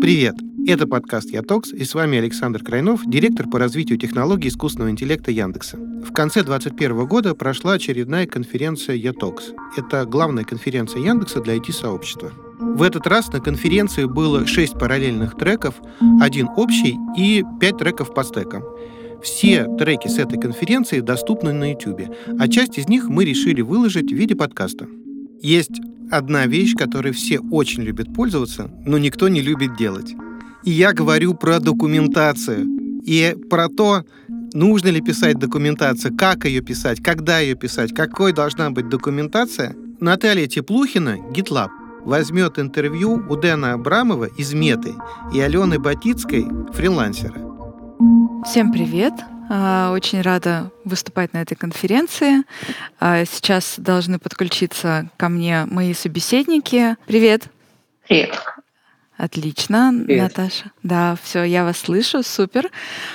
Привет! 0.00 0.36
Это 0.66 0.86
подкаст 0.86 1.30
«Ятокс» 1.30 1.72
и 1.72 1.84
с 1.84 1.94
вами 1.94 2.18
Александр 2.18 2.62
Крайнов, 2.62 3.02
директор 3.04 3.48
по 3.48 3.58
развитию 3.58 3.98
технологий 3.98 4.48
искусственного 4.48 4.90
интеллекта 4.90 5.30
Яндекса. 5.30 5.76
В 5.76 6.12
конце 6.12 6.44
2021 6.44 7.06
года 7.06 7.34
прошла 7.34 7.72
очередная 7.72 8.26
конференция 8.26 8.96
«Ятокс». 8.96 9.52
Это 9.76 10.04
главная 10.04 10.44
конференция 10.44 11.02
Яндекса 11.02 11.40
для 11.40 11.56
IT-сообщества. 11.56 12.32
В 12.60 12.82
этот 12.82 13.06
раз 13.06 13.32
на 13.32 13.40
конференции 13.40 14.04
было 14.04 14.46
6 14.46 14.74
параллельных 14.74 15.36
треков, 15.36 15.74
один 16.20 16.48
общий 16.56 16.96
и 17.16 17.42
5 17.60 17.78
треков 17.78 18.14
по 18.14 18.22
стекам. 18.22 18.62
Все 19.22 19.66
треки 19.78 20.06
с 20.06 20.18
этой 20.18 20.38
конференции 20.38 21.00
доступны 21.00 21.52
на 21.52 21.72
YouTube, 21.72 22.02
а 22.38 22.48
часть 22.48 22.78
из 22.78 22.88
них 22.88 23.08
мы 23.08 23.24
решили 23.24 23.62
выложить 23.62 24.12
в 24.12 24.14
виде 24.14 24.36
подкаста. 24.36 24.86
Есть 25.44 25.78
одна 26.10 26.46
вещь, 26.46 26.74
которой 26.74 27.12
все 27.12 27.38
очень 27.38 27.82
любят 27.82 28.14
пользоваться, 28.14 28.70
но 28.86 28.96
никто 28.96 29.28
не 29.28 29.42
любит 29.42 29.76
делать. 29.76 30.14
И 30.64 30.70
я 30.70 30.94
говорю 30.94 31.34
про 31.34 31.60
документацию. 31.60 32.66
И 33.04 33.36
про 33.50 33.68
то, 33.68 34.06
нужно 34.54 34.88
ли 34.88 35.02
писать 35.02 35.38
документацию, 35.38 36.16
как 36.16 36.46
ее 36.46 36.62
писать, 36.62 37.02
когда 37.02 37.40
ее 37.40 37.56
писать, 37.56 37.94
какой 37.94 38.32
должна 38.32 38.70
быть 38.70 38.88
документация. 38.88 39.76
Наталья 40.00 40.46
Теплухина, 40.46 41.18
GitLab, 41.34 41.68
возьмет 42.06 42.58
интервью 42.58 43.22
у 43.28 43.36
Дэна 43.36 43.74
Абрамова 43.74 44.30
из 44.38 44.54
Меты 44.54 44.94
и 45.34 45.40
Алены 45.40 45.78
Батицкой, 45.78 46.46
фрилансера. 46.72 47.34
Всем 48.46 48.72
привет! 48.72 49.12
А, 49.48 49.92
очень 49.92 50.20
рада 50.22 50.70
выступать 50.84 51.32
на 51.32 51.42
этой 51.42 51.54
конференции. 51.54 52.44
А, 53.00 53.24
сейчас 53.24 53.74
должны 53.78 54.18
подключиться 54.18 55.08
ко 55.16 55.28
мне 55.28 55.66
мои 55.66 55.94
собеседники. 55.94 56.96
Привет. 57.06 57.44
Привет. 58.08 58.34
Отлично, 59.16 59.94
Привет. 60.04 60.36
Наташа. 60.36 60.72
Да, 60.82 61.16
все, 61.22 61.44
я 61.44 61.62
вас 61.64 61.78
слышу, 61.78 62.24
супер. 62.24 62.70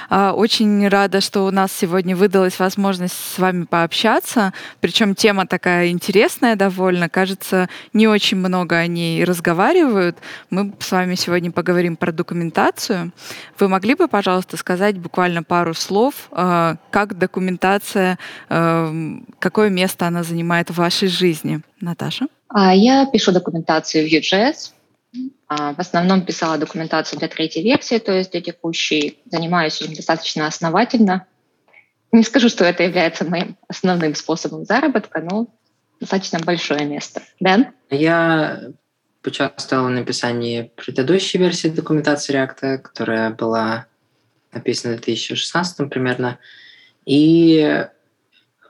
А, 0.09 0.31
очень 0.31 0.87
рада, 0.87 1.19
что 1.19 1.45
у 1.45 1.51
нас 1.51 1.73
сегодня 1.73 2.15
выдалась 2.15 2.57
возможность 2.57 3.13
с 3.13 3.37
вами 3.37 3.65
пообщаться. 3.65 4.53
Причем 4.79 5.13
тема 5.13 5.45
такая 5.45 5.89
интересная 5.89 6.55
довольно. 6.55 7.09
Кажется, 7.09 7.67
не 7.91 8.07
очень 8.07 8.37
много 8.37 8.77
о 8.77 8.87
ней 8.87 9.25
разговаривают. 9.25 10.17
Мы 10.49 10.71
с 10.79 10.89
вами 10.89 11.15
сегодня 11.15 11.51
поговорим 11.51 11.97
про 11.97 12.13
документацию. 12.13 13.11
Вы 13.59 13.67
могли 13.67 13.95
бы, 13.95 14.07
пожалуйста, 14.07 14.55
сказать 14.55 14.97
буквально 14.97 15.43
пару 15.43 15.73
слов, 15.73 16.29
а, 16.31 16.77
как 16.91 17.17
документация, 17.17 18.17
а, 18.47 18.93
какое 19.39 19.69
место 19.69 20.07
она 20.07 20.23
занимает 20.23 20.69
в 20.69 20.75
вашей 20.75 21.09
жизни? 21.09 21.59
Наташа? 21.81 22.27
Я 22.55 23.05
пишу 23.05 23.31
документацию 23.31 24.07
в 24.07 24.11
UJS 24.11 24.71
а, 24.71 24.78
в 25.47 25.75
основном 25.79 26.25
писала 26.25 26.57
документацию 26.57 27.19
для 27.19 27.27
третьей 27.27 27.63
версии, 27.63 27.97
то 27.97 28.11
есть 28.11 28.31
для 28.31 28.41
текущей. 28.41 29.19
Занимаюсь 29.25 29.81
этим 29.81 29.93
достаточно 29.93 30.45
основательно. 30.45 31.25
Не 32.11 32.23
скажу, 32.23 32.49
что 32.49 32.65
это 32.65 32.83
является 32.83 33.25
моим 33.25 33.57
основным 33.67 34.15
способом 34.15 34.65
заработка, 34.65 35.21
но 35.21 35.47
достаточно 35.99 36.39
большое 36.39 36.85
место. 36.85 37.21
Дэн? 37.39 37.67
Я 37.89 38.71
участвовал 39.25 39.87
в 39.87 39.91
написании 39.91 40.71
предыдущей 40.75 41.37
версии 41.37 41.67
документации 41.67 42.33
React, 42.35 42.77
которая 42.79 43.31
была 43.31 43.87
написана 44.51 44.97
в 44.97 45.01
2016 45.01 45.89
примерно. 45.89 46.39
И 47.05 47.85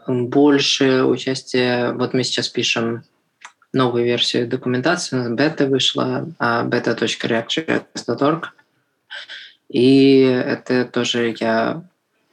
больше 0.08 1.04
участия, 1.04 1.92
вот 1.92 2.14
мы 2.14 2.24
сейчас 2.24 2.50
пишем 2.50 3.04
новую 3.74 4.06
версию 4.06 4.48
документации. 4.48 5.16
У 5.16 5.20
нас 5.20 5.30
бета 5.30 5.68
вышла, 5.68 6.28
beta.react.org. 6.40 8.46
И 9.70 10.22
это 10.22 10.86
тоже 10.86 11.36
я 11.40 11.84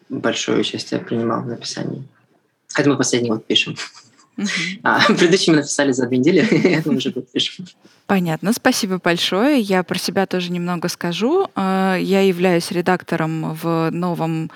большое 0.08 0.60
участие 0.60 1.00
принимал 1.00 1.42
в 1.42 1.46
написании. 1.46 2.08
Это 2.76 2.88
мы 2.88 2.96
последний 2.96 3.30
вот 3.30 3.46
пишем. 3.46 3.76
Uh-huh. 4.38 4.46
А, 4.82 5.00
предыдущий 5.06 5.52
мы 5.52 5.58
написали 5.58 5.92
за 5.92 6.06
две 6.06 6.18
недели, 6.18 6.40
это 6.74 6.90
мы 6.90 6.96
уже 6.96 7.10
год 7.10 7.30
пишем. 7.30 7.66
Понятно, 8.06 8.52
спасибо 8.52 9.00
большое. 9.02 9.58
Я 9.58 9.82
про 9.82 9.98
себя 9.98 10.26
тоже 10.26 10.52
немного 10.52 10.88
скажу. 10.88 11.48
А, 11.56 11.96
я 11.96 12.20
являюсь 12.20 12.70
редактором 12.70 13.54
в 13.54 13.90
новом 13.90 14.50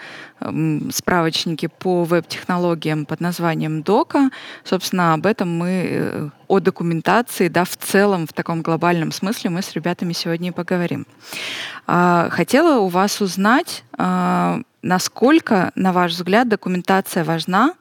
справочнике 0.91 1.69
по 1.69 2.05
веб-технологиям 2.05 3.05
под 3.05 3.21
названием 3.21 3.83
Дока. 3.83 4.31
Собственно, 4.65 5.15
об 5.15 5.27
этом 5.27 5.55
мы, 5.55 5.69
э, 5.91 6.29
о 6.49 6.61
документации, 6.61 7.49
да, 7.49 7.65
в 7.65 7.77
целом, 7.77 8.27
в 8.27 8.33
таком 8.33 8.63
глобальном 8.63 9.13
смысле 9.13 9.51
мы 9.51 9.61
с 9.61 9.73
ребятами 9.73 10.15
сегодня 10.15 10.49
и 10.49 10.53
поговорим. 10.53 11.07
А, 11.87 12.29
хотела 12.31 12.79
у 12.81 12.89
вас 12.89 13.21
узнать, 13.21 13.85
а, 13.99 14.61
насколько, 14.81 15.73
на 15.75 15.93
ваш 15.93 16.13
взгляд, 16.13 16.49
документация 16.49 17.23
важна 17.23 17.75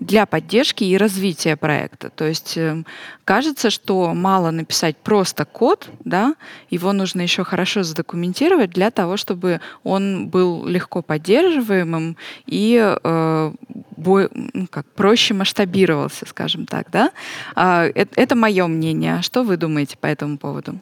для 0.00 0.24
поддержки 0.24 0.82
и 0.82 0.96
развития 0.96 1.56
проекта. 1.56 2.08
То 2.10 2.24
есть 2.24 2.56
э, 2.56 2.82
кажется, 3.24 3.68
что 3.68 4.14
мало 4.14 4.50
написать 4.50 4.96
просто 5.10 5.44
код, 5.44 5.88
да, 6.04 6.36
его 6.70 6.92
нужно 6.92 7.20
еще 7.20 7.42
хорошо 7.42 7.82
задокументировать 7.82 8.70
для 8.70 8.92
того, 8.92 9.16
чтобы 9.16 9.60
он 9.82 10.28
был 10.28 10.64
легко 10.64 11.02
поддерживаемым 11.02 12.16
и 12.46 12.78
э, 12.80 13.52
бо, 13.96 14.28
ну, 14.32 14.68
как, 14.68 14.86
проще 14.86 15.34
масштабировался, 15.34 16.26
скажем 16.26 16.64
так. 16.64 16.92
Да? 16.92 17.10
А, 17.56 17.86
это, 17.86 18.12
это 18.14 18.36
мое 18.36 18.68
мнение. 18.68 19.20
Что 19.22 19.42
вы 19.42 19.56
думаете 19.56 19.96
по 19.98 20.06
этому 20.06 20.38
поводу? 20.38 20.78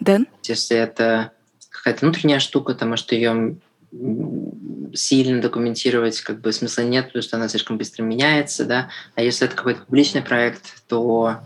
Дэн? 0.00 0.26
Если 0.42 0.76
это 0.76 1.30
какая-то 1.70 2.04
внутренняя 2.04 2.40
штука, 2.40 2.72
потому 2.72 2.96
что 2.96 3.14
ее 3.14 3.58
сильно 4.92 5.40
документировать 5.40 6.20
как 6.22 6.40
бы 6.40 6.52
смысла 6.52 6.82
нет, 6.82 7.06
потому 7.06 7.22
что 7.22 7.36
она 7.36 7.46
слишком 7.46 7.78
быстро 7.78 8.02
меняется, 8.02 8.64
да. 8.64 8.88
А 9.14 9.22
если 9.22 9.46
это 9.46 9.54
какой-то 9.54 9.82
публичный 9.82 10.22
проект, 10.22 10.82
то, 10.88 11.38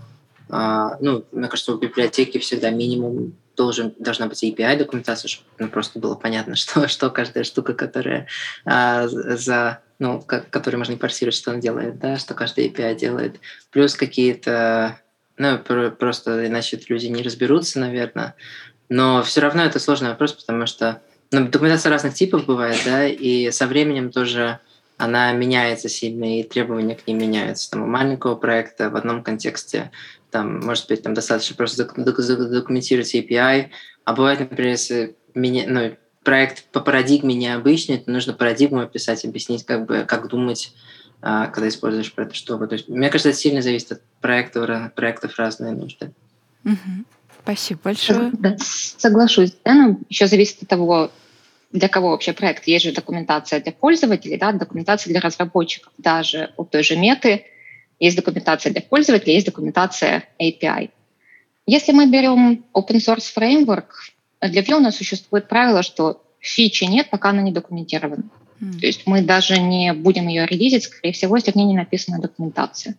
а, 0.49 0.97
ну, 1.01 1.25
мне 1.33 1.49
кажется, 1.49 1.73
в 1.73 1.81
библиотеке 1.81 2.39
всегда 2.39 2.71
минимум 2.71 3.35
должен, 3.57 3.95
должна 3.99 4.27
быть 4.27 4.43
API 4.43 4.77
документация, 4.77 5.29
чтобы 5.29 5.49
ну, 5.59 5.69
просто 5.69 5.99
было 5.99 6.15
понятно, 6.15 6.55
что, 6.57 6.89
что 6.89 7.11
каждая 7.11 7.45
штука, 7.45 7.75
которая 7.75 8.27
а, 8.65 9.09
за 9.09 9.81
ну, 9.99 10.21
как, 10.21 10.51
которую 10.51 10.81
можно 10.81 10.95
импортировать, 10.95 11.37
что 11.37 11.53
она 11.53 11.61
делает, 11.61 11.99
да, 12.01 12.17
что 12.19 12.35
каждая 12.35 12.67
API 12.67 12.97
делает. 12.97 13.37
Плюс 13.71 13.95
какие-то, 13.95 14.99
ну, 15.37 15.59
просто 15.59 16.49
иначе 16.49 16.81
люди 16.89 17.07
не 17.07 17.23
разберутся, 17.23 17.79
наверное. 17.79 18.35
Но 18.89 19.23
все 19.23 19.41
равно 19.41 19.63
это 19.63 19.79
сложный 19.79 20.09
вопрос, 20.09 20.33
потому 20.33 20.67
что 20.67 21.01
ну, 21.31 21.49
документация 21.49 21.91
разных 21.91 22.15
типов 22.15 22.47
бывает, 22.47 22.81
да, 22.85 23.07
и 23.07 23.51
со 23.53 23.67
временем 23.67 24.11
тоже 24.11 24.59
она 24.99 25.33
меняется 25.33 25.89
сильно, 25.89 26.41
и 26.41 26.43
требования 26.43 26.95
к 26.95 27.07
ней 27.07 27.15
меняются. 27.15 27.71
Там, 27.71 27.83
у 27.83 27.87
маленького 27.87 28.35
проекта 28.35 28.91
в 28.91 28.97
одном 28.97 29.23
контексте 29.23 29.91
там, 30.33 30.61
может 30.61 30.89
быть, 30.89 31.03
там 31.03 31.15
достаточно 31.15 31.55
просто 31.55 31.85
документировать 31.85 33.15
API, 33.15 33.69
а 34.05 34.13
бывает, 34.15 34.41
например, 34.41 34.73
если 34.73 35.15
меня, 35.35 35.65
ну, 35.69 35.97
проект 36.25 36.65
по 36.73 36.81
парадигме 36.81 37.35
необычный, 37.35 37.99
то 37.99 38.11
нужно 38.11 38.33
парадигму 38.33 38.81
описать, 38.81 39.25
объяснить, 39.25 39.65
как 39.65 39.87
бы, 39.87 40.05
как 40.09 40.29
думать, 40.29 40.73
а, 41.21 41.49
когда 41.49 41.69
используешь 41.69 42.13
про 42.13 42.25
это 42.25 42.35
что-то. 42.35 42.67
То 42.67 42.75
есть, 42.75 42.89
мне 42.89 43.11
кажется, 43.11 43.29
это 43.29 43.39
сильно 43.39 43.61
зависит 43.61 43.93
от 43.93 44.03
проектов, 44.21 44.95
проектов 44.95 45.39
разные 45.39 45.73
нужды. 45.73 46.13
Угу. 46.65 47.05
Спасибо 47.43 47.81
большое. 47.85 48.31
Да, 48.33 48.57
соглашусь. 48.59 49.55
Да, 49.65 49.75
ну, 49.75 50.01
еще 50.09 50.27
зависит 50.27 50.63
от 50.63 50.69
того, 50.69 51.11
для 51.73 51.89
кого 51.89 52.11
вообще 52.11 52.33
проект. 52.33 52.67
Есть 52.67 52.87
же 52.87 52.93
документация 52.93 53.61
для 53.61 53.73
пользователей, 53.73 54.39
да, 54.39 54.53
документация 54.53 55.11
для 55.11 55.21
разработчиков. 55.21 55.93
Даже 55.99 56.53
у 56.57 56.65
той 56.65 56.83
же 56.83 56.97
меты 56.97 57.45
есть 58.03 58.17
документация 58.17 58.73
для 58.73 58.83
пользователей, 58.83 59.35
есть 59.35 59.47
документация 59.47 60.25
API. 60.41 60.91
Если 61.67 61.93
мы 61.93 62.11
берем 62.11 62.65
open 62.75 62.97
source 62.97 63.33
framework, 63.37 63.87
для 64.41 64.63
Vue 64.63 64.75
у 64.75 64.81
нас 64.81 64.97
существует 64.97 65.49
правило, 65.49 65.85
что 65.85 66.21
фичи 66.41 66.85
нет, 66.85 67.11
пока 67.11 67.31
она 67.31 67.43
не 67.43 67.53
документирована. 67.53 68.25
Mm. 68.61 68.81
То 68.81 68.87
есть 68.87 69.07
мы 69.07 69.23
даже 69.23 69.61
не 69.61 69.93
будем 69.93 70.27
ее 70.27 70.47
релизить, 70.47 70.83
скорее 70.83 71.13
всего, 71.13 71.37
если 71.37 71.53
в 71.53 71.55
ней 71.55 71.67
не 71.67 71.77
написана 71.77 72.21
документация. 72.21 72.97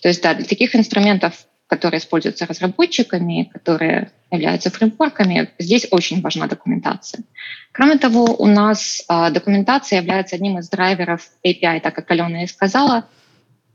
То 0.00 0.08
есть 0.08 0.22
да, 0.22 0.32
для 0.32 0.46
таких 0.46 0.74
инструментов 0.74 1.46
которые 1.66 1.98
используются 1.98 2.46
разработчиками, 2.46 3.50
которые 3.52 4.12
являются 4.30 4.70
фреймворками, 4.70 5.50
здесь 5.58 5.88
очень 5.90 6.20
важна 6.20 6.46
документация. 6.46 7.24
Кроме 7.72 7.96
того, 7.96 8.26
у 8.38 8.46
нас 8.46 9.02
а, 9.08 9.30
документация 9.30 9.98
является 9.98 10.36
одним 10.36 10.58
из 10.58 10.68
драйверов 10.68 11.30
API, 11.44 11.80
так 11.80 11.94
как 11.94 12.10
Алена 12.10 12.44
и 12.44 12.46
сказала, 12.46 13.08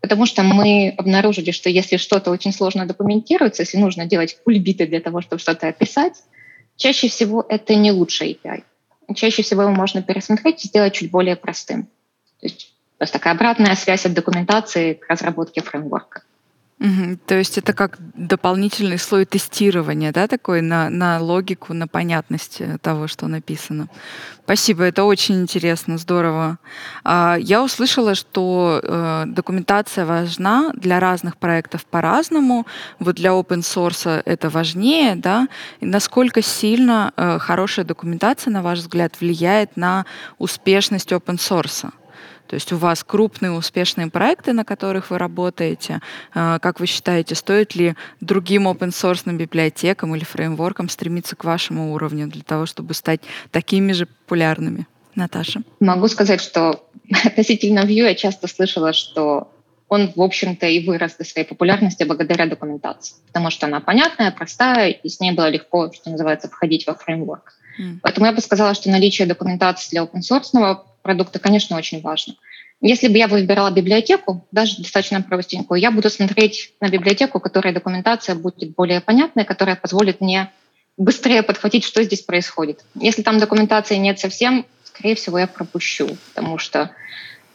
потому 0.01 0.25
что 0.25 0.43
мы 0.43 0.93
обнаружили, 0.97 1.51
что 1.51 1.69
если 1.69 1.97
что-то 1.97 2.31
очень 2.31 2.53
сложно 2.53 2.85
документируется, 2.85 3.63
если 3.63 3.77
нужно 3.77 4.05
делать 4.05 4.37
кульбиты 4.43 4.87
для 4.87 5.01
того, 5.01 5.21
чтобы 5.21 5.39
что-то 5.39 5.67
описать, 5.67 6.23
чаще 6.77 7.09
всего 7.09 7.45
это 7.47 7.75
не 7.75 7.91
лучший 7.91 8.39
API. 8.43 8.63
Чаще 9.15 9.41
всего 9.41 9.63
его 9.63 9.71
можно 9.71 10.01
пересмотреть 10.01 10.63
и 10.63 10.67
сделать 10.67 10.93
чуть 10.93 11.11
более 11.11 11.35
простым. 11.35 11.85
То 12.39 12.45
есть, 12.45 12.71
то 12.97 13.03
есть 13.03 13.13
такая 13.13 13.33
обратная 13.33 13.75
связь 13.75 14.05
от 14.05 14.13
документации 14.13 14.93
к 14.93 15.09
разработке 15.09 15.61
фреймворка. 15.61 16.23
Мгм. 16.79 17.17
То 17.25 17.35
есть 17.35 17.57
это 17.57 17.73
как 17.73 17.97
дополнительный 18.15 18.97
слой 18.97 19.25
тестирования, 19.25 20.13
да, 20.13 20.27
такой 20.27 20.61
на, 20.61 20.89
на 20.89 21.19
логику, 21.19 21.73
на 21.73 21.89
понятность 21.89 22.61
э, 22.61 22.77
того, 22.81 23.07
что 23.07 23.27
написано. 23.27 23.89
Спасибо, 24.45 24.83
это 24.83 25.03
очень 25.03 25.41
интересно, 25.41 25.97
здорово. 25.97 26.57
А, 27.03 27.35
Я 27.37 27.61
услышала, 27.63 28.15
что 28.15 28.79
э, 28.81 29.23
документация 29.27 30.05
важна 30.05 30.71
для 30.73 31.01
разных 31.01 31.35
проектов 31.35 31.85
по-разному. 31.85 32.65
Вот 32.99 33.15
для 33.15 33.31
open 33.31 33.59
source 33.59 34.21
это 34.23 34.49
важнее, 34.49 35.15
да? 35.15 35.49
Насколько 35.81 36.41
сильно 36.41 37.11
э, 37.17 37.39
хорошая 37.39 37.83
документация, 37.85 38.51
на 38.51 38.61
ваш 38.61 38.79
взгляд, 38.79 39.19
влияет 39.19 39.75
на 39.75 40.05
успешность 40.37 41.11
open 41.11 41.35
source? 41.35 41.91
То 42.49 42.55
есть 42.55 42.73
у 42.73 42.77
вас 42.77 43.03
крупные 43.03 43.51
успешные 43.51 44.07
проекты, 44.07 44.53
на 44.53 44.65
которых 44.65 45.11
вы 45.11 45.19
работаете. 45.19 46.01
А, 46.33 46.57
как 46.57 46.79
вы 46.79 46.87
считаете, 46.87 47.35
стоит 47.35 47.75
ли 47.75 47.93
другим 48.21 48.67
open-source 48.67 49.31
библиотекам 49.31 50.15
или 50.15 50.23
фреймворкам 50.23 50.89
стремиться 50.89 51.35
к 51.35 51.43
вашему 51.43 51.93
уровню 51.93 52.27
для 52.27 52.41
того, 52.41 52.65
чтобы 52.65 52.95
стать 52.95 53.21
такими 53.51 53.91
же 53.91 54.07
популярными? 54.07 54.87
Наташа. 55.13 55.61
Могу 55.79 56.07
сказать, 56.07 56.41
что 56.41 56.89
относительно 57.23 57.81
Vue 57.81 58.05
я 58.05 58.15
часто 58.15 58.47
слышала, 58.47 58.93
что 58.93 59.51
он, 59.87 60.11
в 60.15 60.21
общем-то, 60.21 60.65
и 60.65 60.87
вырос 60.87 61.15
до 61.15 61.25
своей 61.25 61.47
популярности 61.47 62.03
благодаря 62.03 62.47
документации, 62.47 63.15
потому 63.27 63.51
что 63.51 63.67
она 63.67 63.79
понятная, 63.79 64.31
простая, 64.31 64.89
и 64.89 65.09
с 65.09 65.19
ней 65.19 65.33
было 65.33 65.49
легко, 65.49 65.91
что 65.93 66.09
называется, 66.09 66.47
входить 66.47 66.87
во 66.87 66.95
фреймворк. 66.95 67.53
Mm. 67.79 67.99
Поэтому 68.01 68.25
я 68.27 68.33
бы 68.33 68.41
сказала, 68.41 68.73
что 68.73 68.89
наличие 68.89 69.27
документации 69.27 69.91
для 69.91 70.03
open-source 70.03 70.79
продукта, 71.01 71.39
конечно, 71.39 71.77
очень 71.77 72.01
важно. 72.01 72.35
Если 72.81 73.07
бы 73.07 73.17
я 73.17 73.27
выбирала 73.27 73.71
библиотеку, 73.71 74.45
даже 74.51 74.77
достаточно 74.77 75.21
простенькую, 75.21 75.81
я 75.81 75.91
буду 75.91 76.09
смотреть 76.09 76.73
на 76.79 76.89
библиотеку, 76.89 77.39
которая 77.39 77.73
документация 77.73 78.35
будет 78.35 78.73
более 78.75 79.01
понятная, 79.01 79.43
которая 79.43 79.75
позволит 79.75 80.21
мне 80.21 80.51
быстрее 80.97 81.43
подхватить, 81.43 81.83
что 81.83 82.03
здесь 82.03 82.21
происходит. 82.21 82.83
Если 82.95 83.21
там 83.21 83.37
документации 83.37 83.95
нет 83.95 84.19
совсем, 84.19 84.65
скорее 84.83 85.15
всего, 85.15 85.39
я 85.39 85.47
пропущу, 85.47 86.17
потому 86.33 86.57
что 86.57 86.91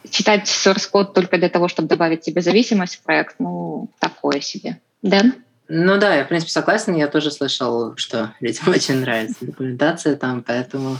читать 0.09 0.47
source 0.47 0.89
код 0.89 1.13
только 1.13 1.37
для 1.37 1.49
того, 1.49 1.67
чтобы 1.67 1.87
добавить 1.87 2.23
себе 2.23 2.41
зависимость 2.41 2.97
в 2.97 3.01
проект, 3.01 3.35
ну, 3.39 3.89
такое 3.99 4.41
себе. 4.41 4.79
Дэн? 5.01 5.33
Ну 5.67 5.97
да, 5.97 6.15
я, 6.15 6.25
в 6.25 6.27
принципе, 6.27 6.51
согласен. 6.51 6.95
Я 6.95 7.07
тоже 7.07 7.31
слышал, 7.31 7.95
что 7.97 8.33
людям 8.39 8.67
очень 8.73 9.01
нравится 9.01 9.45
документация 9.45 10.15
там, 10.15 10.43
поэтому 10.43 10.97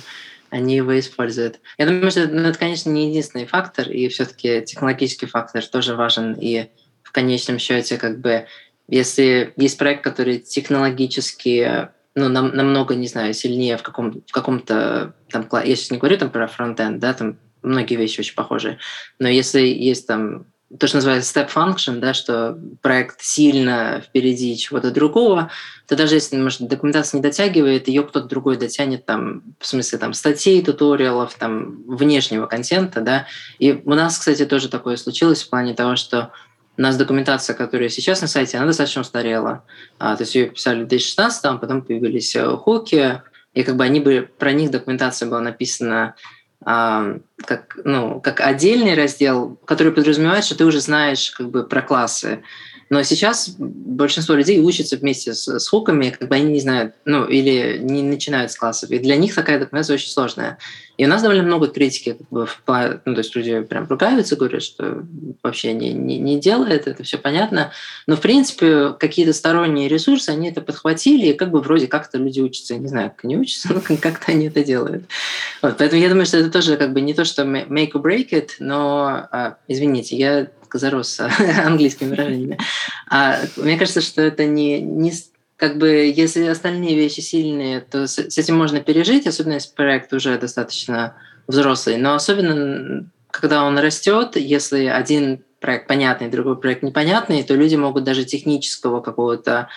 они 0.49 0.75
его 0.75 0.97
используют. 0.97 1.59
Я 1.77 1.85
думаю, 1.85 2.11
что 2.11 2.27
ну, 2.27 2.47
это, 2.47 2.57
конечно, 2.57 2.89
не 2.89 3.09
единственный 3.09 3.45
фактор, 3.45 3.89
и 3.89 4.07
все-таки 4.07 4.61
технологический 4.61 5.25
фактор 5.25 5.65
тоже 5.65 5.95
важен. 5.95 6.33
И 6.33 6.69
в 7.03 7.11
конечном 7.11 7.59
счете, 7.59 7.97
как 7.97 8.19
бы, 8.19 8.47
если 8.87 9.53
есть 9.57 9.77
проект, 9.77 10.03
который 10.03 10.39
технологически 10.39 11.89
ну, 12.15 12.29
нам, 12.29 12.55
намного, 12.55 12.95
не 12.95 13.07
знаю, 13.07 13.33
сильнее 13.33 13.77
в, 13.77 13.83
каком, 13.83 14.23
в 14.25 14.31
каком-то 14.31 15.13
там, 15.29 15.47
я 15.51 15.75
сейчас 15.75 15.91
не 15.91 15.97
говорю 15.97 16.17
там 16.17 16.29
про 16.29 16.47
фронтенд, 16.47 16.99
да, 16.99 17.13
там 17.13 17.37
многие 17.61 17.95
вещи 17.95 18.21
очень 18.21 18.35
похожи, 18.35 18.77
но 19.19 19.27
если 19.27 19.61
есть 19.61 20.07
там 20.07 20.45
то, 20.79 20.87
что 20.87 20.97
называется 20.97 21.39
step 21.39 21.49
function, 21.53 21.99
да, 21.99 22.13
что 22.13 22.57
проект 22.81 23.21
сильно 23.21 24.01
впереди 24.01 24.57
чего-то 24.57 24.91
другого, 24.91 25.51
то 25.87 25.95
даже 25.95 26.15
если, 26.15 26.37
может, 26.37 26.67
документация 26.67 27.19
не 27.19 27.21
дотягивает, 27.21 27.87
ее 27.87 28.03
кто-то 28.03 28.27
другой 28.27 28.57
дотянет, 28.57 29.05
там, 29.05 29.43
в 29.59 29.67
смысле, 29.67 29.99
там, 29.99 30.13
статей, 30.13 30.63
туториалов, 30.63 31.35
там, 31.35 31.83
внешнего 31.87 32.47
контента, 32.47 33.01
да. 33.01 33.27
И 33.59 33.81
у 33.85 33.93
нас, 33.93 34.17
кстати, 34.17 34.45
тоже 34.45 34.69
такое 34.69 34.97
случилось 34.97 35.43
в 35.43 35.49
плане 35.49 35.75
того, 35.75 35.95
что 35.95 36.31
у 36.77 36.81
нас 36.81 36.97
документация, 36.97 37.55
которая 37.55 37.89
сейчас 37.89 38.21
на 38.21 38.27
сайте, 38.27 38.57
она 38.57 38.67
достаточно 38.67 39.01
устарела. 39.01 39.63
А, 39.99 40.15
то 40.17 40.23
есть 40.23 40.35
ее 40.35 40.47
писали 40.47 40.83
в 40.83 40.87
2016, 40.87 41.45
а 41.45 41.57
потом 41.57 41.83
появились 41.83 42.35
э, 42.35 42.45
хуки, 42.57 43.21
и 43.53 43.63
как 43.63 43.77
бы 43.77 43.83
они 43.85 44.01
бы, 44.01 44.29
про 44.37 44.51
них 44.51 44.71
документация 44.71 45.29
была 45.29 45.39
написана 45.39 46.15
как, 46.63 47.77
ну, 47.83 48.19
как 48.21 48.39
отдельный 48.41 48.95
раздел, 48.95 49.59
который 49.65 49.93
подразумевает, 49.93 50.45
что 50.45 50.57
ты 50.57 50.65
уже 50.65 50.79
знаешь 50.79 51.31
как 51.31 51.49
бы 51.49 51.63
про 51.63 51.81
классы. 51.81 52.41
Но 52.89 53.01
сейчас 53.03 53.49
большинство 53.57 54.35
людей 54.35 54.59
учатся 54.59 54.97
вместе 54.97 55.33
с, 55.33 55.47
с 55.47 55.67
хуками, 55.67 56.15
как 56.17 56.29
бы 56.29 56.35
они 56.35 56.51
не 56.51 56.59
знают, 56.59 56.93
ну, 57.05 57.25
или 57.25 57.79
не 57.79 58.03
начинают 58.03 58.51
с 58.51 58.57
классов. 58.57 58.91
И 58.91 58.99
для 58.99 59.15
них 59.15 59.33
такая 59.33 59.59
документация 59.59 59.95
очень 59.95 60.09
сложная. 60.09 60.59
И 60.97 61.05
у 61.05 61.09
нас 61.09 61.21
довольно 61.21 61.43
много 61.43 61.67
критики, 61.67 62.17
ну, 62.31 62.45
то 62.65 63.01
есть 63.05 63.35
люди 63.35 63.61
прям 63.61 63.87
ругаются, 63.87 64.35
говорят, 64.35 64.63
что 64.63 65.03
вообще 65.43 65.73
не, 65.73 65.93
не, 65.93 66.17
не 66.17 66.39
делает, 66.39 66.87
это 66.87 67.03
все 67.03 67.17
понятно. 67.17 67.71
Но, 68.07 68.15
в 68.15 68.21
принципе, 68.21 68.93
какие-то 68.93 69.33
сторонние 69.33 69.89
ресурсы, 69.89 70.29
они 70.29 70.49
это 70.49 70.61
подхватили, 70.61 71.27
и 71.27 71.33
как 71.33 71.51
бы 71.51 71.59
вроде 71.61 71.87
как-то 71.87 72.17
люди 72.17 72.39
учатся. 72.39 72.75
Я 72.75 72.79
не 72.79 72.87
знаю, 72.87 73.11
как 73.11 73.25
они 73.25 73.37
учатся, 73.37 73.73
но 73.73 73.81
как-то 73.81 74.31
они 74.31 74.47
это 74.47 74.63
делают. 74.63 75.05
Вот, 75.61 75.77
поэтому 75.77 76.01
я 76.01 76.09
думаю, 76.09 76.25
что 76.25 76.37
это 76.37 76.49
тоже 76.49 76.77
как 76.77 76.93
бы 76.93 77.01
не 77.01 77.13
то, 77.13 77.25
что 77.25 77.43
make 77.43 77.91
or 77.91 78.01
break 78.01 78.29
it, 78.29 78.51
но, 78.59 79.27
а, 79.31 79.57
извините, 79.67 80.15
я 80.15 80.47
зарос 80.73 81.19
английскими 81.65 82.09
выражениями. 82.09 82.57
А, 83.09 83.39
мне 83.57 83.77
кажется, 83.77 84.01
что 84.01 84.21
это 84.21 84.45
не, 84.45 84.81
не 84.81 85.11
как 85.57 85.77
бы, 85.77 86.11
если 86.15 86.45
остальные 86.45 86.95
вещи 86.95 87.21
сильные, 87.21 87.81
то 87.81 88.07
с, 88.07 88.17
с 88.17 88.37
этим 88.37 88.57
можно 88.57 88.81
пережить, 88.81 89.27
особенно 89.27 89.53
если 89.53 89.73
проект 89.73 90.11
уже 90.13 90.37
достаточно 90.37 91.15
взрослый. 91.47 91.97
Но 91.97 92.15
особенно, 92.15 93.09
когда 93.31 93.63
он 93.63 93.77
растет, 93.77 94.35
если 94.35 94.85
один 94.85 95.43
проект 95.59 95.87
понятный, 95.87 96.29
другой 96.29 96.59
проект 96.59 96.83
непонятный, 96.83 97.43
то 97.43 97.55
люди 97.55 97.75
могут 97.75 98.03
даже 98.03 98.25
технического 98.25 99.01
какого-то 99.01 99.69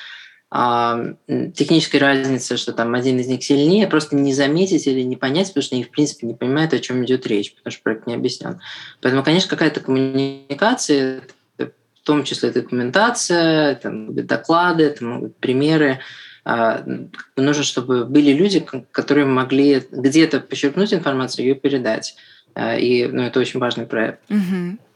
а, 0.50 1.14
технической 1.26 2.00
разницы, 2.00 2.56
что 2.56 2.72
там 2.72 2.94
один 2.94 3.18
из 3.18 3.26
них 3.26 3.44
сильнее, 3.44 3.86
просто 3.86 4.16
не 4.16 4.32
заметить 4.32 4.86
или 4.86 5.02
не 5.02 5.16
понять, 5.16 5.48
потому 5.48 5.62
что 5.62 5.74
они, 5.76 5.84
в 5.84 5.90
принципе, 5.90 6.26
не 6.26 6.34
понимают, 6.34 6.72
о 6.72 6.78
чем 6.78 7.04
идет 7.04 7.26
речь, 7.26 7.54
потому 7.54 7.70
что 7.70 7.82
проект 7.82 8.06
не 8.06 8.14
объяснен. 8.14 8.60
Поэтому, 9.02 9.22
конечно, 9.22 9.50
какая-то 9.50 9.80
коммуникация, 9.80 11.22
том 12.08 12.24
числе 12.24 12.50
документация, 12.50 13.78
быть 13.84 14.26
доклады, 14.26 14.96
быть 14.98 15.36
примеры, 15.36 15.98
а, 16.42 16.82
нужно, 17.36 17.62
чтобы 17.62 18.06
были 18.06 18.32
люди, 18.32 18.66
которые 18.90 19.26
могли 19.26 19.82
где-то 19.92 20.40
подчеркнуть 20.40 20.94
информацию 20.94 21.44
и 21.44 21.48
ее 21.48 21.54
передать. 21.54 22.16
А, 22.54 22.76
и 22.76 23.06
ну, 23.06 23.22
это 23.22 23.40
очень 23.40 23.60
важный 23.60 23.84
проект. 23.84 24.20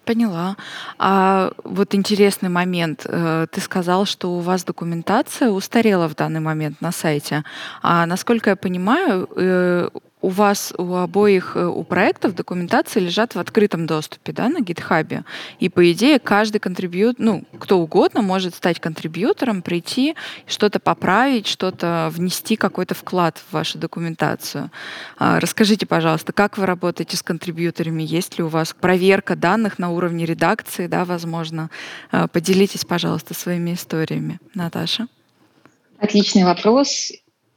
Поняла. 0.05 0.57
А 0.99 1.53
вот 1.63 1.95
интересный 1.95 2.49
момент. 2.49 3.07
Э, 3.09 3.47
ты 3.53 3.61
сказал, 3.61 4.05
что 4.05 4.33
у 4.33 4.41
вас 4.41 4.65
документация 4.65 5.51
устарела 5.51 6.09
в 6.09 6.17
данный 6.17 6.41
момент 6.41 6.81
на 6.81 6.91
сайте. 6.91 7.45
А 7.83 8.05
насколько 8.07 8.51
я 8.51 8.57
понимаю, 8.57 9.29
э, 9.37 9.91
у 10.23 10.29
вас 10.29 10.73
у 10.79 10.95
обоих 10.95 11.57
э, 11.57 11.67
у 11.67 11.83
проектов 11.83 12.35
документации 12.35 13.01
лежат 13.01 13.35
в 13.35 13.39
открытом 13.41 13.87
доступе, 13.87 14.33
да, 14.33 14.49
на 14.49 14.59
GitHub. 14.59 15.25
И 15.59 15.69
по 15.69 15.93
идее 15.93 16.21
каждый 16.21 16.61
контрибьют, 16.61 17.19
ну, 17.19 17.45
кто 17.59 17.81
угодно 17.81 18.23
может 18.23 18.55
стать 18.55 18.79
контрибьютором, 18.79 19.63
прийти, 19.63 20.15
что-то 20.47 20.79
поправить, 20.79 21.49
что-то 21.49 22.09
внести 22.13 22.55
какой-то 22.55 22.95
вклад 22.95 23.39
в 23.39 23.53
вашу 23.53 23.79
документацию. 23.79 24.71
А, 25.19 25.41
расскажите, 25.41 25.87
пожалуйста, 25.87 26.33
как 26.33 26.57
вы 26.57 26.67
работаете 26.67 27.17
с 27.17 27.23
контрибьюторами? 27.23 28.05
Есть 28.05 28.39
ли 28.39 28.45
у 28.45 28.49
вас 28.49 28.75
проверка 28.81 29.35
данных 29.35 29.81
на 29.81 29.91
уровне 29.91 30.25
редакции, 30.25 30.87
да, 30.87 31.05
возможно? 31.05 31.69
А, 32.13 32.29
поделитесь, 32.29 32.85
пожалуйста, 32.85 33.35
своими 33.35 33.75
историями. 33.75 34.39
Наташа. 34.55 35.09
Отличный 35.99 36.45
вопрос. 36.45 37.13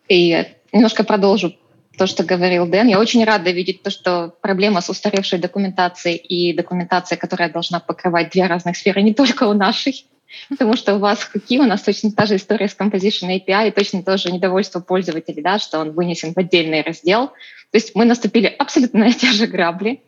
И 0.08 0.46
немножко 0.72 1.04
продолжу 1.04 1.56
то, 1.98 2.08
что 2.08 2.24
говорил 2.24 2.68
Дэн. 2.68 2.88
Я 2.88 3.00
очень 3.00 3.24
рада 3.24 3.52
видеть 3.52 3.84
то, 3.84 3.90
что 3.90 4.34
проблема 4.42 4.82
с 4.82 4.90
устаревшей 4.90 5.40
документацией 5.40 6.18
и 6.18 6.54
документацией, 6.54 7.20
которая 7.20 7.50
должна 7.50 7.80
покрывать 7.80 8.32
две 8.32 8.46
разных 8.48 8.78
сферы, 8.78 9.02
не 9.02 9.14
только 9.14 9.44
у 9.44 9.54
нашей. 9.54 10.06
Потому 10.50 10.76
что 10.76 10.96
у 10.96 11.00
вас 11.00 11.20
в 11.20 11.32
Хуки 11.32 11.60
у 11.60 11.64
нас 11.64 11.82
точно 11.82 12.12
та 12.12 12.26
же 12.26 12.36
история 12.36 12.68
с 12.68 12.76
Composition 12.78 13.30
API 13.30 13.70
и 13.70 13.72
точно 13.72 14.04
тоже 14.04 14.32
недовольство 14.32 14.80
пользователей, 14.80 15.42
да, 15.42 15.60
что 15.60 15.80
он 15.80 15.92
вынесен 15.92 16.34
в 16.34 16.38
отдельный 16.38 16.82
раздел. 16.82 17.28
То 17.28 17.78
есть 17.78 17.96
мы 17.96 18.06
наступили 18.06 18.48
абсолютно 18.48 19.00
на 19.00 19.14
те 19.14 19.32
же 19.32 19.48
грабли. 19.48 20.02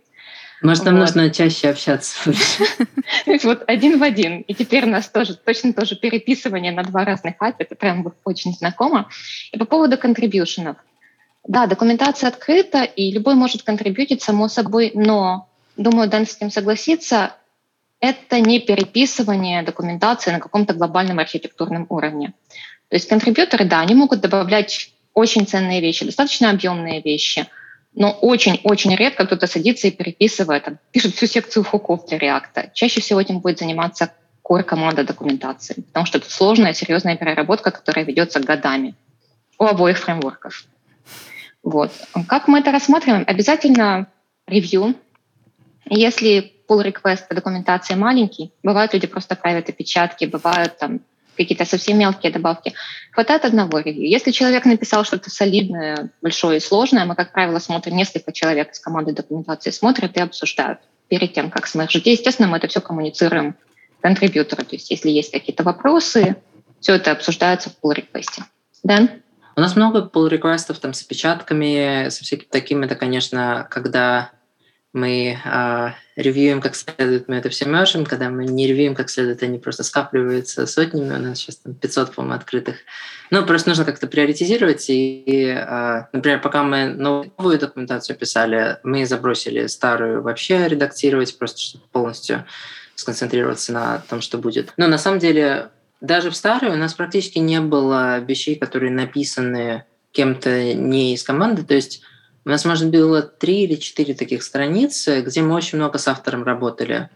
Может, 0.61 0.85
нам 0.85 0.95
вот. 0.95 1.01
нужно 1.01 1.29
чаще 1.29 1.69
общаться. 1.69 2.17
Вот 3.43 3.63
один 3.67 3.99
в 3.99 4.03
один. 4.03 4.41
И 4.41 4.53
теперь 4.53 4.85
у 4.85 4.89
нас 4.89 5.07
тоже 5.07 5.35
точно 5.35 5.71
тоже 5.71 5.95
переписывание 5.95 6.71
на 6.71 6.83
два 6.83 7.05
разных 7.05 7.35
API. 7.39 7.55
Это 7.59 7.75
прям 7.75 8.13
очень 8.25 8.53
знакомо. 8.53 9.09
И 9.51 9.57
по 9.57 9.65
поводу 9.65 9.97
контрибьюшенов. 9.97 10.77
Да, 11.47 11.65
документация 11.65 12.27
открыта, 12.27 12.83
и 12.83 13.09
любой 13.11 13.35
может 13.35 13.63
контрибьютить, 13.63 14.21
само 14.21 14.49
собой, 14.49 14.91
но, 14.93 15.47
думаю, 15.77 16.09
Дэн 16.09 16.27
с 16.27 16.35
этим 16.35 16.51
согласится, 16.51 17.35
это 18.01 18.41
не 18.41 18.59
переписывание 18.59 19.63
документации 19.63 20.31
на 20.31 20.39
каком-то 20.39 20.73
глобальном 20.73 21.19
архитектурном 21.19 21.85
уровне. 21.89 22.33
То 22.89 22.95
есть 22.95 23.07
контрибьюторы, 23.07 23.63
да, 23.63 23.79
они 23.79 23.95
могут 23.95 24.19
добавлять 24.19 24.91
очень 25.13 25.47
ценные 25.47 25.79
вещи, 25.79 26.05
достаточно 26.05 26.49
объемные 26.49 27.01
вещи, 27.01 27.47
но 27.95 28.11
очень-очень 28.11 28.93
редко 28.95 29.25
кто-то 29.25 29.47
садится 29.47 29.87
и 29.87 29.91
переписывает, 29.91 30.65
там, 30.65 30.77
пишет 30.91 31.15
всю 31.15 31.27
секцию 31.27 31.63
хуков 31.63 32.07
для 32.07 32.17
реакта. 32.17 32.69
Чаще 32.73 32.99
всего 32.99 33.21
этим 33.21 33.39
будет 33.39 33.59
заниматься 33.59 34.11
core 34.43 34.63
команда 34.63 35.05
документации, 35.05 35.81
потому 35.81 36.05
что 36.05 36.17
это 36.17 36.29
сложная, 36.29 36.73
серьезная 36.73 37.15
переработка, 37.15 37.71
которая 37.71 38.05
ведется 38.05 38.41
годами 38.41 38.95
у 39.57 39.63
обоих 39.63 39.97
фреймворков. 39.97 40.65
Вот. 41.67 41.91
Как 42.29 42.47
мы 42.47 42.59
это 42.59 42.71
рассматриваем? 42.71 43.25
Обязательно 43.27 44.07
ревью. 44.47 44.95
Если 45.83 46.53
pull 46.69 46.81
request 46.81 47.27
по 47.27 47.35
документации 47.35 47.93
маленький, 47.93 48.53
бывают 48.63 48.93
люди 48.93 49.05
просто 49.05 49.35
правят 49.35 49.67
опечатки, 49.67 50.23
бывают 50.23 50.77
там 50.77 51.01
какие-то 51.35 51.65
совсем 51.65 51.99
мелкие 51.99 52.31
добавки. 52.31 52.73
Хватает 53.11 53.43
одного 53.43 53.79
ревью. 53.79 54.07
Если 54.07 54.31
человек 54.31 54.63
написал 54.63 55.03
что-то 55.03 55.29
солидное, 55.29 56.09
большое 56.21 56.59
и 56.59 56.61
сложное, 56.61 57.03
мы, 57.03 57.15
как 57.15 57.33
правило, 57.33 57.59
смотрим, 57.59 57.97
несколько 57.97 58.31
человек 58.31 58.71
из 58.71 58.79
команды 58.79 59.11
документации 59.11 59.71
смотрят 59.71 60.15
и 60.15 60.21
обсуждают 60.21 60.79
перед 61.09 61.33
тем, 61.33 61.51
как 61.51 61.67
смержить. 61.67 62.05
Естественно, 62.05 62.47
мы 62.47 62.57
это 62.57 62.69
все 62.69 62.79
коммуницируем 62.79 63.57
контрибьютору. 63.99 64.63
То 64.63 64.77
есть 64.77 64.89
если 64.89 65.09
есть 65.09 65.33
какие-то 65.33 65.63
вопросы, 65.63 66.37
все 66.79 66.95
это 66.95 67.11
обсуждается 67.11 67.69
в 67.69 67.73
pull 67.85 67.93
request. 67.93 68.41
Дэн? 68.83 69.21
У 69.57 69.59
нас 69.59 69.75
много 69.75 70.07
pull 70.13 70.29
реквестов 70.29 70.77
там 70.77 70.93
с 70.93 71.01
опечатками, 71.01 72.09
со 72.09 72.23
всякими 72.23 72.47
такими, 72.47 72.85
это, 72.85 72.95
конечно, 72.95 73.67
когда 73.71 74.29
мы 74.93 75.39
э, 75.43 75.89
ревьюем 76.15 76.61
как 76.61 76.75
следует, 76.75 77.27
мы 77.27 77.37
это 77.37 77.49
все 77.49 77.67
можем. 77.67 78.05
Когда 78.05 78.29
мы 78.29 78.45
не 78.45 78.67
ревьюем 78.67 78.93
как 78.93 79.09
следует, 79.09 79.41
они 79.41 79.57
просто 79.57 79.83
скапливаются 79.83 80.67
сотнями. 80.67 81.15
У 81.15 81.17
нас 81.17 81.39
сейчас 81.39 81.55
там 81.57 81.73
500, 81.73 82.13
по-моему, 82.13 82.35
открытых. 82.35 82.75
Ну, 83.31 83.43
просто 83.47 83.69
нужно 83.69 83.83
как-то 83.83 84.05
приоритизировать. 84.05 84.85
И, 84.89 85.47
э, 85.47 86.03
например, 86.13 86.39
пока 86.39 86.61
мы 86.61 86.89
новую 86.89 87.57
документацию 87.57 88.15
писали, 88.15 88.77
мы 88.83 89.07
забросили 89.07 89.65
старую 89.65 90.21
вообще 90.21 90.67
редактировать, 90.67 91.35
просто 91.35 91.59
чтобы 91.59 91.85
полностью 91.91 92.45
сконцентрироваться 92.93 93.73
на 93.73 94.03
том, 94.07 94.21
что 94.21 94.37
будет. 94.37 94.71
Но 94.77 94.85
на 94.85 94.99
самом 94.99 95.17
деле 95.17 95.69
даже 96.01 96.29
в 96.29 96.35
старой 96.35 96.71
у 96.71 96.75
нас 96.75 96.93
практически 96.93 97.39
не 97.39 97.59
было 97.59 98.19
вещей, 98.19 98.55
которые 98.55 98.91
написаны 98.91 99.85
кем-то 100.11 100.73
не 100.73 101.13
из 101.13 101.23
команды. 101.23 101.63
То 101.63 101.73
есть 101.73 102.01
у 102.45 102.49
нас, 102.49 102.65
может, 102.65 102.89
было 102.89 103.21
три 103.21 103.63
или 103.63 103.75
четыре 103.75 104.13
таких 104.13 104.43
страницы, 104.43 105.21
где 105.21 105.41
мы 105.41 105.55
очень 105.55 105.77
много 105.77 105.97
с 105.97 106.07
автором 106.07 106.43
работали. 106.43 107.09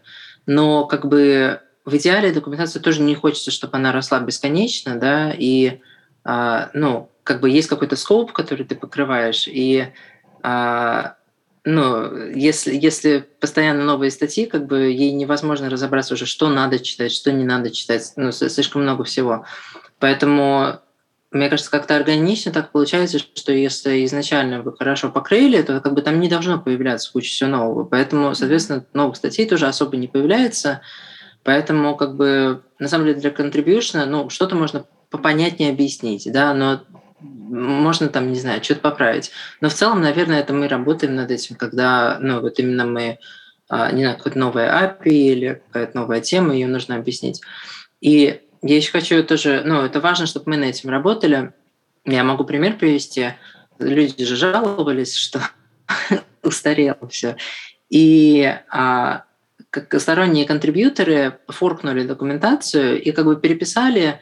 Но 0.46 0.84
как 0.84 1.06
бы 1.06 1.60
в 1.84 1.96
идеале 1.96 2.32
документация 2.32 2.82
тоже 2.82 3.00
не 3.02 3.14
хочется, 3.14 3.50
чтобы 3.50 3.76
она 3.76 3.92
росла 3.92 4.20
бесконечно, 4.20 4.98
да, 4.98 5.32
и 5.36 5.80
а, 6.24 6.70
ну, 6.74 7.10
как 7.24 7.40
бы 7.40 7.50
есть 7.50 7.68
какой-то 7.68 7.96
скоп, 7.96 8.32
который 8.32 8.66
ты 8.66 8.74
покрываешь, 8.74 9.48
и 9.48 9.88
а, 10.42 11.16
ну, 11.64 12.26
если, 12.28 12.74
если 12.74 13.24
постоянно 13.40 13.84
новые 13.84 14.10
статьи, 14.10 14.46
как 14.46 14.66
бы 14.66 14.90
ей 14.90 15.12
невозможно 15.12 15.70
разобраться 15.70 16.14
уже, 16.14 16.26
что 16.26 16.48
надо 16.48 16.78
читать, 16.80 17.12
что 17.12 17.30
не 17.32 17.44
надо 17.44 17.70
читать, 17.70 18.12
ну, 18.16 18.32
слишком 18.32 18.82
много 18.82 19.04
всего. 19.04 19.46
Поэтому 19.98 20.80
мне 21.32 21.48
кажется, 21.48 21.70
как-то 21.70 21.96
органично 21.96 22.52
так 22.52 22.72
получается, 22.72 23.18
что 23.18 23.52
если 23.52 24.04
изначально 24.04 24.60
вы 24.60 24.76
хорошо 24.76 25.08
покрыли, 25.08 25.62
то 25.62 25.80
как 25.80 25.94
бы 25.94 26.02
там 26.02 26.20
не 26.20 26.28
должно 26.28 26.60
появляться 26.60 27.10
куча 27.10 27.30
всего 27.30 27.48
нового. 27.48 27.84
Поэтому, 27.84 28.34
соответственно, 28.34 28.84
новых 28.92 29.16
статей 29.16 29.48
тоже 29.48 29.66
особо 29.66 29.96
не 29.96 30.08
появляется. 30.08 30.82
Поэтому, 31.42 31.96
как 31.96 32.16
бы, 32.16 32.62
на 32.78 32.88
самом 32.88 33.06
деле, 33.06 33.20
для 33.20 33.30
contribution, 33.30 34.04
ну, 34.04 34.28
что-то 34.28 34.56
можно 34.56 34.84
попонятнее 35.10 35.70
объяснить, 35.70 36.30
да, 36.30 36.52
но 36.52 36.82
можно 37.22 38.08
там, 38.08 38.32
не 38.32 38.38
знаю, 38.38 38.62
что-то 38.62 38.80
поправить. 38.80 39.30
Но 39.60 39.68
в 39.68 39.74
целом, 39.74 40.00
наверное, 40.00 40.40
это 40.40 40.52
мы 40.52 40.68
работаем 40.68 41.14
над 41.14 41.30
этим, 41.30 41.56
когда, 41.56 42.18
ну, 42.20 42.40
вот 42.40 42.58
именно 42.58 42.84
мы, 42.86 43.18
а, 43.68 43.92
не 43.92 44.02
знаю, 44.02 44.16
какое-то 44.16 44.38
новое 44.38 44.70
API 44.70 45.10
или 45.10 45.62
какая-то 45.66 45.96
новая 45.96 46.20
тема, 46.20 46.54
ее 46.54 46.66
нужно 46.66 46.96
объяснить. 46.96 47.40
И 48.00 48.40
я 48.62 48.76
еще 48.76 48.90
хочу 48.90 49.22
тоже, 49.22 49.62
ну, 49.64 49.82
это 49.82 50.00
важно, 50.00 50.26
чтобы 50.26 50.50
мы 50.50 50.56
над 50.56 50.70
этим 50.70 50.90
работали. 50.90 51.52
Я 52.04 52.24
могу 52.24 52.44
пример 52.44 52.76
привести. 52.76 53.34
Люди 53.78 54.24
же 54.24 54.36
жаловались, 54.36 55.14
что 55.14 55.40
устарело 56.42 57.08
все. 57.08 57.36
И 57.90 58.52
а, 58.70 59.24
как 59.72 60.00
сторонние 60.00 60.46
контрибьюторы 60.46 61.38
форкнули 61.48 62.06
документацию 62.06 63.00
и 63.00 63.10
как 63.12 63.24
бы 63.24 63.36
переписали 63.36 64.20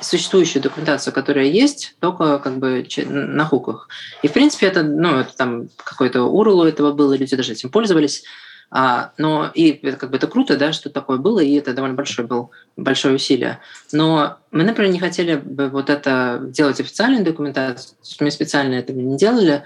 существующую 0.00 0.62
документацию, 0.62 1.12
которая 1.12 1.44
есть, 1.46 1.94
только 2.00 2.38
как 2.38 2.58
бы 2.58 2.86
на 3.06 3.44
хуках. 3.44 3.88
И, 4.22 4.28
в 4.28 4.32
принципе, 4.32 4.66
это, 4.66 4.82
ну, 4.82 5.18
это 5.18 5.36
там 5.36 5.68
какой-то 5.76 6.20
URL 6.20 6.62
у 6.62 6.64
этого 6.64 6.92
было, 6.92 7.14
люди 7.14 7.36
даже 7.36 7.52
этим 7.52 7.70
пользовались. 7.70 8.24
А, 8.72 9.12
но 9.18 9.50
и 9.52 9.72
как 9.72 10.10
бы 10.10 10.16
это 10.16 10.28
круто, 10.28 10.56
да, 10.56 10.72
что 10.72 10.90
такое 10.90 11.18
было, 11.18 11.40
и 11.40 11.54
это 11.54 11.74
довольно 11.74 11.96
большое 11.96 12.26
был 12.26 12.52
большое 12.76 13.16
усилие. 13.16 13.58
Но 13.92 14.38
мы, 14.52 14.62
например, 14.62 14.92
не 14.92 15.00
хотели 15.00 15.34
бы 15.36 15.68
вот 15.68 15.90
это 15.90 16.40
делать 16.42 16.78
официальной 16.78 17.22
документацией, 17.22 17.96
мы 18.20 18.30
специально 18.30 18.74
этого 18.74 18.98
не 18.98 19.16
делали, 19.16 19.64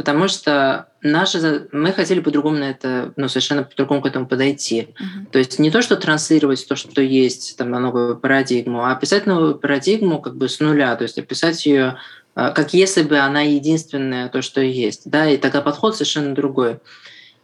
потому 0.00 0.28
что 0.28 0.88
наши, 1.02 1.68
мы 1.72 1.92
хотели 1.92 2.20
по-другому 2.20 2.56
на 2.56 2.70
это, 2.70 3.12
ну, 3.16 3.28
совершенно 3.28 3.64
по-другому 3.64 4.00
к 4.00 4.06
этому 4.06 4.26
подойти. 4.26 4.88
Uh-huh. 4.98 5.26
То 5.30 5.38
есть 5.38 5.58
не 5.58 5.70
то, 5.70 5.82
что 5.82 5.96
транслировать 5.96 6.66
то, 6.66 6.74
что 6.74 7.02
есть 7.02 7.58
там 7.58 7.70
на 7.70 7.80
новую 7.80 8.16
парадигму, 8.16 8.82
а 8.82 8.92
описать 8.92 9.26
новую 9.26 9.56
парадигму 9.56 10.22
как 10.22 10.36
бы 10.36 10.48
с 10.48 10.58
нуля, 10.58 10.96
то 10.96 11.02
есть 11.02 11.18
описать 11.18 11.66
ее 11.66 11.98
а, 12.34 12.50
как 12.52 12.72
если 12.72 13.02
бы 13.02 13.18
она 13.18 13.42
единственная 13.42 14.30
то, 14.30 14.40
что 14.40 14.62
есть, 14.62 15.10
да, 15.10 15.28
и 15.28 15.36
тогда 15.36 15.60
подход 15.60 15.96
совершенно 15.96 16.34
другой. 16.34 16.78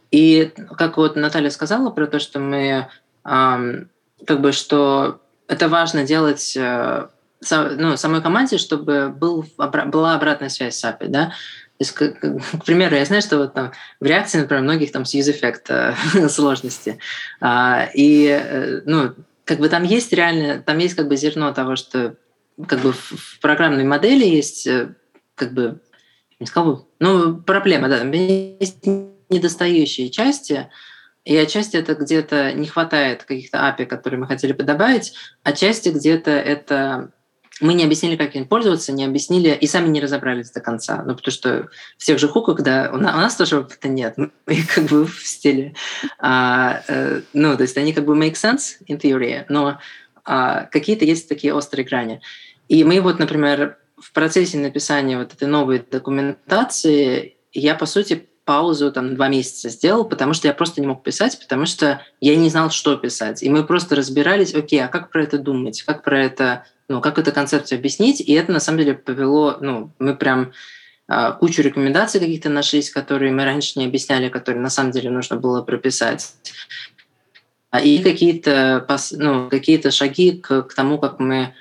И 0.09 0.51
как 0.75 0.97
вот 0.97 1.15
Наталья 1.15 1.51
сказала 1.51 1.91
про 1.91 2.07
то, 2.07 2.17
что 2.17 2.39
мы 2.39 2.87
как 3.23 4.41
бы 4.41 4.51
что 4.51 5.21
это 5.47 5.69
важно 5.69 6.05
делать 6.05 6.57
э, 6.57 7.07
ну, 7.51 7.97
самой 7.97 8.21
команде, 8.21 8.57
чтобы 8.57 9.09
был, 9.09 9.45
была 9.57 10.15
обратная 10.15 10.49
связь 10.49 10.77
с 10.77 10.83
API, 10.83 11.07
да. 11.07 11.33
То 11.77 11.83
есть, 11.83 11.91
к, 11.91 12.09
к 12.59 12.65
примеру, 12.65 12.95
я 12.95 13.05
знаю, 13.05 13.21
что 13.21 13.37
вот 13.37 13.53
там 13.53 13.71
в 13.99 14.05
реакции, 14.05 14.39
например, 14.39 14.63
многих 14.63 14.91
там 14.91 15.05
с 15.05 15.13
use-эффекта 15.13 15.95
сложности. 16.29 16.97
А, 17.39 17.87
и, 17.93 18.27
э, 18.27 18.81
ну, 18.85 19.13
как 19.45 19.59
бы 19.59 19.69
там 19.69 19.83
есть 19.83 20.11
реально, 20.11 20.61
там 20.61 20.79
есть 20.79 20.95
как 20.95 21.07
бы 21.07 21.15
зерно 21.15 21.53
того, 21.53 21.75
что 21.75 22.15
как 22.67 22.79
бы 22.79 22.93
в, 22.93 23.11
в 23.11 23.39
программной 23.39 23.83
модели 23.83 24.25
есть 24.25 24.65
э, 24.65 24.95
как 25.35 25.53
бы, 25.53 25.79
не 26.39 26.47
сказал 26.47 26.87
ну, 26.99 27.37
проблема, 27.37 27.89
да, 27.89 27.99
там 27.99 28.11
есть 28.11 28.83
недостающие 29.29 30.09
части, 30.09 30.69
и 31.25 31.35
отчасти 31.35 31.77
это 31.77 31.93
где-то 31.93 32.53
не 32.53 32.67
хватает 32.67 33.23
каких-то 33.23 33.57
API, 33.57 33.85
которые 33.85 34.19
мы 34.19 34.27
хотели 34.27 34.53
бы 34.53 34.63
добавить, 34.63 35.13
отчасти 35.43 35.89
где-то 35.89 36.31
это 36.31 37.11
мы 37.61 37.73
не 37.73 37.83
объяснили, 37.83 38.15
как 38.15 38.35
им 38.35 38.45
пользоваться, 38.45 38.91
не 38.91 39.05
объяснили 39.05 39.49
и 39.49 39.67
сами 39.67 39.87
не 39.87 39.99
разобрались 39.99 40.51
до 40.51 40.61
конца. 40.61 41.03
Ну, 41.05 41.15
потому 41.15 41.31
что 41.31 41.69
в 41.97 42.05
тех 42.05 42.19
же 42.19 42.27
хуках, 42.27 42.61
да, 42.61 42.91
у 42.93 42.97
нас, 42.97 43.15
у 43.15 43.17
нас 43.17 43.35
тоже 43.35 43.59
опыта 43.59 43.87
нет. 43.87 44.15
Мы 44.17 44.31
как 44.73 44.85
бы 44.85 45.05
в 45.05 45.25
стиле... 45.25 45.73
А, 46.19 46.81
э, 46.87 47.21
ну, 47.33 47.55
то 47.55 47.63
есть 47.63 47.77
они 47.77 47.93
как 47.93 48.05
бы 48.05 48.15
make 48.15 48.33
sense 48.33 48.77
in 48.87 48.99
theory, 48.99 49.45
но 49.49 49.79
а, 50.23 50.65
какие-то 50.65 51.05
есть 51.05 51.29
такие 51.29 51.53
острые 51.53 51.85
грани. 51.85 52.21
И 52.67 52.83
мы 52.83 52.99
вот, 53.01 53.17
например, 53.17 53.77
в 53.97 54.11
процессе 54.11 54.57
написания 54.57 55.17
вот 55.17 55.33
этой 55.33 55.47
новой 55.47 55.79
документации 55.79 57.37
я, 57.53 57.75
по 57.75 57.85
сути, 57.85 58.27
паузу 58.47 58.93
там 58.93 59.13
два 59.13 59.27
месяца 59.27 59.67
сделал, 59.67 60.05
потому 60.05 60.33
что 60.33 60.47
я 60.47 60.53
просто 60.53 60.79
не 60.79 60.87
мог 60.87 61.03
писать, 61.03 61.37
потому 61.37 61.65
что 61.65 62.01
я 62.21 62.37
не 62.37 62.49
знал, 62.49 62.71
что 62.71 62.95
писать. 62.95 63.43
И 63.43 63.49
мы 63.49 63.65
просто 63.65 63.95
разбирались, 63.97 64.55
окей, 64.55 64.81
а 64.81 64.87
как 64.87 65.11
про 65.11 65.23
это 65.23 65.37
думать, 65.37 65.83
как 65.83 66.01
про 66.01 66.23
это, 66.23 66.63
ну, 66.87 67.01
как 67.01 67.19
эту 67.19 67.33
концепцию 67.33 67.77
объяснить. 67.77 68.21
И 68.21 68.31
это 68.31 68.53
на 68.53 68.61
самом 68.61 68.79
деле 68.79 68.93
повело, 68.93 69.57
ну, 69.59 69.91
мы 69.99 70.15
прям 70.15 70.53
а, 71.09 71.33
кучу 71.33 71.61
рекомендаций 71.61 72.21
каких-то 72.21 72.47
нашлись, 72.47 72.89
которые 72.89 73.33
мы 73.33 73.43
раньше 73.43 73.79
не 73.79 73.85
объясняли, 73.85 74.29
которые 74.29 74.61
на 74.61 74.69
самом 74.69 74.91
деле 74.91 75.09
нужно 75.09 75.35
было 75.35 75.61
прописать. 75.61 76.33
А, 77.69 77.81
и 77.81 77.99
какие-то 77.99 78.87
ну, 79.11 79.49
какие 79.49 79.89
шаги 79.89 80.31
к, 80.31 80.63
к 80.63 80.73
тому, 80.73 80.99
как 80.99 81.19
мы 81.19 81.53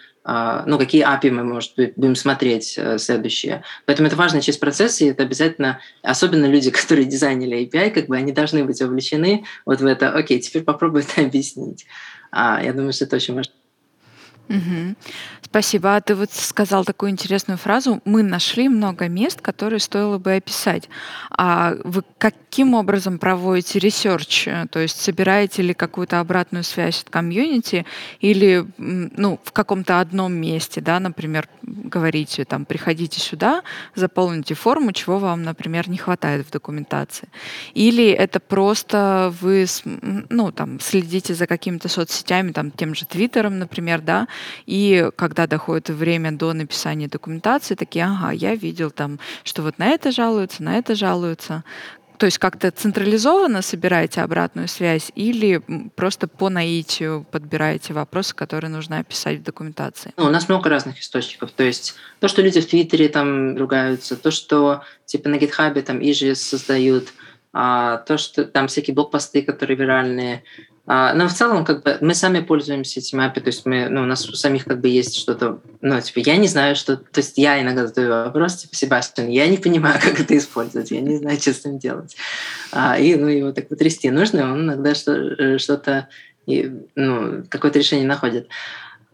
ну, 0.66 0.76
какие 0.76 1.06
API 1.06 1.30
мы, 1.30 1.45
может 1.45 1.76
быть, 1.76 1.92
будем 1.95 2.16
смотреть 2.16 2.75
э, 2.76 2.99
следующие. 2.99 3.62
Поэтому 3.85 4.09
это 4.09 4.16
важная 4.16 4.40
часть 4.40 4.59
процесса, 4.59 5.04
и 5.04 5.09
это 5.09 5.23
обязательно, 5.23 5.78
особенно 6.02 6.47
люди, 6.47 6.71
которые 6.73 7.04
дизайнили 7.04 7.64
API, 7.64 7.90
как 7.90 8.06
бы 8.06 8.16
они 8.16 8.33
должны 8.33 8.64
быть 8.64 8.80
вовлечены 8.80 9.45
вот 9.64 9.80
в 9.80 9.87
это, 9.87 10.11
окей, 10.11 10.40
теперь 10.40 10.64
попробуй 10.64 11.02
это 11.02 11.21
объяснить. 11.26 11.87
А, 12.33 12.61
я 12.62 12.73
думаю, 12.73 12.92
что 12.92 13.04
это 13.04 13.16
очень 13.16 13.35
важно. 13.35 13.52
Угу. 14.49 14.97
Спасибо. 15.57 15.97
А 15.97 16.03
ты 16.03 16.15
вот 16.15 16.33
сказал 16.33 16.85
такую 16.85 17.13
интересную 17.13 17.57
фразу. 17.57 18.03
Мы 18.05 18.23
нашли 18.23 18.69
много 18.69 19.09
мест, 19.09 19.41
которые 19.41 19.81
стоило 19.81 20.19
бы 20.19 20.35
описать. 20.35 20.91
А 21.31 21.77
вы 21.83 22.03
каким 22.19 22.75
образом 22.75 23.19
проводите 23.19 23.79
research? 23.78 24.49
То 24.71 24.81
есть 24.81 25.01
собираете 25.01 25.63
ли 25.63 25.73
какую-то 25.73 26.21
обратную 26.21 26.63
связь 26.63 27.01
от 27.01 27.09
комьюнити 27.09 27.87
или 28.21 28.67
ну, 28.77 29.41
в 29.45 29.53
каком-то 29.53 30.01
одном 30.01 30.35
месте, 30.35 30.83
да, 30.83 31.01
например, 31.01 31.49
говорите, 31.63 32.45
там, 32.45 32.67
приходите 32.67 33.19
сюда, 33.19 33.63
заполните 33.95 34.55
форму, 34.55 34.93
чего 34.93 35.19
вам, 35.19 35.43
например, 35.43 35.89
не 35.89 35.97
хватает 35.97 36.47
в 36.47 36.51
документации. 36.51 37.29
Или 37.73 38.11
это 38.11 38.41
просто 38.41 39.33
вы, 39.41 39.65
ну, 39.85 40.53
там, 40.53 40.81
следите 40.81 41.35
за 41.35 41.47
какими-то 41.47 41.89
соцсетями, 41.89 42.53
там, 42.53 42.71
тем 42.71 42.95
же 42.95 43.07
Твиттером, 43.07 43.59
например, 43.59 44.03
да, 44.03 44.29
и 44.67 45.11
когда 45.17 45.46
доходит 45.47 45.91
время 45.91 46.33
до 46.33 46.53
написания 46.53 47.09
документации, 47.09 47.75
такие, 47.75 48.05
ага, 48.05 48.31
я 48.31 48.55
видел 48.55 48.91
там, 48.91 49.19
что 49.45 49.62
вот 49.62 49.79
на 49.79 49.88
это 49.88 50.12
жалуются, 50.12 50.62
на 50.62 50.79
это 50.79 50.95
жалуются. 50.95 51.65
То 52.19 52.26
есть 52.26 52.38
как-то 52.38 52.71
централизованно 52.71 53.61
собираете 53.61 54.23
обратную 54.23 54.69
связь 54.69 55.12
или 55.15 55.61
просто 55.97 56.29
по 56.29 56.49
наитию 56.49 57.26
подбираете 57.31 57.93
вопросы, 57.93 58.35
которые 58.35 58.71
нужно 58.71 58.99
описать 58.99 59.41
в 59.41 59.43
документации? 59.43 60.12
Ну, 60.17 60.25
у 60.25 60.31
нас 60.31 60.49
много 60.49 60.71
разных 60.71 60.99
источников. 61.00 61.53
То 61.53 61.65
есть 61.65 61.95
то, 62.21 62.29
что 62.29 62.41
люди 62.41 62.61
в 62.61 62.67
Твиттере 62.67 63.09
там 63.09 63.57
ругаются, 63.57 64.17
то, 64.17 64.31
что 64.31 64.83
типа 65.05 65.29
на 65.29 65.37
Гитхабе 65.37 65.83
там 65.83 65.99
IGS 65.99 66.37
создают, 66.37 67.09
а, 67.53 67.99
то, 67.99 68.17
что 68.17 68.45
там 68.45 68.69
всякие 68.69 68.95
блокпосты, 68.95 69.43
которые 69.43 69.76
виральные, 69.76 70.43
но 70.87 71.26
в 71.26 71.33
целом, 71.33 71.64
как 71.64 71.83
бы, 71.83 71.99
мы 72.00 72.14
сами 72.14 72.40
пользуемся 72.40 73.00
этим 73.00 73.21
API, 73.21 73.40
то 73.40 73.47
есть 73.49 73.66
мы, 73.66 73.88
ну, 73.88 74.02
у 74.02 74.07
нас 74.07 74.28
у 74.28 74.35
самих 74.35 74.64
как 74.64 74.81
бы 74.81 74.88
есть 74.88 75.16
что-то, 75.16 75.61
ну, 75.81 76.00
типа, 76.00 76.21
я 76.21 76.37
не 76.37 76.47
знаю, 76.47 76.76
что, 76.76 76.97
то 76.97 77.19
есть 77.19 77.37
я 77.38 77.61
иногда 77.61 77.88
задаю 77.88 78.09
вопрос, 78.09 78.57
типа, 78.57 78.76
Себастьян, 78.76 79.28
я 79.28 79.49
не 79.49 79.59
понимаю, 79.59 80.00
как 80.02 80.21
это 80.21 80.37
использовать, 80.37 80.93
я 80.93 81.00
не 81.00 81.16
знаю, 81.16 81.40
что 81.40 81.52
с 81.52 81.61
этим 81.61 81.78
делать. 81.78 82.16
А, 82.71 82.99
и, 82.99 83.16
ну, 83.16 83.26
его 83.26 83.50
так 83.52 83.69
потрясти 83.69 84.11
нужно, 84.11 84.52
он 84.52 84.62
иногда 84.62 84.93
э, 84.93 85.59
что-то, 85.59 86.09
ну, 86.47 87.45
какое-то 87.49 87.81
решение 87.81 88.07
находит. 88.07 88.49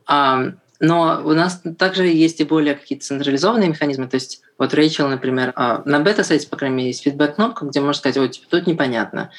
А, 0.07 0.52
но 0.83 1.23
у 1.25 1.33
нас 1.33 1.62
также 1.79 2.09
есть 2.09 2.41
и 2.41 2.45
более 2.45 2.75
какие-то 2.75 3.07
централизованные 3.07 3.69
механизмы. 3.69 4.09
То 4.09 4.17
есть 4.17 4.43
вот 4.59 4.75
Рэйчел, 4.75 5.09
например, 5.09 5.52
а, 5.55 5.81
на 5.85 6.00
бета-сайте, 6.00 6.49
по 6.49 6.57
крайней 6.57 6.76
мере, 6.76 6.88
есть 6.88 7.05
фидбэк-кнопка, 7.05 7.67
где 7.67 7.81
можно 7.81 7.95
сказать, 7.95 8.17
вот, 8.17 8.33
типа, 8.33 8.47
тут 8.50 8.67
непонятно. 8.67 9.31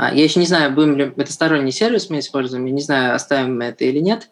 А, 0.00 0.14
я 0.14 0.24
еще 0.24 0.40
не 0.40 0.46
знаю, 0.46 0.72
будем 0.72 0.96
ли 0.96 1.12
это 1.14 1.30
сторонний 1.30 1.72
сервис 1.72 2.08
мы 2.08 2.20
используем, 2.20 2.64
я 2.64 2.72
не 2.72 2.80
знаю, 2.80 3.14
оставим 3.14 3.58
мы 3.58 3.64
это 3.64 3.84
или 3.84 3.98
нет. 3.98 4.30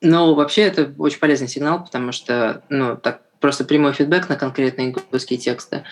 Но 0.00 0.34
вообще 0.34 0.62
это 0.62 0.94
очень 0.96 1.18
полезный 1.18 1.48
сигнал, 1.48 1.84
потому 1.84 2.12
что 2.12 2.62
ну, 2.70 2.96
так 2.96 3.20
просто 3.38 3.64
прямой 3.64 3.92
фидбэк 3.92 4.30
на 4.30 4.36
конкретные 4.36 4.92
гугловские 4.92 5.38
тексты. 5.38 5.84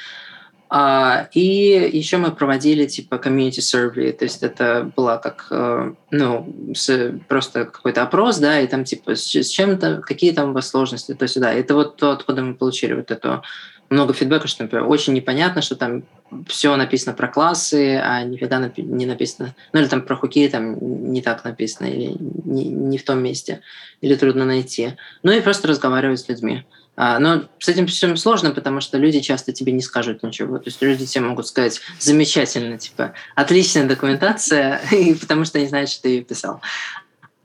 А, 0.70 1.28
и 1.34 1.90
еще 1.92 2.16
мы 2.16 2.30
проводили 2.34 2.86
типа 2.86 3.16
community 3.16 3.58
survey, 3.58 4.10
то 4.10 4.24
есть 4.24 4.42
это 4.42 4.90
была 4.96 5.18
как 5.18 5.48
э, 5.50 5.92
ну 6.10 6.72
с, 6.74 7.12
просто 7.28 7.66
какой-то 7.66 8.02
опрос, 8.02 8.38
да, 8.38 8.58
и 8.58 8.66
там 8.66 8.84
типа 8.84 9.16
с, 9.16 9.28
чем-то 9.28 10.00
какие 10.00 10.32
там 10.32 10.50
у 10.50 10.52
вас 10.54 10.70
сложности, 10.70 11.12
то 11.12 11.24
есть 11.24 11.38
да, 11.38 11.52
это 11.52 11.74
вот 11.74 11.98
то, 11.98 12.12
откуда 12.12 12.42
мы 12.42 12.54
получили 12.54 12.94
вот 12.94 13.10
эту 13.10 13.42
много 13.90 14.12
фидбэка, 14.12 14.48
что, 14.48 14.64
например, 14.64 14.86
очень 14.88 15.12
непонятно, 15.12 15.62
что 15.62 15.76
там 15.76 16.02
все 16.48 16.74
написано 16.76 17.14
про 17.14 17.28
классы, 17.28 18.00
а 18.02 18.22
нифига 18.22 18.58
не 18.76 19.06
написано, 19.06 19.54
ну 19.72 19.80
или 19.80 19.86
там 19.86 20.02
про 20.02 20.16
хуки 20.16 20.48
там 20.48 21.12
не 21.12 21.22
так 21.22 21.44
написано, 21.44 21.86
или 21.86 22.16
не, 22.44 22.64
не 22.64 22.98
в 22.98 23.04
том 23.04 23.22
месте, 23.22 23.60
или 24.00 24.14
трудно 24.16 24.44
найти. 24.44 24.94
Ну 25.22 25.32
и 25.32 25.40
просто 25.40 25.68
разговаривать 25.68 26.20
с 26.20 26.28
людьми. 26.28 26.64
А, 26.96 27.18
но 27.18 27.44
с 27.58 27.68
этим 27.68 27.86
всем 27.86 28.16
сложно, 28.16 28.52
потому 28.52 28.80
что 28.80 28.98
люди 28.98 29.20
часто 29.20 29.52
тебе 29.52 29.72
не 29.72 29.82
скажут 29.82 30.22
ничего. 30.22 30.58
То 30.58 30.64
есть 30.66 30.80
люди 30.80 31.06
тебе 31.06 31.24
могут 31.24 31.46
сказать 31.48 31.80
замечательно, 31.98 32.78
типа, 32.78 33.14
отличная 33.34 33.86
документация, 33.86 34.80
потому 35.20 35.44
что 35.44 35.58
они 35.58 35.66
знают, 35.66 35.90
что 35.90 36.02
ты 36.02 36.08
ее 36.10 36.22
писал 36.22 36.60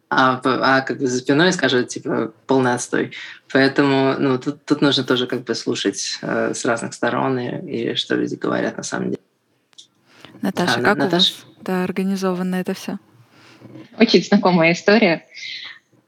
а, 0.09 0.41
а 0.43 0.81
как 0.81 0.97
бы 0.97 1.07
за 1.07 1.19
спиной 1.19 1.53
скажут, 1.53 1.89
типа, 1.89 2.33
полный 2.47 2.73
отстой. 2.73 3.13
Поэтому, 3.51 4.15
ну, 4.17 4.39
тут, 4.39 4.65
тут 4.65 4.81
нужно 4.81 5.03
тоже 5.03 5.27
как 5.27 5.43
бы 5.43 5.53
слушать 5.53 6.17
э, 6.21 6.53
с 6.53 6.65
разных 6.65 6.93
сторон 6.93 7.37
и, 7.37 7.91
и 7.91 7.95
что 7.95 8.15
люди 8.15 8.35
говорят 8.35 8.77
на 8.77 8.83
самом 8.83 9.11
деле. 9.11 9.21
Наташа, 10.41 10.79
а, 10.79 10.81
как 10.81 10.97
Наташа? 10.97 11.15
у 11.15 11.19
вас 11.19 11.45
да, 11.61 11.83
организовано 11.83 12.55
это 12.55 12.73
все? 12.73 12.97
Очень 13.99 14.23
знакомая 14.23 14.73
история. 14.73 15.25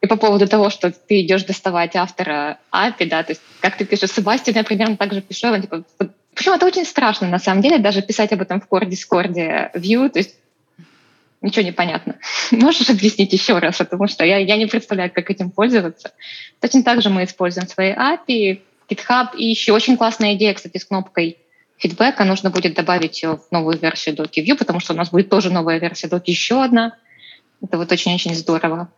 И 0.01 0.07
по 0.07 0.15
поводу 0.15 0.47
того, 0.47 0.71
что 0.71 0.91
ты 0.91 1.21
идешь 1.21 1.43
доставать 1.43 1.95
автора 1.95 2.57
API, 2.71 3.07
да, 3.07 3.21
то 3.21 3.33
есть 3.33 3.41
как 3.59 3.77
ты 3.77 3.85
пишешь 3.85 4.11
Себастьян, 4.11 4.55
я 4.55 4.63
примерно 4.63 4.97
так 4.97 5.13
же 5.13 5.21
пишу, 5.21 5.49
он, 5.49 5.61
типа, 5.61 5.83
Причем 6.33 6.53
это 6.53 6.65
очень 6.65 6.85
страшно, 6.85 7.27
на 7.27 7.37
самом 7.37 7.61
деле, 7.61 7.77
даже 7.77 8.01
писать 8.01 8.31
об 8.31 8.41
этом 8.41 8.61
в 8.61 8.67
Core 8.67 8.89
Discord 8.89 9.75
View, 9.75 10.09
то 10.09 10.17
есть 10.17 10.35
ничего 11.41 11.63
не 11.63 11.71
понятно. 11.71 12.17
Можешь 12.51 12.89
объяснить 12.89 13.33
еще 13.33 13.57
раз, 13.57 13.77
потому 13.77 14.07
что 14.07 14.23
я, 14.23 14.37
я 14.37 14.57
не 14.57 14.65
представляю, 14.65 15.11
как 15.11 15.29
этим 15.29 15.51
пользоваться. 15.51 16.11
Точно 16.59 16.83
так 16.83 17.01
же 17.01 17.09
мы 17.09 17.23
используем 17.23 17.67
свои 17.67 17.91
API, 17.91 18.61
GitHub, 18.89 19.35
и 19.37 19.45
еще 19.45 19.73
очень 19.73 19.97
классная 19.97 20.35
идея, 20.35 20.53
кстати, 20.53 20.77
с 20.77 20.85
кнопкой 20.85 21.37
фидбэка. 21.77 22.23
Нужно 22.23 22.49
будет 22.49 22.75
добавить 22.75 23.21
ее 23.23 23.37
в 23.37 23.51
новую 23.51 23.77
версию 23.77 24.15
DocuView, 24.15 24.57
потому 24.57 24.79
что 24.79 24.93
у 24.93 24.97
нас 24.97 25.09
будет 25.09 25.29
тоже 25.29 25.49
новая 25.49 25.79
версия 25.79 26.07
Doc, 26.07 26.23
еще 26.25 26.63
одна. 26.63 26.95
Это 27.61 27.77
вот 27.77 27.91
очень-очень 27.91 28.35
здорово. 28.35 28.89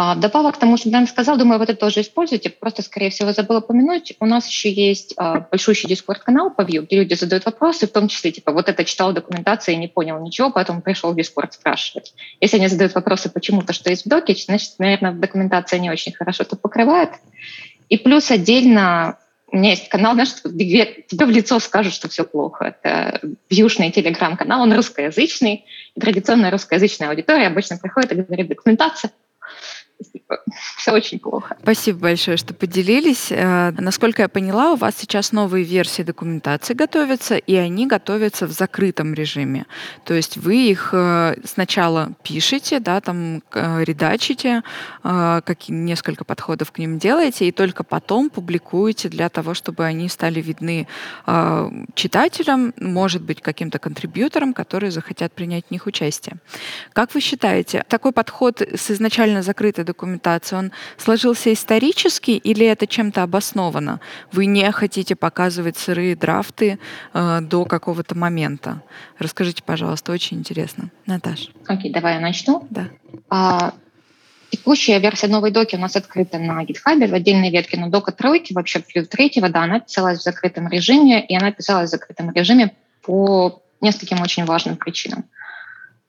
А, 0.00 0.14
добавок 0.14 0.54
к 0.54 0.58
тому, 0.58 0.76
что 0.76 0.90
Дэн 0.90 1.08
сказал, 1.08 1.36
думаю, 1.36 1.58
вы 1.58 1.64
это 1.64 1.74
тоже 1.74 2.02
используете. 2.02 2.50
Просто, 2.50 2.82
скорее 2.82 3.10
всего, 3.10 3.32
забыла 3.32 3.58
упомянуть. 3.58 4.14
У 4.20 4.26
нас 4.26 4.46
еще 4.46 4.70
есть 4.70 5.12
а, 5.16 5.40
большущий 5.40 5.88
дискорд-канал 5.88 6.50
по 6.50 6.60
Vue, 6.60 6.86
где 6.86 7.00
люди 7.00 7.14
задают 7.14 7.44
вопросы, 7.46 7.88
в 7.88 7.90
том 7.90 8.06
числе, 8.06 8.30
типа, 8.30 8.52
вот 8.52 8.68
это 8.68 8.84
читал 8.84 9.12
документацию 9.12 9.74
и 9.74 9.76
не 9.76 9.88
понял 9.88 10.20
ничего, 10.20 10.52
поэтому 10.52 10.82
пришел 10.82 11.10
в 11.10 11.16
дискорд 11.16 11.52
спрашивать. 11.52 12.14
Если 12.40 12.58
они 12.58 12.68
задают 12.68 12.94
вопросы 12.94 13.28
почему-то, 13.28 13.72
что 13.72 13.90
есть 13.90 14.06
в 14.06 14.08
доке, 14.08 14.36
значит, 14.36 14.74
наверное, 14.78 15.10
документация 15.10 15.80
не 15.80 15.90
очень 15.90 16.12
хорошо 16.12 16.44
это 16.44 16.54
покрывает. 16.54 17.10
И 17.88 17.98
плюс 17.98 18.30
отдельно 18.30 19.18
у 19.50 19.56
меня 19.56 19.70
есть 19.70 19.88
канал, 19.88 20.12
знаешь, 20.12 20.32
тебе 20.32 21.26
в 21.26 21.30
лицо 21.30 21.58
скажут, 21.58 21.92
что 21.92 22.08
все 22.08 22.22
плохо. 22.22 22.66
Это 22.66 23.20
вьюшный 23.50 23.90
телеграм-канал, 23.90 24.62
он 24.62 24.72
русскоязычный. 24.72 25.64
Традиционная 25.98 26.52
русскоязычная 26.52 27.08
аудитория 27.08 27.48
обычно 27.48 27.78
приходит 27.78 28.12
и 28.12 28.14
говорит, 28.14 28.46
документация 28.46 29.10
все 30.76 30.92
очень 30.92 31.18
плохо. 31.18 31.56
Спасибо 31.62 32.00
большое, 32.00 32.36
что 32.36 32.54
поделились. 32.54 33.28
Э, 33.30 33.70
насколько 33.72 34.22
я 34.22 34.28
поняла, 34.28 34.72
у 34.72 34.76
вас 34.76 34.94
сейчас 34.96 35.32
новые 35.32 35.64
версии 35.64 36.02
документации 36.02 36.74
готовятся, 36.74 37.36
и 37.36 37.54
они 37.54 37.86
готовятся 37.86 38.46
в 38.46 38.52
закрытом 38.52 39.14
режиме. 39.14 39.66
То 40.04 40.14
есть 40.14 40.36
вы 40.36 40.70
их 40.70 40.90
э, 40.92 41.36
сначала 41.44 42.12
пишете, 42.22 42.80
да, 42.80 43.00
там 43.00 43.42
э, 43.52 43.84
редачите, 43.84 44.62
какие 45.02 45.76
несколько 45.76 46.24
подходов 46.24 46.72
к 46.72 46.78
ним 46.78 46.98
делаете, 46.98 47.48
и 47.48 47.52
только 47.52 47.84
потом 47.84 48.30
публикуете 48.30 49.08
для 49.08 49.28
того, 49.28 49.54
чтобы 49.54 49.84
они 49.84 50.08
стали 50.08 50.40
видны 50.40 50.86
читателям, 51.94 52.74
может 52.78 53.22
быть, 53.22 53.40
каким-то 53.40 53.78
контрибьюторам, 53.78 54.52
которые 54.52 54.90
захотят 54.90 55.32
принять 55.32 55.66
в 55.68 55.70
них 55.70 55.86
участие. 55.86 56.36
Как 56.92 57.14
вы 57.14 57.20
считаете, 57.20 57.84
такой 57.88 58.12
подход 58.12 58.60
с 58.60 58.90
изначально 58.90 59.42
закрытой 59.42 59.84
документацией, 59.88 60.58
он 60.58 60.72
сложился 60.96 61.52
исторически 61.52 62.30
или 62.30 62.66
это 62.66 62.86
чем-то 62.86 63.22
обосновано? 63.22 64.00
Вы 64.32 64.46
не 64.46 64.70
хотите 64.72 65.16
показывать 65.16 65.76
сырые 65.76 66.14
драфты 66.16 66.78
э, 67.14 67.40
до 67.40 67.64
какого-то 67.64 68.16
момента? 68.16 68.82
Расскажите, 69.18 69.62
пожалуйста, 69.62 70.12
очень 70.12 70.38
интересно. 70.38 70.90
Наташа. 71.06 71.50
Окей, 71.66 71.92
давай 71.92 72.14
я 72.14 72.20
начну. 72.20 72.66
Да. 72.70 72.88
А, 73.28 73.72
текущая 74.50 74.98
версия 74.98 75.28
новой 75.28 75.50
доки 75.50 75.76
у 75.76 75.78
нас 75.78 75.96
открыта 75.96 76.38
на 76.38 76.62
GitHub 76.64 77.06
в 77.06 77.14
отдельной 77.14 77.50
ветке, 77.50 77.78
но 77.78 77.88
дока 77.88 78.12
тройки, 78.12 78.52
вообще 78.52 78.80
плюс 78.80 79.08
третьего, 79.08 79.48
да, 79.48 79.64
она 79.64 79.80
писалась 79.80 80.20
в 80.20 80.22
закрытом 80.22 80.68
режиме, 80.68 81.24
и 81.24 81.36
она 81.36 81.52
писалась 81.52 81.88
в 81.88 81.92
закрытом 81.92 82.32
режиме 82.32 82.74
по 83.02 83.62
нескольким 83.80 84.20
очень 84.20 84.44
важным 84.44 84.76
причинам. 84.76 85.24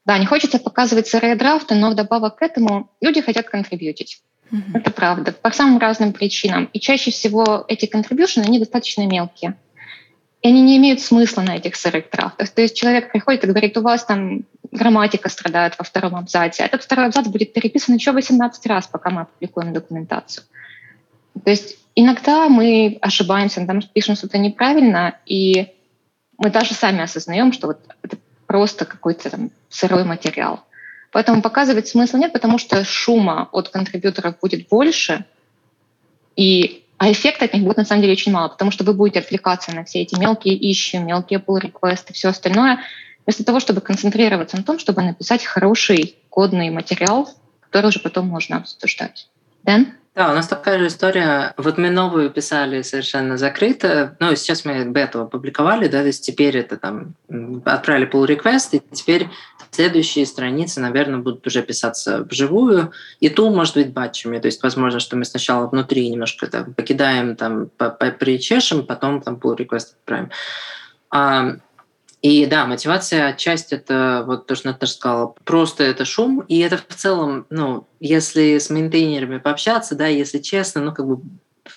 Да, 0.10 0.17
не 0.17 0.26
хочется 0.26 0.58
показывать 0.58 1.08
сырые 1.08 1.36
драфты, 1.36 1.76
но 1.76 1.91
вдобавок 1.91 2.38
к 2.38 2.41
этому 2.41 2.89
люди 3.00 3.22
хотят 3.22 3.48
контрибьютить. 3.48 4.24
Mm-hmm. 4.52 4.72
Это 4.74 4.89
правда, 4.89 5.32
по 5.34 5.52
самым 5.52 5.78
разным 5.78 6.13
причинам. 6.13 6.67
И 6.74 6.80
чаще 6.80 7.12
всего 7.12 7.63
эти 7.67 7.86
контрибьюшены, 7.86 8.45
они 8.45 8.58
достаточно 8.58 9.06
мелкие. 9.06 9.56
И 10.41 10.48
они 10.48 10.63
не 10.63 10.78
имеют 10.78 11.00
смысла 11.02 11.41
на 11.43 11.58
этих 11.58 11.76
сырых 11.76 12.10
драфтах. 12.10 12.50
То 12.50 12.63
есть 12.63 12.76
человек 12.76 13.12
приходит 13.12 13.43
и 13.43 13.48
говорит, 13.48 13.78
у 13.78 13.84
вас 13.84 14.04
там 14.04 14.45
грамматика 14.72 15.30
страдает 15.30 15.78
во 15.78 15.84
втором 15.84 16.15
абзаце. 16.15 16.63
Этот 16.63 16.82
второй 16.82 17.06
абзац 17.06 17.28
будет 17.28 17.54
переписан 17.54 17.93
еще 17.93 18.12
18 18.12 18.65
раз, 18.65 18.88
пока 18.88 19.12
мы 19.12 19.22
опубликуем 19.22 19.74
документацию. 19.74 20.43
То 21.43 21.52
есть 21.52 21.78
иногда 21.93 22.50
мы 22.50 22.98
ошибаемся, 23.00 23.62
мы 23.62 23.82
пишем 23.93 24.15
что-то 24.15 24.39
неправильно, 24.39 25.19
и 25.28 25.67
мы 26.39 26.50
даже 26.50 26.74
сами 26.74 27.04
осознаем, 27.04 27.54
что 27.54 27.67
вот 27.67 27.82
это 28.02 28.17
просто 28.49 28.85
какой-то 28.85 29.29
там 29.29 29.51
сырой 29.69 30.05
материал. 30.05 30.62
Поэтому 31.12 31.43
показывать 31.43 31.88
смысла 31.88 32.17
нет, 32.17 32.33
потому 32.33 32.57
что 32.57 32.83
шума 32.83 33.47
от 33.51 33.69
контрибьюторов 33.69 34.39
будет 34.39 34.67
больше, 34.67 35.23
И, 36.35 36.83
а 36.97 37.12
эффекта 37.12 37.45
от 37.45 37.53
них 37.53 37.63
будет 37.63 37.77
на 37.77 37.85
самом 37.85 38.01
деле 38.01 38.13
очень 38.13 38.31
мало, 38.31 38.47
потому 38.47 38.71
что 38.71 38.83
вы 38.83 38.93
будете 38.93 39.19
отвлекаться 39.19 39.71
на 39.75 39.83
все 39.83 40.01
эти 40.01 40.19
мелкие 40.19 40.55
ищи, 40.71 40.97
мелкие 40.97 41.39
pull 41.39 41.59
реквесты 41.59 42.13
все 42.13 42.29
остальное, 42.29 42.79
вместо 43.23 43.43
того, 43.43 43.59
чтобы 43.59 43.81
концентрироваться 43.81 44.57
на 44.57 44.63
том, 44.63 44.79
чтобы 44.79 45.03
написать 45.03 45.45
хороший 45.45 46.15
кодный 46.29 46.71
материал, 46.71 47.29
который 47.62 47.88
уже 47.88 47.99
потом 47.99 48.27
можно 48.27 48.57
обсуждать. 48.57 49.29
Дэн? 49.62 49.93
Да, 50.19 50.32
у 50.32 50.36
нас 50.36 50.49
такая 50.49 50.79
же 50.79 50.88
история. 50.88 51.53
Вот 51.55 51.77
мы 51.77 51.89
новую 51.89 52.29
писали 52.29 52.82
совершенно 52.82 53.38
закрыто. 53.38 54.17
Ну, 54.19 54.36
сейчас 54.36 54.65
мы 54.65 54.84
бету 54.84 55.21
опубликовали, 55.21 55.88
да, 55.88 56.01
то 56.01 56.08
есть 56.08 56.25
теперь 56.25 56.58
это 56.58 56.75
там 56.75 57.15
отправили 57.63 58.05
pull 58.05 58.27
request, 58.27 58.71
и 58.73 58.82
теперь 58.93 59.29
следующие 59.71 60.25
страницы, 60.25 60.82
наверное, 60.82 61.19
будут 61.19 61.47
уже 61.47 61.62
писаться 61.62 62.27
вживую. 62.29 62.91
И 63.21 63.29
ту, 63.29 63.49
может 63.49 63.75
быть, 63.75 63.93
батчами. 63.93 64.39
То 64.39 64.47
есть, 64.47 64.62
возможно, 64.62 64.99
что 64.99 65.15
мы 65.15 65.23
сначала 65.23 65.67
внутри 65.67 66.10
немножко 66.10 66.47
там 66.47 66.73
покидаем, 66.73 67.38
там, 67.38 67.69
причешем, 68.19 68.86
потом 68.86 69.21
там 69.21 69.36
pull 69.36 69.55
request 69.55 69.93
отправим. 70.01 71.62
И 72.21 72.45
да, 72.45 72.65
мотивация 72.65 73.34
часть 73.34 73.71
это 73.71 74.23
вот 74.27 74.45
то, 74.45 74.55
что 74.55 74.67
Наташа 74.67 74.93
сказала, 74.93 75.36
просто 75.45 75.86
это 75.86 76.03
шум, 76.03 76.41
и 76.41 76.60
это 76.60 76.77
в 76.77 76.95
целом, 76.95 77.45
ну, 77.49 77.88
если 78.01 78.58
с 78.58 78.69
мейнтейнерами 78.69 79.38
пообщаться, 79.38 79.95
да, 79.95 80.08
если 80.08 80.39
честно, 80.39 80.82
ну, 80.82 80.93
как 80.93 81.08
бы 81.08 81.21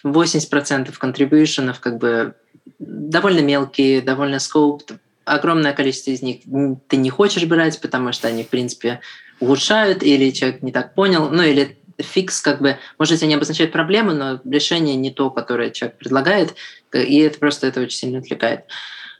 80% 0.04 0.92
контрибьюшенов 0.98 1.78
как 1.78 1.98
бы 1.98 2.34
довольно 2.80 3.40
мелкие, 3.40 4.02
довольно 4.02 4.40
скоп, 4.40 4.82
огромное 5.24 5.74
количество 5.74 6.10
из 6.10 6.22
них 6.22 6.40
ты 6.88 6.96
не 6.96 7.10
хочешь 7.10 7.44
брать, 7.44 7.80
потому 7.80 8.12
что 8.12 8.26
они, 8.26 8.42
в 8.42 8.48
принципе, 8.48 9.00
улучшают, 9.38 10.02
или 10.02 10.30
человек 10.30 10.62
не 10.62 10.72
так 10.72 10.94
понял, 10.94 11.28
ну, 11.30 11.42
или 11.42 11.78
фикс, 11.98 12.40
как 12.40 12.60
бы, 12.60 12.78
может 12.98 13.14
быть, 13.14 13.22
они 13.22 13.34
обозначают 13.34 13.70
проблемы, 13.70 14.14
но 14.14 14.40
решение 14.44 14.96
не 14.96 15.12
то, 15.12 15.30
которое 15.30 15.70
человек 15.70 15.98
предлагает, 15.98 16.54
и 16.92 17.18
это 17.18 17.38
просто 17.38 17.68
это 17.68 17.80
очень 17.80 17.96
сильно 17.96 18.18
отвлекает. 18.18 18.64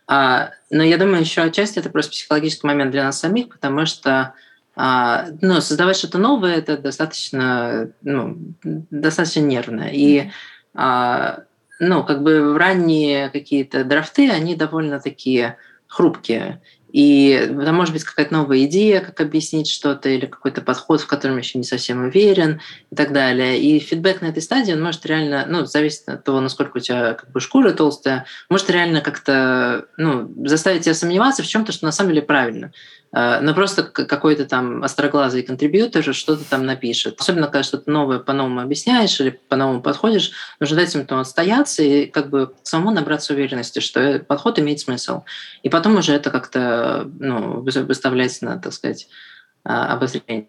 А, 0.06 0.50
но 0.70 0.82
я 0.82 0.98
думаю, 0.98 1.20
еще 1.20 1.42
отчасти 1.42 1.78
это 1.78 1.90
просто 1.90 2.12
психологический 2.12 2.66
момент 2.66 2.90
для 2.90 3.04
нас 3.04 3.20
самих, 3.20 3.48
потому 3.48 3.86
что 3.86 4.34
а, 4.74 5.26
ну, 5.40 5.60
создавать 5.60 5.96
что-то 5.96 6.18
новое 6.18 6.56
это 6.56 6.78
достаточно, 6.78 7.90
ну, 8.02 8.36
достаточно 8.62 9.40
нервно. 9.40 9.88
И 9.92 10.30
а, 10.74 11.44
ну, 11.78 12.04
как 12.04 12.22
бы 12.22 12.56
ранние 12.58 13.28
какие-то 13.28 13.84
драфты, 13.84 14.30
они 14.30 14.54
довольно 14.54 15.00
такие 15.00 15.56
хрупкие. 15.86 16.62
И 16.92 17.50
там 17.64 17.74
может 17.74 17.94
быть 17.94 18.05
какая-то 18.05 18.35
новая 18.35 18.64
идея, 18.64 19.00
как 19.00 19.20
объяснить 19.20 19.68
что-то, 19.68 20.11
или 20.11 20.26
какой-то 20.26 20.61
подход, 20.61 21.00
в 21.00 21.07
котором 21.07 21.38
еще 21.38 21.59
не 21.59 21.64
совсем 21.64 22.05
уверен 22.05 22.61
и 22.90 22.94
так 22.94 23.12
далее. 23.12 23.61
И 23.61 23.78
фидбэк 23.78 24.20
на 24.20 24.26
этой 24.26 24.42
стадии, 24.42 24.74
он 24.74 24.83
может 24.83 25.05
реально, 25.07 25.46
ну, 25.48 25.64
зависит 25.64 26.09
от 26.09 26.22
того, 26.24 26.40
насколько 26.40 26.76
у 26.76 26.81
тебя 26.81 27.14
как 27.14 27.33
бы 27.33 27.40
шкура 27.40 27.72
толстая, 27.72 28.26
может 28.50 28.68
реально 28.70 29.00
как-то 29.00 29.87
ну, 29.96 30.31
заставить 30.46 30.85
тебя 30.85 30.94
сомневаться 30.94 31.42
в 31.42 31.46
чем-то, 31.46 31.72
что 31.72 31.87
на 31.87 31.92
самом 31.92 32.11
деле 32.11 32.22
правильно. 32.22 32.72
Э, 33.12 33.40
но 33.40 33.55
просто 33.55 33.83
какой-то 33.83 34.46
там 34.46 34.83
остроглазый 34.83 35.42
контрибьютор 35.42 36.03
что-то 36.14 36.44
там 36.48 36.66
напишет. 36.66 37.20
Особенно, 37.20 37.46
когда 37.46 37.62
что-то 37.62 37.90
новое 37.90 38.18
по-новому 38.18 38.61
объясняешь 38.61 39.20
или 39.20 39.31
по-новому 39.48 39.83
подходишь, 39.83 40.33
нужно 40.61 40.77
дать 40.77 40.94
им 40.94 41.07
то 41.07 41.18
отстояться 41.18 41.83
и 41.83 42.07
как 42.07 42.31
бы 42.31 42.55
самому 42.62 42.90
набраться 42.90 43.35
уверенности, 43.35 43.81
что 43.81 44.20
подход 44.20 44.59
имеет 44.59 44.81
смысл. 44.81 45.22
И 45.62 45.68
потом 45.68 45.96
уже 45.96 46.12
это 46.12 46.31
как-то 46.31 47.11
ну, 47.18 47.61
выставлять 47.61 48.40
на, 48.42 48.59
так 48.59 48.72
сказать, 48.72 49.09
а, 49.64 49.92
обозрение. 49.92 50.48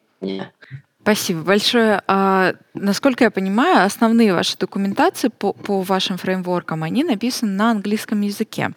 Спасибо 1.02 1.42
большое. 1.42 2.02
А, 2.08 2.54
насколько 2.74 3.26
я 3.26 3.32
понимаю, 3.32 3.86
основные 3.86 4.34
ваши 4.34 4.58
документации 4.58 5.28
по, 5.28 5.52
по 5.52 5.82
вашим 5.82 6.18
фреймворкам, 6.18 6.82
они 6.82 7.04
написаны 7.04 7.52
на 7.52 7.72
английском 7.72 8.22
языке. 8.22 8.72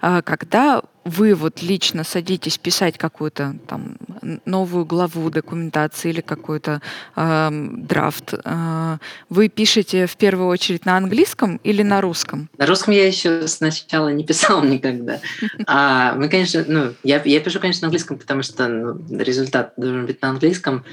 А, 0.00 0.22
когда 0.22 0.80
вы 1.06 1.34
вот 1.34 1.62
лично 1.62 2.02
садитесь 2.02 2.58
писать 2.58 2.98
какую-то 2.98 3.54
там 3.68 3.96
новую 4.44 4.84
главу 4.84 5.30
документации 5.30 6.10
или 6.10 6.20
какой-то 6.20 6.82
э, 7.14 7.48
драфт, 7.52 8.34
э, 8.34 8.98
вы 9.28 9.48
пишете 9.48 10.06
в 10.06 10.16
первую 10.16 10.48
очередь 10.48 10.84
на 10.84 10.96
английском 10.96 11.60
или 11.62 11.82
на 11.82 12.00
русском? 12.00 12.50
На 12.58 12.66
русском 12.66 12.92
я 12.92 13.06
еще 13.06 13.46
сначала 13.46 14.08
не 14.08 14.24
писал 14.24 14.64
никогда. 14.64 15.20
А 15.66 16.14
мы, 16.14 16.28
конечно, 16.28 16.64
ну, 16.66 16.94
я, 17.04 17.22
я 17.24 17.40
пишу, 17.40 17.60
конечно, 17.60 17.82
на 17.82 17.86
английском, 17.86 18.18
потому 18.18 18.42
что 18.42 18.66
ну, 18.66 18.98
результат 19.18 19.74
должен 19.76 20.06
быть 20.06 20.20
на 20.22 20.30
английском. 20.30 20.84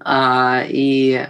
А, 0.00 0.64
и, 0.66 1.28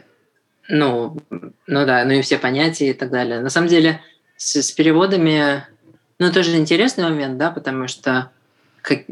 ну, 0.68 1.20
ну 1.66 1.86
да, 1.86 2.04
ну 2.04 2.12
и 2.12 2.22
все 2.22 2.38
понятия 2.38 2.90
и 2.90 2.94
так 2.94 3.10
далее. 3.10 3.40
На 3.40 3.50
самом 3.50 3.66
деле 3.66 4.00
с, 4.36 4.62
с 4.62 4.70
переводами, 4.70 5.64
ну, 6.18 6.32
тоже 6.32 6.56
интересный 6.56 7.04
момент, 7.04 7.38
да, 7.38 7.50
потому 7.50 7.88
что 7.88 8.30
как, 8.82 9.04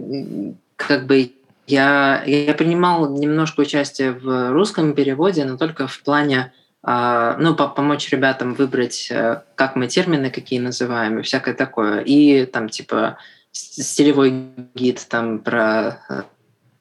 как 0.77 1.07
бы 1.07 1.33
я, 1.67 2.23
я 2.25 2.55
принимал 2.55 3.13
немножко 3.13 3.61
участие 3.61 4.13
в 4.13 4.53
русском 4.53 4.95
переводе, 4.95 5.45
но 5.45 5.57
только 5.57 5.87
в 5.87 6.03
плане 6.03 6.53
а, 6.83 7.37
ну, 7.39 7.55
помочь 7.57 8.11
ребятам 8.11 8.55
выбрать, 8.55 9.09
э, 9.11 9.43
как 9.57 9.75
мы 9.75 9.89
термины 9.89 10.31
какие 10.31 10.61
называем 10.61 11.19
и 11.19 11.23
всякое 11.23 11.55
такое. 11.55 12.01
И 12.01 12.47
там 12.47 12.69
типа 12.69 13.19
стилевой 13.51 14.47
гид 14.75 15.05
там 15.09 15.41
про 15.41 15.99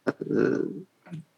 э, 0.06 0.60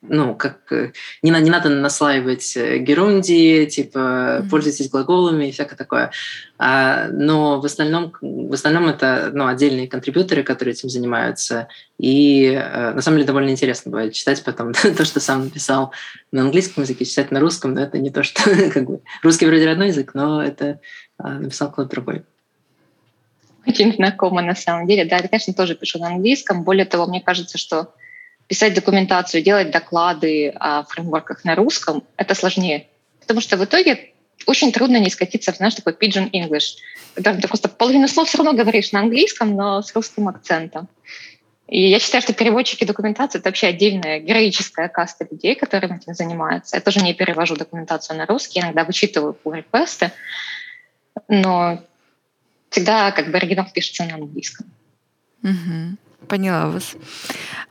ну, 0.10 0.36
как 0.36 0.72
э, 0.72 0.92
не, 1.22 1.32
не 1.32 1.50
надо 1.50 1.70
наслаивать 1.70 2.56
э, 2.56 2.78
герундии, 2.78 3.66
типа 3.66 3.98
mm-hmm. 3.98 4.50
пользуйтесь 4.50 4.90
глаголами 4.90 5.46
и 5.46 5.52
всякое 5.52 5.76
такое. 5.76 6.12
А, 6.58 7.08
но 7.10 7.60
в 7.60 7.66
остальном, 7.66 8.14
в 8.22 8.54
остальном 8.54 8.88
это 8.88 9.32
ну, 9.34 9.48
отдельные 9.48 9.88
контрибьюторы, 9.88 10.44
которые 10.44 10.74
этим 10.74 10.90
занимаются. 10.90 11.68
И 11.98 12.54
а, 12.56 12.94
на 12.94 13.02
самом 13.02 13.18
деле 13.18 13.28
довольно 13.28 13.50
интересно 13.50 13.92
бывает 13.92 14.14
читать 14.14 14.44
потом 14.44 14.74
то, 14.98 15.06
что 15.06 15.20
сам 15.20 15.46
написал 15.46 15.92
на 16.32 16.42
английском 16.42 16.84
языке, 16.84 17.06
читать 17.06 17.32
на 17.32 17.40
русском, 17.40 17.74
но 17.74 17.82
это 17.82 17.98
не 17.98 18.10
то, 18.10 18.24
что 18.24 18.44
как 18.74 18.86
бы 18.86 19.02
русский 19.24 19.46
вроде 19.46 19.66
родной 19.66 19.88
язык, 19.88 20.14
но 20.14 20.44
это 20.44 20.80
а, 21.18 21.40
написал 21.40 21.72
кто-то 21.72 21.90
другой. 21.90 22.24
Очень 23.66 23.94
знакомо 23.94 24.42
на 24.42 24.56
самом 24.56 24.88
деле. 24.88 25.04
Да, 25.04 25.18
я, 25.18 25.28
конечно, 25.28 25.54
тоже 25.54 25.76
пишу 25.76 26.00
на 26.00 26.08
английском. 26.08 26.64
Более 26.64 26.86
того, 26.86 27.06
мне 27.06 27.20
кажется, 27.20 27.58
что 27.58 27.94
писать 28.48 28.74
документацию, 28.74 29.44
делать 29.44 29.72
доклады 29.72 30.50
о 30.50 30.84
фреймворках 30.84 31.44
на 31.44 31.56
русском, 31.56 32.04
это 32.16 32.36
сложнее. 32.36 32.88
Потому 33.20 33.42
что 33.42 33.58
в 33.58 33.66
итоге 33.66 34.14
очень 34.46 34.72
трудно 34.72 34.98
не 34.98 35.10
скатиться 35.10 35.52
в, 35.52 35.58
знаешь, 35.58 35.76
такой 35.76 35.94
pigeon 35.94 36.32
English, 36.32 36.78
когда 37.14 37.34
ты 37.34 37.48
просто 37.48 37.68
половину 37.68 38.08
слов 38.08 38.30
все 38.30 38.38
равно 38.38 38.54
говоришь 38.54 38.92
на 38.92 39.02
английском, 39.02 39.56
но 39.56 39.82
с 39.82 39.94
русским 39.94 40.28
акцентом. 40.30 40.88
И 41.68 41.90
я 41.90 42.00
считаю, 42.00 42.22
что 42.22 42.34
переводчики 42.34 42.86
документации— 42.86 43.40
это 43.40 43.50
вообще 43.50 43.68
отдельная 43.68 44.20
героическая 44.20 44.88
каста 44.88 45.28
людей, 45.30 45.54
которыми 45.56 45.98
этим 45.98 46.14
занимаются. 46.14 46.78
Я 46.78 46.82
тоже 46.82 47.02
не 47.02 47.14
перевожу 47.14 47.58
документацию 47.58 48.18
на 48.18 48.26
русский, 48.26 48.62
иногда 48.62 48.86
вычитываю 48.86 49.38
pull 49.44 49.58
реквесты 49.58 50.12
но 51.28 51.84
всегда 52.70 53.12
как 53.12 53.32
бы 53.32 53.38
оригинал 53.38 53.68
пишется 53.74 54.06
на 54.06 54.16
английском. 54.16 54.68
Угу. 55.44 55.98
Поняла 56.28 56.68
вас. 56.70 56.96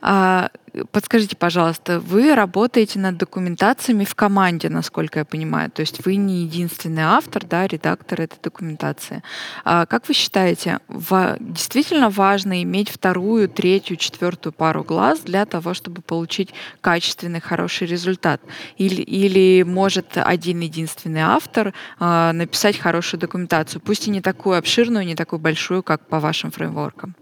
А, 0.01 0.49
подскажите, 0.91 1.35
пожалуйста, 1.35 1.99
вы 1.99 2.35
работаете 2.35 2.99
над 2.99 3.17
документациями 3.17 4.03
в 4.03 4.15
команде, 4.15 4.69
насколько 4.69 5.19
я 5.19 5.25
понимаю. 5.25 5.69
То 5.71 5.81
есть 5.81 6.05
вы 6.05 6.15
не 6.15 6.43
единственный 6.43 7.03
автор, 7.03 7.45
да, 7.45 7.67
редактор 7.67 8.21
этой 8.21 8.39
документации. 8.41 9.23
А 9.63 9.85
как 9.85 10.07
вы 10.07 10.13
считаете, 10.13 10.79
ва- 10.87 11.37
действительно 11.39 12.09
важно 12.09 12.63
иметь 12.63 12.89
вторую, 12.89 13.47
третью, 13.47 13.97
четвертую 13.97 14.53
пару 14.53 14.83
глаз 14.83 15.19
для 15.19 15.45
того, 15.45 15.73
чтобы 15.73 16.01
получить 16.01 16.53
качественный, 16.81 17.41
хороший 17.41 17.87
результат? 17.87 18.41
Или, 18.77 19.01
или 19.01 19.63
может 19.63 20.17
один 20.17 20.59
единственный 20.61 21.21
автор 21.21 21.73
а, 21.99 22.33
написать 22.33 22.77
хорошую 22.77 23.19
документацию, 23.19 23.81
пусть 23.81 24.07
и 24.07 24.11
не 24.11 24.21
такую 24.21 24.57
обширную, 24.57 25.05
не 25.05 25.15
такую 25.15 25.39
большую, 25.39 25.83
как 25.83 26.07
по 26.07 26.19
вашим 26.19 26.51
фреймворкам? 26.51 27.15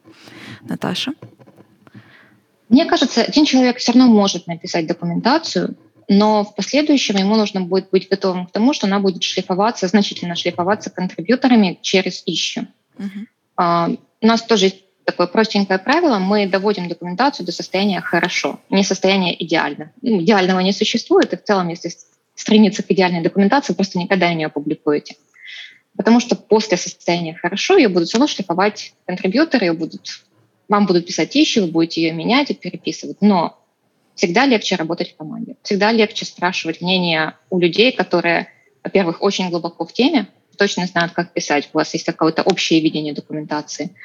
Наташа? 0.66 1.14
Мне 2.70 2.86
кажется, 2.86 3.22
один 3.22 3.46
человек 3.46 3.78
все 3.78 3.92
равно 3.92 4.08
может 4.08 4.48
написать 4.48 4.88
документацию, 4.88 5.76
но 6.08 6.44
в 6.44 6.56
последующем 6.56 7.18
ему 7.18 7.36
нужно 7.36 7.62
будет 7.62 7.90
быть 7.90 8.10
готовым 8.10 8.48
к 8.48 8.52
тому, 8.52 8.74
что 8.74 8.88
она 8.88 9.00
будет 9.00 9.24
шлифоваться, 9.24 9.88
значительно 9.88 10.36
шлифоваться 10.36 10.90
контрибьюторами 10.90 11.80
через 11.82 12.24
ищу. 12.26 12.68
Uh-huh. 12.98 14.00
У 14.22 14.28
нас 14.28 14.42
тоже 14.42 14.66
есть 14.66 14.86
такое 15.04 15.28
простенькое 15.28 15.80
правило, 15.80 16.18
мы 16.18 16.48
доводим 16.48 16.88
документацию 16.88 17.46
до 17.46 17.52
состояния 17.52 18.02
хорошо, 18.02 18.60
не 18.70 18.84
состояния 18.84 19.36
идеально. 19.44 19.92
Ну, 20.02 20.22
идеального 20.22 20.60
не 20.60 20.74
существует, 20.74 21.32
и 21.34 21.38
в 21.38 21.44
целом, 21.44 21.70
если 21.70 21.92
стремиться 22.34 22.84
к 22.84 22.92
идеальной 22.92 23.22
документации, 23.22 23.74
просто 23.74 24.00
никогда 24.00 24.28
ее 24.28 24.36
не 24.36 24.44
опубликуете. 24.46 25.16
Потому 25.96 26.20
что 26.20 26.36
после 26.36 26.76
состояния 26.76 27.36
хорошо 27.36 27.78
ее 27.78 27.88
будут 27.88 28.10
все 28.10 28.18
равно 28.18 28.28
шлифовать 28.28 28.94
контрибьюторы, 29.06 29.68
ее 29.68 29.74
будут 29.74 30.26
вам 30.68 30.86
будут 30.86 31.06
писать 31.06 31.36
ищи, 31.36 31.60
вы 31.60 31.68
будете 31.68 32.02
ее 32.02 32.14
менять 32.14 32.52
и 32.52 32.54
переписывать. 32.54 33.18
Но 33.22 33.60
всегда 34.16 34.46
легче 34.46 34.76
работать 34.76 35.14
в 35.14 35.18
команде. 35.18 35.56
Всегда 35.64 35.92
легче 35.92 36.26
спрашивать 36.26 36.82
мнение 36.82 37.36
у 37.50 37.60
людей, 37.60 37.92
которые, 37.92 38.48
во-первых, 38.84 39.22
очень 39.22 39.50
глубоко 39.50 39.86
в 39.86 39.94
теме, 39.94 40.28
точно 40.56 40.88
знают, 40.88 41.12
как 41.12 41.34
писать, 41.34 41.70
у 41.74 41.78
вас 41.78 41.94
есть 41.94 42.06
какое-то 42.06 42.42
общее 42.42 42.80
видение 42.80 43.14
документации. 43.14 43.96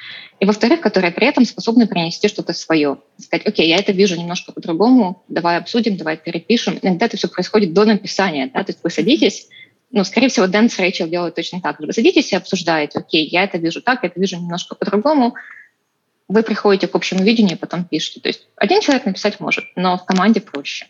И, 0.40 0.44
во-вторых, 0.44 0.80
которые 0.80 1.12
при 1.12 1.26
этом 1.26 1.44
способны 1.44 1.86
принести 1.86 2.28
что-то 2.28 2.52
свое. 2.52 2.98
Сказать, 3.18 3.46
окей, 3.46 3.68
я 3.68 3.76
это 3.76 3.92
вижу 3.92 4.16
немножко 4.16 4.52
по-другому, 4.52 5.22
давай 5.28 5.58
обсудим, 5.58 5.96
давай 5.96 6.16
перепишем. 6.16 6.78
Иногда 6.82 7.06
это 7.06 7.16
все 7.16 7.28
происходит 7.28 7.72
до 7.72 7.84
написания. 7.84 8.50
Да? 8.52 8.64
То 8.64 8.72
есть 8.72 8.80
вы 8.82 8.90
садитесь, 8.90 9.48
ну, 9.90 10.04
скорее 10.04 10.28
всего, 10.28 10.46
Дэн 10.46 10.70
с 10.70 10.78
Рэйчел 10.78 11.08
делают 11.08 11.34
точно 11.34 11.60
так. 11.60 11.80
Вы 11.80 11.92
садитесь 11.92 12.32
и 12.32 12.36
обсуждаете, 12.36 12.98
окей, 12.98 13.26
я 13.28 13.44
это 13.44 13.58
вижу 13.58 13.82
так, 13.82 14.02
я 14.02 14.08
это 14.08 14.20
вижу 14.20 14.36
немножко 14.36 14.74
по-другому. 14.74 15.34
Вы 16.30 16.44
приходите 16.44 16.86
к 16.86 16.94
общему 16.94 17.24
видению 17.24 17.56
и 17.56 17.58
потом 17.58 17.84
пишете. 17.84 18.20
То 18.20 18.28
есть 18.28 18.46
один 18.54 18.80
человек 18.80 19.04
написать 19.04 19.40
может, 19.40 19.64
но 19.74 19.98
в 19.98 20.04
команде 20.04 20.40
проще. 20.40 20.86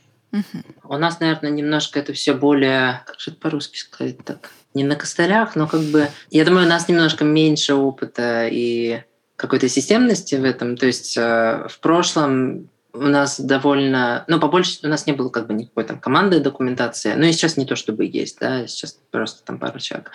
У 0.84 0.96
нас, 0.98 1.18
наверное, 1.18 1.50
немножко 1.50 1.98
это 1.98 2.12
все 2.12 2.34
более, 2.34 3.02
как 3.06 3.18
же 3.18 3.30
это 3.30 3.40
по-русски 3.40 3.78
сказать 3.78 4.22
так, 4.22 4.50
не 4.74 4.84
на 4.84 4.96
костылях, 4.96 5.56
но 5.56 5.66
как 5.66 5.80
бы, 5.80 6.08
я 6.30 6.44
думаю, 6.44 6.66
у 6.66 6.68
нас 6.68 6.88
немножко 6.88 7.24
меньше 7.24 7.74
опыта 7.74 8.46
и 8.48 9.02
какой-то 9.36 9.68
системности 9.68 10.34
в 10.34 10.44
этом. 10.44 10.76
То 10.76 10.86
есть 10.86 11.16
э, 11.16 11.66
в 11.68 11.80
прошлом 11.80 12.68
у 12.92 13.02
нас 13.02 13.40
довольно, 13.40 14.24
ну, 14.28 14.40
побольше 14.40 14.78
у 14.82 14.88
нас 14.88 15.06
не 15.06 15.12
было 15.12 15.28
как 15.28 15.46
бы 15.46 15.54
никакой 15.54 15.84
там 15.84 15.98
команды 15.98 16.40
документации, 16.40 17.14
ну 17.14 17.24
и 17.24 17.32
сейчас 17.32 17.56
не 17.56 17.64
то 17.64 17.76
чтобы 17.76 18.04
есть, 18.04 18.38
да, 18.40 18.66
сейчас 18.66 18.98
просто 19.10 19.44
там 19.44 19.58
пару 19.58 19.78
человек. 19.78 20.10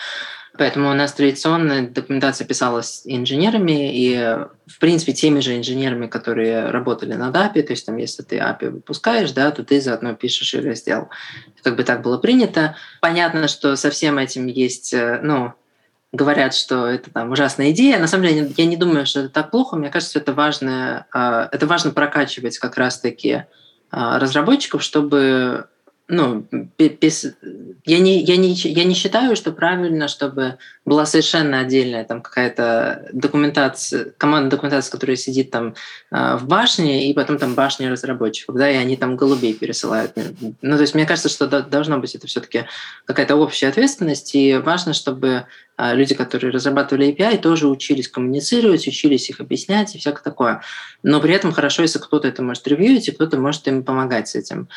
Поэтому 0.57 0.89
у 0.89 0.93
нас 0.93 1.13
традиционно 1.13 1.87
документация 1.87 2.47
писалась 2.47 3.01
инженерами 3.05 3.93
и, 3.93 4.15
в 4.67 4.79
принципе, 4.79 5.13
теми 5.13 5.41
же 5.41 5.57
инженерами, 5.57 6.07
которые 6.07 6.69
работали 6.69 7.13
над 7.13 7.35
API, 7.35 7.61
то 7.61 7.73
есть 7.73 7.85
там, 7.85 7.97
если 7.97 8.23
ты 8.23 8.37
API 8.37 8.69
выпускаешь, 8.69 9.31
да, 9.31 9.51
то 9.51 9.63
ты 9.63 9.81
заодно 9.81 10.15
пишешь 10.15 10.53
и 10.53 10.61
раздел. 10.61 11.09
Как 11.61 11.75
бы 11.75 11.83
так 11.83 12.01
было 12.01 12.17
принято. 12.17 12.75
Понятно, 13.01 13.47
что 13.47 13.75
со 13.75 13.89
всем 13.89 14.17
этим 14.17 14.47
есть, 14.47 14.93
э, 14.93 15.19
ну, 15.21 15.53
говорят, 16.15 16.53
что 16.53 16.87
это 16.87 17.11
там 17.11 17.31
ужасная 17.31 17.71
идея. 17.71 17.99
На 17.99 18.07
самом 18.07 18.25
деле, 18.25 18.51
я 18.57 18.65
не 18.65 18.77
думаю, 18.77 19.05
что 19.05 19.21
это 19.21 19.29
так 19.29 19.51
плохо. 19.51 19.75
Мне 19.75 19.89
кажется, 19.89 20.19
это 20.19 20.33
важно, 20.33 21.05
а, 21.11 21.47
это 21.51 21.67
важно 21.67 21.91
прокачивать 21.91 22.57
как 22.57 22.77
раз-таки 22.77 23.45
а, 23.91 24.19
разработчиков, 24.19 24.81
чтобы 24.81 25.67
ну, 26.07 26.47
без, 26.77 27.33
я, 27.83 27.99
не, 27.99 28.21
я, 28.21 28.37
не, 28.37 28.53
я 28.53 28.83
не 28.83 28.93
считаю, 28.93 29.35
что 29.35 29.51
правильно, 29.51 30.07
чтобы 30.07 30.57
была 30.85 31.07
совершенно 31.07 31.61
отдельная 31.61 32.03
там 32.03 32.21
какая-то 32.21 33.09
документация, 33.11 34.13
команда 34.17 34.51
документации, 34.51 34.91
которая 34.91 35.15
сидит 35.15 35.49
там 35.49 35.73
э, 36.11 36.37
в 36.37 36.45
башне, 36.47 37.09
и 37.09 37.13
потом 37.15 37.39
там 37.39 37.55
башня 37.55 37.89
разработчиков, 37.89 38.55
да, 38.55 38.69
и 38.69 38.75
они 38.75 38.97
там 38.97 39.15
голубей 39.15 39.55
пересылают. 39.55 40.11
Ну, 40.61 40.75
то 40.75 40.81
есть 40.81 40.93
мне 40.93 41.07
кажется, 41.07 41.29
что 41.29 41.47
должно 41.47 41.97
быть 41.97 42.13
это 42.13 42.27
все-таки 42.27 42.65
какая-то 43.05 43.35
общая 43.35 43.69
ответственность, 43.69 44.35
и 44.35 44.57
важно, 44.57 44.93
чтобы 44.93 45.45
э, 45.77 45.95
люди, 45.95 46.13
которые 46.13 46.51
разрабатывали 46.51 47.15
API, 47.15 47.39
тоже 47.39 47.67
учились 47.67 48.09
коммуницировать, 48.09 48.87
учились 48.87 49.27
их 49.31 49.39
объяснять 49.39 49.95
и 49.95 49.97
всякое 49.97 50.21
такое. 50.21 50.61
Но 51.01 51.19
при 51.19 51.33
этом 51.33 51.51
хорошо, 51.51 51.81
если 51.81 51.97
кто-то 51.97 52.27
это 52.27 52.43
может 52.43 52.67
ревьюить, 52.67 53.07
и 53.07 53.11
кто-то 53.11 53.37
может 53.39 53.67
им 53.67 53.83
помогать 53.83 54.27
с 54.27 54.35
этим. 54.35 54.69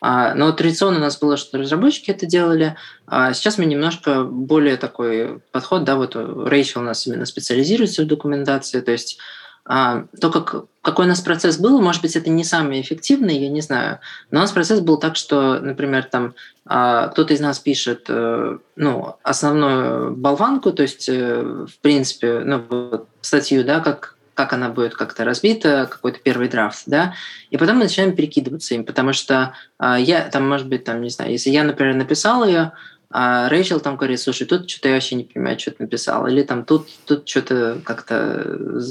А, 0.00 0.34
но 0.34 0.52
традиционно 0.52 0.98
у 0.98 1.00
нас 1.00 1.18
было, 1.18 1.36
что 1.36 1.58
разработчики 1.58 2.10
это 2.10 2.26
делали. 2.26 2.76
А 3.06 3.32
сейчас 3.32 3.58
мы 3.58 3.64
немножко 3.64 4.24
более 4.24 4.76
такой 4.76 5.40
подход, 5.52 5.84
да, 5.84 5.96
вот 5.96 6.14
Рэйчел 6.16 6.80
у 6.80 6.84
нас 6.84 7.06
именно 7.06 7.26
специализируется 7.26 8.02
в 8.02 8.06
документации, 8.06 8.80
то 8.80 8.92
есть 8.92 9.18
а, 9.66 10.04
то, 10.20 10.30
как, 10.30 10.66
какой 10.82 11.06
у 11.06 11.08
нас 11.08 11.20
процесс 11.20 11.56
был, 11.56 11.80
может 11.80 12.02
быть, 12.02 12.16
это 12.16 12.28
не 12.28 12.44
самый 12.44 12.82
эффективный, 12.82 13.38
я 13.38 13.48
не 13.48 13.62
знаю. 13.62 14.00
Но 14.30 14.40
у 14.40 14.42
нас 14.42 14.52
процесс 14.52 14.80
был 14.80 14.98
так, 14.98 15.16
что, 15.16 15.58
например, 15.58 16.04
там 16.04 16.34
кто-то 16.66 17.34
из 17.34 17.40
нас 17.40 17.58
пишет 17.58 18.06
э, 18.08 18.58
ну, 18.76 19.16
основную 19.22 20.16
болванку, 20.16 20.72
то 20.72 20.82
есть, 20.82 21.10
э, 21.10 21.42
в 21.42 21.78
принципе, 21.82 22.38
ну, 22.40 23.06
статью, 23.20 23.64
да, 23.64 23.80
как, 23.80 24.13
как 24.34 24.52
она 24.52 24.68
будет 24.68 24.94
как-то 24.94 25.24
разбита, 25.24 25.88
какой-то 25.90 26.18
первый 26.18 26.48
драфт, 26.48 26.82
да, 26.86 27.14
и 27.50 27.56
потом 27.56 27.76
мы 27.76 27.84
начинаем 27.84 28.14
перекидываться 28.14 28.74
им, 28.74 28.84
потому 28.84 29.12
что 29.12 29.54
э, 29.78 29.96
я 30.00 30.28
там, 30.28 30.48
может 30.48 30.68
быть, 30.68 30.84
там, 30.84 31.00
не 31.00 31.10
знаю, 31.10 31.32
если 31.32 31.50
я, 31.50 31.64
например, 31.64 31.94
написал 31.94 32.44
ее, 32.44 32.72
а 33.16 33.48
Рэйчел 33.48 33.78
там 33.78 33.96
говорит, 33.96 34.18
слушай, 34.18 34.44
тут 34.44 34.68
что-то 34.68 34.88
я 34.88 34.94
вообще 34.94 35.14
не 35.14 35.22
понимаю, 35.22 35.56
что 35.56 35.70
ты 35.70 35.84
написал. 35.84 36.26
Или 36.26 36.42
там 36.42 36.64
тут, 36.64 36.88
тут 37.06 37.28
что-то 37.28 37.80
как-то, 37.84 38.42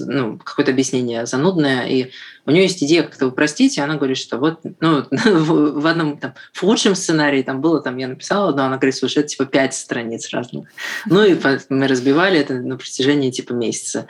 ну, 0.08 0.38
какое-то 0.38 0.72
объяснение 0.72 1.26
занудное. 1.26 1.88
И 1.88 2.12
у 2.46 2.52
нее 2.52 2.64
есть 2.64 2.84
идея 2.84 3.04
как-то 3.04 3.28
упростить, 3.28 3.78
и 3.78 3.82
она 3.82 3.96
говорит, 3.96 4.18
что 4.18 4.38
вот, 4.38 4.60
ну, 4.80 5.06
в 5.12 5.88
одном, 5.88 6.18
там, 6.18 6.34
в 6.52 6.64
лучшем 6.64 6.96
сценарии 6.96 7.42
там 7.42 7.62
было, 7.62 7.82
там, 7.82 7.98
я 7.98 8.08
написала 8.08 8.50
одно, 8.50 8.66
она 8.66 8.78
говорит, 8.78 8.96
слушай, 8.96 9.20
это 9.20 9.30
типа 9.30 9.46
пять 9.46 9.74
страниц 9.74 10.30
разных. 10.32 10.68
Ну, 11.06 11.24
и 11.24 11.38
мы 11.70 11.88
разбивали 11.88 12.40
это 12.40 12.56
на 12.56 12.78
протяжении 12.78 13.32
типа 13.32 13.54
месяца. 13.54 14.08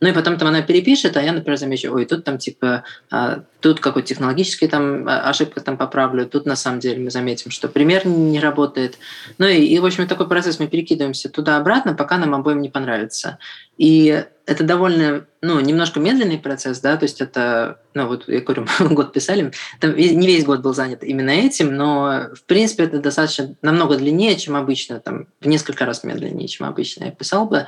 Ну 0.00 0.08
и 0.08 0.12
потом 0.12 0.36
там 0.38 0.48
она 0.48 0.62
перепишет, 0.62 1.16
а 1.16 1.22
я, 1.22 1.32
например, 1.32 1.58
замечу, 1.58 1.92
ой, 1.92 2.04
тут 2.04 2.24
там 2.24 2.38
типа, 2.38 2.84
а, 3.10 3.44
тут 3.60 3.80
какой-то 3.80 4.08
технологический 4.08 4.68
там 4.68 5.08
а, 5.08 5.28
ошибка 5.28 5.60
там 5.60 5.76
поправлю, 5.76 6.26
тут 6.26 6.44
на 6.44 6.56
самом 6.56 6.80
деле 6.80 7.02
мы 7.02 7.10
заметим, 7.10 7.50
что 7.50 7.68
пример 7.68 8.06
не 8.06 8.38
работает. 8.38 8.98
Ну 9.38 9.46
и, 9.46 9.64
и 9.64 9.78
в 9.78 9.86
общем, 9.86 10.06
такой 10.06 10.28
процесс 10.28 10.58
мы 10.58 10.66
перекидываемся 10.66 11.30
туда-обратно, 11.30 11.94
пока 11.94 12.18
нам 12.18 12.34
обоим 12.34 12.60
не 12.60 12.68
понравится. 12.68 13.38
И 13.76 14.24
это 14.46 14.62
довольно, 14.62 15.26
ну, 15.42 15.58
немножко 15.60 15.98
медленный 15.98 16.38
процесс, 16.38 16.80
да, 16.80 16.96
то 16.96 17.04
есть 17.04 17.20
это, 17.20 17.80
ну, 17.94 18.06
вот 18.06 18.28
я 18.28 18.40
говорю, 18.40 18.66
год 18.90 19.12
писали, 19.12 19.52
там 19.80 19.96
не 19.96 20.26
весь 20.26 20.44
год 20.44 20.60
был 20.60 20.72
занят 20.72 21.02
именно 21.02 21.30
этим, 21.30 21.74
но, 21.74 22.28
в 22.34 22.44
принципе, 22.44 22.84
это 22.84 23.00
достаточно 23.00 23.54
намного 23.60 23.96
длиннее, 23.96 24.36
чем 24.36 24.56
обычно, 24.56 25.00
там, 25.00 25.26
в 25.40 25.48
несколько 25.48 25.84
раз 25.84 26.04
медленнее, 26.04 26.48
чем 26.48 26.66
обычно 26.66 27.04
я 27.04 27.10
писал 27.10 27.46
бы. 27.46 27.66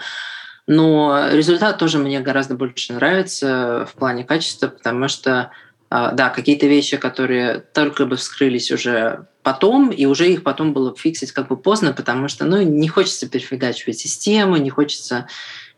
Но 0.69 1.29
результат 1.33 1.79
тоже 1.79 1.99
мне 1.99 2.21
гораздо 2.21 2.55
больше 2.55 2.93
нравится 2.93 3.89
в 3.91 3.99
плане 3.99 4.23
качества, 4.23 4.69
потому 4.69 5.09
что, 5.09 5.51
а, 5.89 6.13
да, 6.13 6.29
какие-то 6.29 6.67
вещи, 6.67 6.99
которые 6.99 7.61
только 7.61 8.05
бы 8.05 8.17
вскрылись 8.17 8.71
уже 8.71 9.27
потом, 9.43 9.91
и 9.91 10.05
уже 10.05 10.31
их 10.31 10.43
потом 10.43 10.75
было 10.75 10.95
фиксить 10.95 11.33
как 11.33 11.49
бы 11.49 11.57
поздно, 11.57 11.95
потому 11.95 12.29
что, 12.29 12.45
ну, 12.45 12.61
не 12.61 12.87
хочется 12.87 13.29
перефигачивать 13.29 13.99
систему, 13.99 14.59
не 14.59 14.69
хочется, 14.69 15.27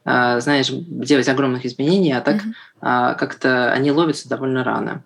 знаешь, 0.05 0.71
делать 0.71 1.29
огромных 1.29 1.67
изменений, 1.67 2.13
а 2.13 2.21
так 2.21 2.37
mm-hmm. 2.37 3.17
как-то 3.17 3.73
они 3.73 3.93
ловятся 3.93 4.29
довольно 4.29 4.65
рано. 4.65 5.03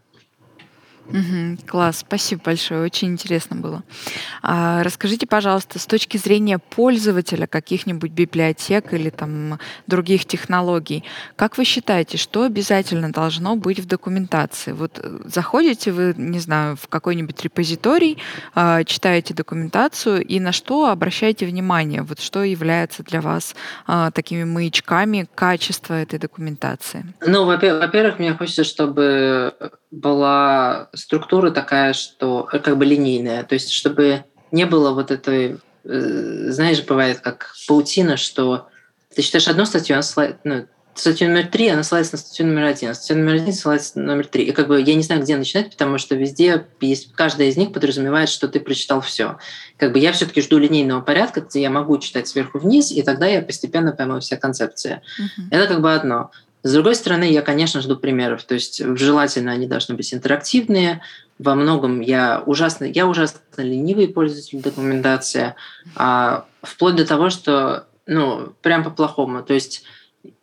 Угу, 1.09 1.67
класс, 1.67 1.99
спасибо 1.99 2.43
большое, 2.45 2.83
очень 2.83 3.09
интересно 3.09 3.57
было. 3.57 3.83
А, 4.43 4.83
расскажите, 4.83 5.27
пожалуйста, 5.27 5.79
с 5.79 5.87
точки 5.87 6.17
зрения 6.17 6.59
пользователя 6.59 7.47
каких-нибудь 7.47 8.11
библиотек 8.11 8.93
или 8.95 9.11
там 9.11 9.59
других 9.87 10.25
технологий, 10.25 11.05
как 11.37 11.59
вы 11.59 11.65
считаете, 11.65 12.17
что 12.17 12.45
обязательно 12.45 13.13
должно 13.13 13.57
быть 13.57 13.81
в 13.81 13.87
документации? 13.87 14.73
Вот 14.73 14.99
э, 15.03 15.21
заходите 15.27 15.93
вы, 15.93 16.15
не 16.17 16.39
знаю, 16.39 16.77
в 16.77 16.89
какой-нибудь 16.89 17.43
репозиторий, 17.43 18.19
а, 18.55 18.83
читаете 18.85 19.35
документацию 19.35 20.25
и 20.25 20.41
на 20.41 20.53
что 20.53 20.89
обращаете 20.89 21.47
внимание? 21.47 22.03
Вот 22.03 22.21
что 22.21 22.43
является 22.43 23.03
для 23.03 23.21
вас 23.21 23.55
а, 23.87 24.11
такими 24.11 24.45
маячками 24.45 25.29
качества 25.35 25.95
этой 25.95 26.19
документации? 26.19 27.05
Ну, 27.27 27.45
во-первых, 27.45 28.19
мне 28.19 28.33
хочется, 28.33 28.65
чтобы 28.65 29.55
была 29.91 30.89
структура 30.97 31.51
такая, 31.51 31.93
что 31.93 32.49
э, 32.53 32.59
как 32.59 32.79
бы 32.79 32.85
линейная, 32.85 33.45
то 33.45 33.55
есть 33.55 33.71
чтобы 33.71 34.25
не 34.51 34.67
было 34.67 34.93
вот 34.93 35.11
этой, 35.11 35.59
э, 35.85 36.51
знаешь, 36.51 36.83
бывает 36.85 37.21
как 37.21 37.55
паутина, 37.67 38.17
что 38.17 38.69
ты 39.15 39.23
читаешь 39.23 39.49
одну 39.49 39.65
статью, 39.65 39.95
она 39.95 40.03
слайд, 40.03 40.39
ну, 40.45 40.67
статью 40.95 41.29
номер 41.29 41.49
три, 41.49 41.69
она 41.69 41.83
ссылается 41.83 42.15
на 42.15 42.19
статью 42.19 42.47
номер 42.47 42.65
один, 42.65 42.91
а 42.91 42.95
статью 42.95 43.17
номер 43.17 43.35
один 43.35 43.53
ссылается 43.53 43.99
на 43.99 44.07
номер 44.07 44.27
три. 44.27 44.45
И 44.45 44.53
как 44.53 44.69
бы 44.69 44.81
я 44.81 44.95
не 44.95 45.03
знаю, 45.03 45.23
где 45.23 45.37
начинать, 45.37 45.71
потому 45.71 45.99
что 45.99 46.15
везде 46.15 46.67
есть, 46.81 47.13
каждая 47.15 47.49
из 47.49 47.57
них 47.57 47.73
подразумевает, 47.73 48.29
что 48.29 48.49
ты 48.49 48.61
прочитал 48.61 49.01
все. 49.01 49.39
Как 49.77 49.93
бы 49.93 49.99
я 49.99 50.13
все-таки 50.13 50.41
жду 50.41 50.59
линейного 50.59 51.01
порядка, 51.01 51.41
где 51.41 51.63
я 51.63 51.71
могу 51.71 51.99
читать 51.99 52.29
сверху 52.29 52.59
вниз, 52.59 52.93
и 52.93 53.03
тогда 53.03 53.27
я 53.27 53.43
постепенно 53.43 53.93
пойму 53.93 54.21
все 54.21 54.37
концепции. 54.37 55.01
Uh-huh. 55.21 55.45
Это 55.51 55.67
как 55.67 55.83
бы 55.83 55.93
одно. 55.93 56.31
С 56.65 56.73
другой 56.73 56.95
стороны, 56.95 57.31
я, 57.31 57.43
конечно, 57.43 57.83
жду 57.83 57.95
примеров. 57.95 58.43
То 58.45 58.55
есть 58.55 58.83
желательно 58.97 59.53
они 59.53 59.67
должны 59.67 59.95
быть 59.95 60.13
интерактивные. 60.15 61.03
Во 61.39 61.55
многом 61.55 62.01
я 62.01 62.43
ужасно, 62.47 62.85
я 62.85 63.07
ужасно 63.07 63.39
ленивый 63.59 64.09
пользователь 64.09 64.63
документации, 64.63 65.55
а 65.95 66.47
вплоть 66.63 66.97
до 66.97 67.07
того, 67.07 67.29
что 67.29 67.87
ну, 68.07 68.55
прям 68.63 68.83
по-плохому. 68.83 69.43
То 69.43 69.53
есть 69.53 69.85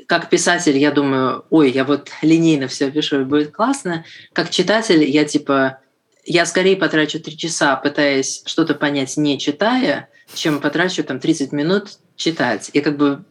как 0.06 0.30
писатель 0.30 0.78
я 0.78 0.92
думаю, 0.92 1.44
ой, 1.50 1.72
я 1.72 1.86
вот 1.86 2.10
линейно 2.22 2.68
все 2.68 2.92
пишу, 2.92 3.22
и 3.22 3.24
будет 3.24 3.52
классно. 3.52 4.06
Как 4.32 4.52
читатель 4.52 5.04
я 5.04 5.26
типа, 5.26 5.80
я 6.24 6.46
скорее 6.46 6.78
потрачу 6.78 7.20
три 7.20 7.36
часа, 7.36 7.76
пытаясь 7.78 8.44
что-то 8.46 8.76
понять, 8.76 9.18
не 9.18 9.40
читая, 9.40 10.08
чем 10.36 10.60
потрачу 10.60 11.04
там 11.04 11.20
30 11.20 11.52
минут 11.52 11.98
читать. 12.16 12.70
И 12.74 12.82
как 12.82 12.98
бы 12.98 13.24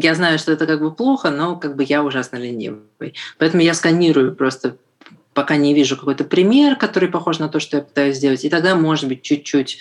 я 0.00 0.14
знаю, 0.14 0.38
что 0.38 0.52
это 0.52 0.66
как 0.66 0.80
бы 0.80 0.94
плохо, 0.94 1.30
но 1.30 1.56
как 1.56 1.74
бы 1.74 1.82
я 1.82 2.04
ужасно 2.04 2.36
ленивый. 2.36 3.14
Поэтому 3.36 3.62
я 3.62 3.74
сканирую 3.74 4.36
просто 4.36 4.76
пока 5.34 5.56
не 5.56 5.74
вижу 5.74 5.96
какой-то 5.96 6.22
пример, 6.22 6.76
который 6.76 7.08
похож 7.08 7.40
на 7.40 7.48
то, 7.48 7.58
что 7.58 7.78
я 7.78 7.82
пытаюсь 7.82 8.16
сделать, 8.16 8.44
и 8.44 8.48
тогда, 8.48 8.76
может 8.76 9.08
быть, 9.08 9.22
чуть-чуть 9.22 9.80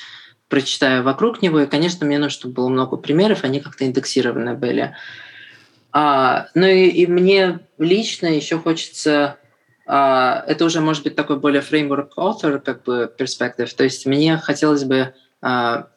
прочитаю 0.50 1.04
вокруг 1.04 1.42
него, 1.42 1.60
и, 1.60 1.68
конечно, 1.68 2.06
мне 2.06 2.18
нужно, 2.18 2.32
чтобы 2.32 2.56
было 2.56 2.70
много 2.70 2.98
примеров, 2.98 3.44
они 3.44 3.60
как-то 3.60 3.86
индексированы 3.86 4.56
были. 4.56 4.96
А, 5.92 6.48
ну 6.56 6.66
и, 6.66 6.88
и 6.88 7.06
мне 7.06 7.60
лично 7.78 8.28
еще 8.28 8.58
хочется 8.58 9.38
а, 9.86 10.44
это 10.48 10.66
уже 10.66 10.82
может 10.82 11.04
быть 11.04 11.16
такой 11.16 11.40
более 11.40 11.62
framework 11.62 12.10
author 12.18 12.60
как 12.60 12.84
бы 12.84 13.12
перспектив. 13.16 13.72
То 13.72 13.84
есть 13.84 14.06
мне 14.08 14.38
хотелось 14.38 14.84
бы 14.84 15.14
а, 15.42 15.90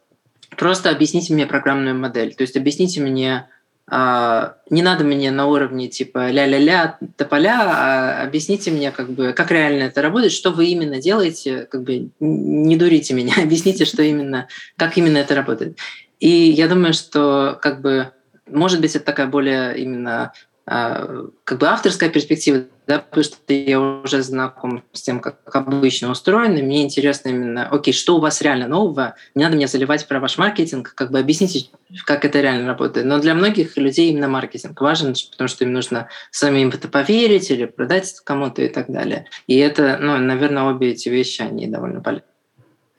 просто 0.57 0.91
объясните 0.91 1.33
мне 1.33 1.47
программную 1.47 1.97
модель. 1.97 2.35
То 2.35 2.43
есть 2.43 2.57
объясните 2.57 3.01
мне, 3.01 3.49
не 3.89 4.83
надо 4.83 5.03
мне 5.03 5.33
на 5.33 5.47
уровне 5.47 5.89
типа 5.89 6.31
ля-ля-ля, 6.31 6.99
тополя, 7.17 7.59
а 7.61 8.23
объясните 8.23 8.71
мне, 8.71 8.93
как 8.93 9.11
бы, 9.11 9.33
как 9.33 9.51
реально 9.51 9.85
это 9.85 10.01
работает, 10.01 10.33
что 10.33 10.51
вы 10.51 10.67
именно 10.67 11.01
делаете, 11.01 11.67
как 11.71 11.83
бы 11.83 12.11
не 12.21 12.77
дурите 12.77 13.15
меня, 13.15 13.35
объясните, 13.43 13.85
что 13.85 14.03
именно, 14.03 14.47
как 14.77 14.97
именно 14.97 15.19
это 15.19 15.35
работает. 15.35 15.77
И 16.21 16.29
я 16.29 16.69
думаю, 16.69 16.93
что 16.93 17.59
как 17.61 17.81
бы 17.81 18.13
может 18.53 18.81
быть, 18.81 18.95
это 18.97 19.05
такая 19.05 19.27
более 19.27 19.79
именно 19.79 20.25
а, 20.25 20.33
как 20.65 21.59
бы 21.59 21.67
авторская 21.67 22.11
перспектива, 22.11 22.65
да, 22.87 23.01
потому 23.01 23.25
что 23.25 23.37
я 23.53 23.81
уже 23.81 24.23
знаком 24.23 24.85
с 24.93 25.03
тем, 25.03 25.21
как 25.21 25.41
обычно 25.55 26.11
устроено, 26.11 26.63
мне 26.63 26.83
интересно 26.83 27.31
именно, 27.31 27.69
окей, 27.69 27.93
что 27.93 28.17
у 28.17 28.21
вас 28.21 28.41
реально 28.41 28.69
нового, 28.69 29.17
не 29.35 29.43
надо 29.43 29.57
мне 29.57 29.67
заливать 29.67 30.07
про 30.07 30.21
ваш 30.21 30.39
маркетинг, 30.39 30.93
как 30.95 31.11
бы 31.11 31.19
объясните, 31.19 31.71
как 32.05 32.25
это 32.25 32.41
реально 32.41 32.69
работает. 32.69 33.07
Но 33.07 33.19
для 33.19 33.35
многих 33.35 33.77
людей 33.77 34.11
именно 34.11 34.29
маркетинг 34.29 34.81
важен, 34.81 35.15
потому 35.31 35.49
что 35.49 35.65
им 35.65 35.73
нужно 35.73 36.09
самим 36.31 36.69
это 36.69 36.89
поверить 36.89 37.51
или 37.51 37.65
продать 37.65 38.21
кому-то 38.23 38.63
и 38.63 38.69
так 38.69 38.89
далее. 38.89 39.27
И 39.47 39.57
это, 39.57 39.99
ну, 40.01 40.19
наверное, 40.19 40.65
обе 40.65 40.91
эти 40.91 41.09
вещи, 41.09 41.43
они 41.43 41.67
довольно 41.67 42.01
полезны. 42.01 42.27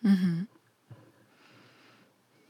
Угу. 0.03 0.47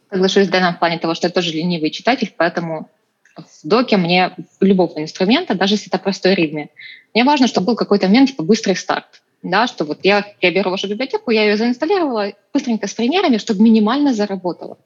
Соглашусь 0.10 0.48
Дэном 0.48 0.76
в 0.76 0.80
плане 0.80 1.00
того, 1.00 1.14
что 1.14 1.28
я 1.28 1.32
тоже 1.32 1.52
ленивый 1.52 1.92
читатель, 1.92 2.34
поэтому 2.36 2.90
в 3.36 3.68
доке 3.68 3.98
мне 3.98 4.36
любого 4.60 5.02
инструмента, 5.02 5.56
даже 5.56 5.76
если 5.76 5.88
это 5.88 5.98
простой 5.98 6.36
ритме, 6.36 6.70
мне 7.14 7.24
важно, 7.24 7.48
чтобы 7.48 7.68
был 7.68 7.76
какой-то 7.76 8.08
момент, 8.08 8.30
типа 8.30 8.44
быстрый 8.44 8.76
старт. 8.76 9.22
Да, 9.44 9.66
что 9.66 9.86
вот 9.86 10.00
я, 10.04 10.26
я 10.40 10.52
беру 10.52 10.70
вашу 10.70 10.88
библиотеку, 10.88 11.32
я 11.32 11.44
ее 11.44 11.58
заинсталлировала 11.58 12.34
быстренько 12.54 12.88
с 12.88 12.94
примерами, 12.94 13.38
чтобы 13.38 13.64
минимально 13.64 14.14
заработала. 14.14 14.78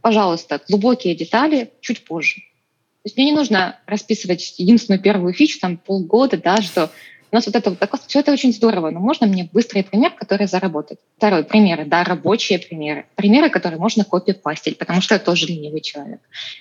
Пожалуйста, 0.00 0.60
глубокие 0.68 1.16
детали 1.16 1.72
чуть 1.80 2.04
позже. 2.04 2.36
То 2.36 3.08
есть 3.08 3.16
мне 3.16 3.26
не 3.26 3.32
нужно 3.32 3.80
расписывать 3.86 4.54
единственную 4.58 5.02
первую 5.02 5.34
фичу, 5.34 5.58
там 5.60 5.76
полгода, 5.76 6.36
да, 6.36 6.62
что 6.62 6.90
у 7.34 7.36
нас 7.36 7.46
вот 7.46 7.56
это 7.56 7.70
вот 7.70 7.80
так, 7.80 7.90
все 8.06 8.20
это 8.20 8.30
очень 8.30 8.52
здорово, 8.52 8.90
но 8.90 9.00
можно 9.00 9.26
мне 9.26 9.48
быстрый 9.52 9.82
пример, 9.82 10.12
который 10.12 10.46
заработает. 10.46 11.00
Второй, 11.16 11.42
примеры, 11.42 11.84
да, 11.84 12.04
рабочие 12.04 12.60
примеры. 12.60 13.06
Примеры, 13.16 13.50
которые 13.50 13.80
можно 13.80 14.04
копипастить, 14.04 14.78
потому 14.78 15.00
что 15.00 15.16
я 15.16 15.18
тоже 15.18 15.46
ленивый 15.46 15.80
человек. 15.80 16.20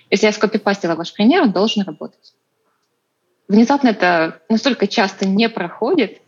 Если 0.09 0.25
я 0.25 0.31
скопипастила 0.31 0.95
ваш 0.95 1.13
пример, 1.13 1.43
он 1.43 1.51
должен 1.51 1.83
работать. 1.83 2.33
Внезапно 3.47 3.89
это 3.89 4.41
настолько 4.49 4.87
часто 4.87 5.27
не 5.27 5.47
проходит, 5.47 6.23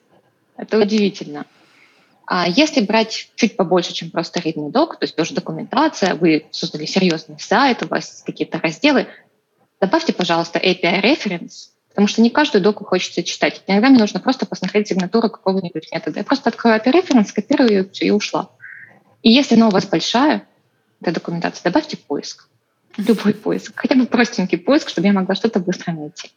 это 0.58 0.78
удивительно. 0.80 1.48
А 2.28 2.48
если 2.48 2.82
брать 2.82 3.32
чуть 3.34 3.58
побольше, 3.58 3.94
чем 3.94 4.12
просто 4.12 4.42
readme 4.42 4.70
док, 4.70 5.00
то 5.00 5.06
есть 5.06 5.16
тоже 5.16 5.34
документация, 5.34 6.14
вы 6.14 6.46
создали 6.52 6.86
серьезный 6.86 7.40
сайт, 7.40 7.82
у 7.82 7.88
вас 7.88 8.22
какие-то 8.24 8.60
разделы, 8.60 9.08
добавьте, 9.82 10.14
пожалуйста, 10.14 10.60
API 10.60 11.02
reference, 11.02 11.70
Потому 11.96 12.10
что 12.10 12.22
не 12.22 12.30
каждую 12.30 12.62
доку 12.62 12.84
хочется 12.84 13.24
читать. 13.24 13.64
Иногда 13.68 13.88
мне 13.88 14.00
нужно 14.00 14.20
просто 14.20 14.46
посмотреть 14.46 14.90
сигнатуру 14.90 15.30
какого-нибудь 15.30 15.94
метода. 15.94 16.20
Я 16.20 16.26
просто 16.26 16.50
открою 16.50 16.76
API 16.76 16.92
референс, 16.92 17.32
копирую 17.32 17.70
ее 17.70 17.90
и 18.02 18.12
ушла. 18.12 18.50
И 19.22 19.32
если 19.32 19.56
она 19.56 19.70
у 19.70 19.72
вас 19.72 19.86
большая, 19.86 20.46
эта 21.00 21.14
документация, 21.14 21.64
добавьте 21.64 21.96
поиск. 21.96 22.50
Любой 22.98 23.34
поиск. 23.34 23.72
Хотя 23.78 23.96
бы 23.96 24.08
простенький 24.08 24.58
поиск, 24.58 24.90
чтобы 24.90 25.08
я 25.08 25.14
могла 25.14 25.36
что-то 25.36 25.62
быстро 25.62 25.94
найти. 25.94 26.32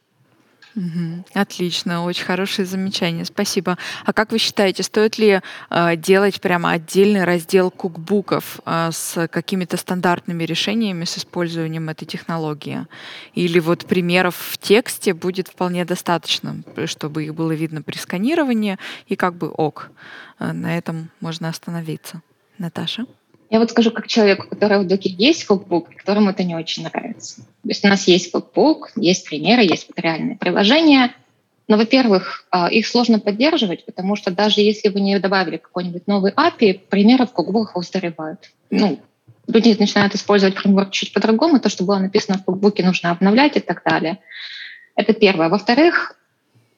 Отлично, 1.33 2.03
очень 2.03 2.25
хорошее 2.25 2.65
замечание, 2.67 3.25
спасибо. 3.25 3.77
А 4.05 4.13
как 4.13 4.31
вы 4.31 4.37
считаете, 4.37 4.83
стоит 4.83 5.17
ли 5.17 5.41
э, 5.69 5.95
делать 5.95 6.39
прямо 6.41 6.71
отдельный 6.71 7.23
раздел 7.23 7.71
кукбуков 7.71 8.59
э, 8.65 8.89
с 8.91 9.27
какими-то 9.27 9.77
стандартными 9.77 10.43
решениями 10.43 11.05
с 11.05 11.17
использованием 11.17 11.89
этой 11.89 12.05
технологии? 12.05 12.85
Или 13.33 13.59
вот 13.59 13.85
примеров 13.85 14.35
в 14.35 14.57
тексте 14.57 15.13
будет 15.13 15.47
вполне 15.47 15.85
достаточно, 15.85 16.61
чтобы 16.85 17.25
их 17.25 17.33
было 17.33 17.51
видно 17.51 17.81
при 17.81 17.97
сканировании 17.97 18.77
и 19.07 19.15
как 19.15 19.35
бы 19.35 19.49
ок. 19.49 19.89
Э, 20.39 20.51
на 20.51 20.77
этом 20.77 21.09
можно 21.19 21.49
остановиться. 21.49 22.21
Наташа? 22.57 23.05
Я 23.49 23.59
вот 23.59 23.71
скажу, 23.71 23.91
как 23.91 24.07
человек, 24.07 24.45
у 24.45 24.47
которого 24.47 24.83
в 24.83 24.87
доке 24.87 25.09
есть 25.09 25.45
кукбук, 25.45 25.89
которому 25.95 26.29
это 26.29 26.43
не 26.43 26.55
очень 26.55 26.83
нравится. 26.83 27.37
То 27.37 27.69
есть 27.69 27.83
у 27.83 27.87
нас 27.87 28.07
есть 28.07 28.31
кукбук, 28.31 28.91
есть 28.95 29.27
примеры, 29.27 29.63
есть 29.63 29.87
вот 29.87 29.99
реальные 29.99 30.37
приложения, 30.37 31.15
но, 31.67 31.77
во-первых, 31.77 32.45
а, 32.51 32.67
их 32.67 32.87
сложно 32.87 33.19
поддерживать, 33.19 33.85
потому 33.85 34.15
что 34.15 34.31
даже 34.31 34.61
если 34.61 34.89
вы 34.89 35.01
не 35.01 35.17
добавили 35.19 35.57
какой-нибудь 35.57 36.05
новый 36.07 36.31
API, 36.31 36.79
примеры 36.89 37.25
в 37.25 37.31
кукбуках 37.31 37.75
устаревают. 37.75 38.51
Ну, 38.69 38.99
люди 39.47 39.75
начинают 39.79 40.13
использовать 40.13 40.55
фреймворк 40.55 40.91
чуть 40.91 41.13
по-другому, 41.13 41.59
то, 41.59 41.69
что 41.69 41.83
было 41.83 41.97
написано 41.97 42.37
в 42.37 42.43
кукбуке, 42.43 42.83
нужно 42.83 43.11
обновлять 43.11 43.57
и 43.57 43.59
так 43.61 43.83
далее. 43.83 44.19
Это 44.95 45.13
первое. 45.13 45.49
Во-вторых, 45.49 46.15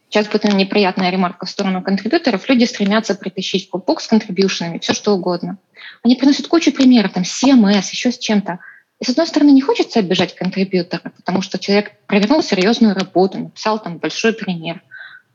сейчас 0.09 0.27
будет 0.27 0.53
неприятная 0.53 1.09
ремарка 1.09 1.45
в 1.45 1.49
сторону 1.49 1.81
контрибьюторов, 1.81 2.47
люди 2.47 2.63
стремятся 2.63 3.15
притащить 3.15 3.67
в 3.67 3.71
кукбук 3.71 3.99
с 4.01 4.07
контрибьюшенами 4.07 4.79
все 4.79 4.93
что 4.93 5.13
угодно– 5.13 5.57
они 6.03 6.15
приносят 6.15 6.47
кучу 6.47 6.71
примеров, 6.71 7.13
там, 7.13 7.23
CMS, 7.23 7.89
еще 7.91 8.11
с 8.11 8.17
чем-то. 8.17 8.59
И 8.99 9.05
с 9.05 9.09
одной 9.09 9.27
стороны, 9.27 9.51
не 9.51 9.61
хочется 9.61 9.99
обижать 9.99 10.35
контрибьютора, 10.35 11.11
потому 11.15 11.41
что 11.41 11.57
человек 11.57 11.93
провернул 12.07 12.43
серьезную 12.43 12.93
работу, 12.93 13.39
написал 13.39 13.81
там 13.81 13.97
большой 13.97 14.33
пример. 14.33 14.81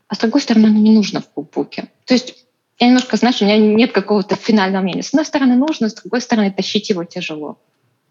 А 0.07 0.15
с 0.15 0.19
другой 0.19 0.41
стороны, 0.41 0.67
оно 0.67 0.79
не 0.79 0.91
нужно 0.91 1.21
в 1.21 1.29
кукбуке. 1.29 1.89
То 2.05 2.13
есть 2.13 2.45
я 2.79 2.87
немножко, 2.87 3.17
знаешь, 3.17 3.41
у 3.41 3.45
меня 3.45 3.57
нет 3.57 3.91
какого-то 3.91 4.35
финального 4.35 4.83
мнения. 4.83 5.03
С 5.03 5.09
одной 5.09 5.25
стороны 5.25 5.55
нужно, 5.55 5.89
с 5.89 5.95
другой 5.95 6.21
стороны 6.21 6.51
тащить 6.51 6.89
его 6.89 7.03
тяжело. 7.03 7.59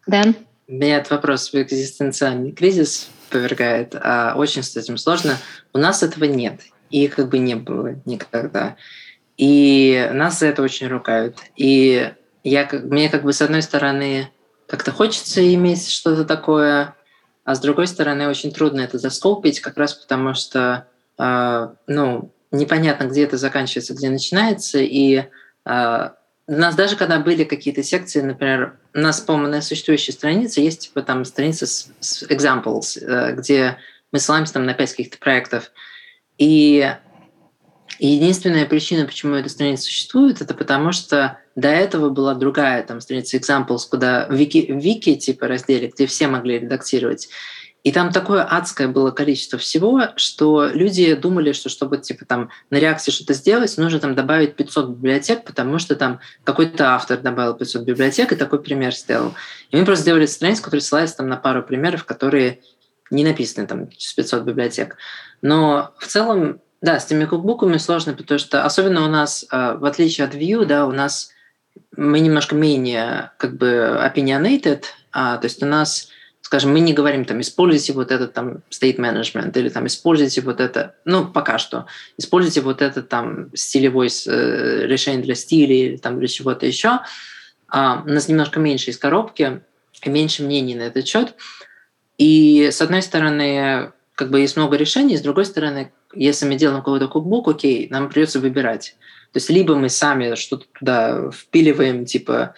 Дэн? 0.07 0.35
Меня 0.67 0.97
этот 0.97 1.13
вопрос 1.13 1.53
в 1.53 1.55
экзистенциальный 1.55 2.53
кризис 2.53 3.09
повергает. 3.31 3.95
А 3.95 4.35
очень 4.37 4.63
с 4.63 4.77
этим 4.77 4.99
сложно. 4.99 5.39
У 5.73 5.79
нас 5.79 6.03
этого 6.03 6.25
нет. 6.25 6.61
И 6.91 7.09
как 7.09 7.29
бы 7.29 7.39
не 7.39 7.55
было 7.55 7.95
никогда. 8.05 8.77
И 9.37 10.11
нас 10.13 10.41
за 10.41 10.47
это 10.47 10.63
очень 10.63 10.89
ругают. 10.89 11.39
И 11.57 12.13
я, 12.51 12.69
мне 12.71 13.09
как 13.09 13.25
бы 13.25 13.33
с 13.33 13.43
одной 13.43 13.63
стороны 13.63 14.31
как-то 14.69 14.93
хочется 14.93 15.43
иметь 15.55 15.89
что-то 15.91 16.25
такое, 16.25 16.95
а 17.45 17.55
с 17.55 17.61
другой 17.61 17.89
стороны 17.89 18.29
очень 18.29 18.53
трудно 18.53 18.81
это 18.81 18.99
заскопить, 18.99 19.61
как 19.61 19.77
раз 19.77 19.95
потому 19.95 20.35
что, 20.35 20.87
э, 21.19 21.69
ну, 21.89 22.33
непонятно, 22.53 23.05
где 23.05 23.25
это 23.25 23.37
заканчивается, 23.37 23.95
где 23.95 24.11
начинается, 24.11 24.79
и 24.79 25.25
э, 25.65 26.11
у 26.49 26.53
нас 26.53 26.77
даже 26.77 26.95
когда 26.95 27.19
были 27.19 27.43
какие-то 27.43 27.83
секции, 27.83 28.21
например, 28.21 28.79
у 28.95 29.01
нас, 29.01 29.21
по-моему, 29.21 29.49
на 29.49 29.61
существующей 29.63 30.13
странице 30.13 30.61
есть 30.61 30.89
типа 30.89 31.03
там 31.03 31.25
страница 31.25 31.67
с, 31.67 31.91
с 31.99 32.23
examples, 32.25 32.99
э, 33.01 33.35
где 33.35 33.79
мы 34.13 34.21
ссылаемся 34.21 34.55
там 34.55 34.67
на 34.67 34.75
пять 34.75 34.91
каких-то 34.91 35.19
проектов, 35.19 35.73
и 36.39 36.95
единственная 37.99 38.67
причина, 38.67 39.05
почему 39.05 39.35
эта 39.35 39.49
страница 39.49 39.85
существует, 39.85 40.41
это 40.41 40.55
потому 40.55 40.93
что 40.93 41.39
до 41.57 41.69
этого 41.69 42.11
была 42.11 42.35
другая 42.35 42.83
там 42.85 43.01
страница 43.01 43.39
examples, 43.39 43.89
куда 43.91 44.29
вики, 44.29 44.67
вики 44.69 45.17
типа 45.17 45.49
разделе, 45.49 45.89
где 45.89 46.07
все 46.07 46.29
могли 46.29 46.61
редактировать. 46.61 47.29
И 47.83 47.93
там 47.93 48.13
такое 48.13 48.43
адское 48.43 48.89
было 48.89 49.11
количество 49.11 49.59
всего, 49.59 50.09
что 50.17 50.67
люди 50.67 51.15
думали, 51.15 51.53
что 51.53 51.69
чтобы 51.69 51.99
типа 51.99 52.25
там 52.25 52.51
на 52.69 52.77
реакции 52.79 53.13
что-то 53.13 53.33
сделать, 53.33 53.79
нужно 53.79 54.01
там 54.01 54.15
добавить 54.15 54.57
500 54.57 54.89
библиотек, 54.91 55.45
потому 55.45 55.79
что 55.79 55.95
там 55.95 56.21
какой-то 56.45 56.95
автор 56.95 57.19
добавил 57.19 57.55
500 57.55 57.85
библиотек 57.85 58.33
и 58.33 58.37
такой 58.37 58.61
пример 58.61 58.93
сделал. 58.93 59.35
И 59.71 59.77
мы 59.77 59.85
просто 59.85 60.03
сделали 60.03 60.27
страницу, 60.27 60.63
которая 60.63 60.83
ссылается 60.83 61.19
там 61.19 61.29
на 61.29 61.37
пару 61.37 61.63
примеров, 61.63 62.05
которые 62.05 62.61
не 63.11 63.25
написаны 63.25 63.67
там 63.67 63.89
с 63.97 64.13
500 64.15 64.43
библиотек. 64.43 64.97
Но 65.41 65.95
в 65.99 66.07
целом 66.07 66.61
да, 66.83 66.99
с 66.99 67.07
теми 67.07 67.25
кукбуками 67.25 67.79
сложно, 67.79 68.15
потому 68.15 68.39
что 68.39 68.65
особенно 68.65 69.05
у 69.05 69.09
нас, 69.09 69.47
а, 69.51 69.77
в 69.77 69.85
отличие 69.85 70.27
от 70.27 70.35
Vue, 70.35 70.65
да, 70.67 70.87
у 70.87 70.93
нас 70.93 71.31
мы 71.97 72.21
немножко 72.21 72.55
менее 72.55 73.33
как 73.39 73.57
бы 73.57 73.99
opinionated, 74.03 74.85
а, 75.13 75.39
то 75.39 75.47
есть 75.47 75.63
у 75.63 75.67
нас, 75.67 76.09
скажем, 76.41 76.73
мы 76.73 76.81
не 76.81 76.93
говорим 76.93 77.25
там 77.25 77.41
используйте 77.41 77.93
вот 77.93 78.11
этот 78.11 78.33
там 78.33 78.63
state 78.71 78.99
management 78.99 79.59
или 79.59 79.69
там 79.69 79.87
используйте 79.87 80.41
вот 80.43 80.61
это, 80.61 80.95
ну 81.05 81.27
пока 81.27 81.59
что, 81.59 81.87
используйте 82.19 82.61
вот 82.61 82.83
это 82.83 83.03
там 83.03 83.51
стилевое 83.55 84.09
э, 84.27 84.87
решение 84.87 85.23
для 85.23 85.35
стиля 85.35 85.75
или 85.75 85.97
там 85.97 86.19
для 86.19 86.29
чего-то 86.29 86.67
еще. 86.67 87.01
А, 87.69 88.03
у 88.07 88.11
нас 88.11 88.29
немножко 88.29 88.61
меньше 88.61 88.91
из 88.91 88.99
коробки 88.99 89.63
меньше 90.05 90.43
мнений 90.43 90.75
на 90.75 90.83
этот 90.83 91.07
счет. 91.07 91.35
И 92.19 92.69
с 92.71 92.81
одной 92.81 93.03
стороны, 93.03 93.93
как 94.17 94.31
бы 94.31 94.41
есть 94.41 94.57
много 94.57 94.77
решений, 94.77 95.17
с 95.17 95.21
другой 95.21 95.45
стороны, 95.45 95.93
если 96.15 96.47
мы 96.47 96.57
делаем 96.57 96.81
какой-то 96.81 97.07
кукбук, 97.07 97.49
окей, 97.49 97.87
нам 97.91 98.09
придется 98.09 98.41
выбирать. 98.41 98.97
То 99.33 99.37
есть 99.37 99.51
либо 99.51 99.77
мы 99.77 99.91
сами 99.91 100.35
что-то 100.35 100.65
туда 100.79 101.31
впиливаем, 101.31 102.07
типа 102.07 102.55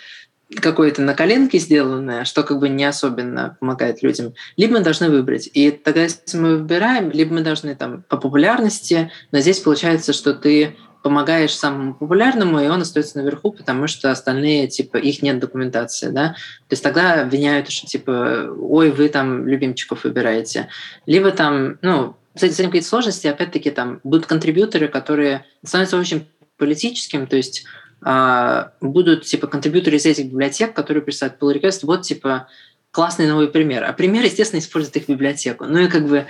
какое-то 0.63 1.03
на 1.03 1.15
коленке 1.15 1.59
сделанное, 1.59 2.25
что 2.25 2.43
как 2.43 2.61
бы 2.61 2.69
не 2.69 2.85
особенно 2.85 3.57
помогает 3.61 4.03
людям, 4.03 4.35
либо 4.57 4.75
мы 4.75 4.81
должны 4.81 5.11
выбрать. 5.11 5.51
И 5.53 5.71
тогда, 5.73 6.03
если 6.03 6.39
мы 6.39 6.57
выбираем, 6.57 7.11
либо 7.11 7.35
мы 7.35 7.41
должны 7.43 7.75
там 7.75 8.05
по 8.09 8.17
популярности, 8.17 9.11
но 9.33 9.41
здесь 9.41 9.59
получается, 9.59 10.13
что 10.13 10.33
ты 10.33 10.77
помогаешь 11.03 11.55
самому 11.55 11.95
популярному, 11.95 12.61
и 12.61 12.69
он 12.69 12.83
остается 12.83 13.19
наверху, 13.19 13.53
потому 13.53 13.87
что 13.87 14.11
остальные, 14.11 14.69
типа, 14.69 14.97
их 14.97 15.23
нет 15.23 15.39
документации, 15.39 16.11
да. 16.11 16.31
То 16.69 16.73
есть 16.73 16.83
тогда 16.83 17.23
обвиняют, 17.23 17.71
что, 17.71 17.87
типа, 17.87 18.49
ой, 18.59 18.91
вы 18.91 19.09
там 19.09 19.47
любимчиков 19.47 20.05
выбираете. 20.05 20.69
Либо 21.07 21.31
там, 21.31 21.79
ну, 21.83 22.17
с 22.35 22.43
этим 22.43 22.67
какие-то 22.67 22.89
сложности, 22.89 23.27
опять-таки, 23.27 23.71
там 23.71 24.01
будут 24.05 24.27
контрибьюторы, 24.27 24.89
которые 24.89 25.45
становятся 25.65 25.97
очень 25.97 26.29
политическим, 26.57 27.27
то 27.27 27.37
есть 27.37 27.65
а, 28.03 28.73
будут 28.81 29.25
типа 29.25 29.47
контрибьюторы 29.47 29.97
из 29.97 30.07
этих 30.07 30.27
библиотек, 30.27 30.75
которые 30.75 31.03
присылают 31.03 31.41
pull 31.41 31.55
request, 31.55 31.81
вот 31.83 32.03
типа 32.03 32.49
классный 32.91 33.27
новый 33.27 33.49
пример. 33.49 33.85
А 33.85 33.93
пример, 33.93 34.25
естественно, 34.25 34.61
использует 34.61 34.97
их 34.97 35.09
библиотеку. 35.09 35.65
Ну 35.65 35.79
и 35.79 35.89
как 35.89 36.07
бы 36.07 36.27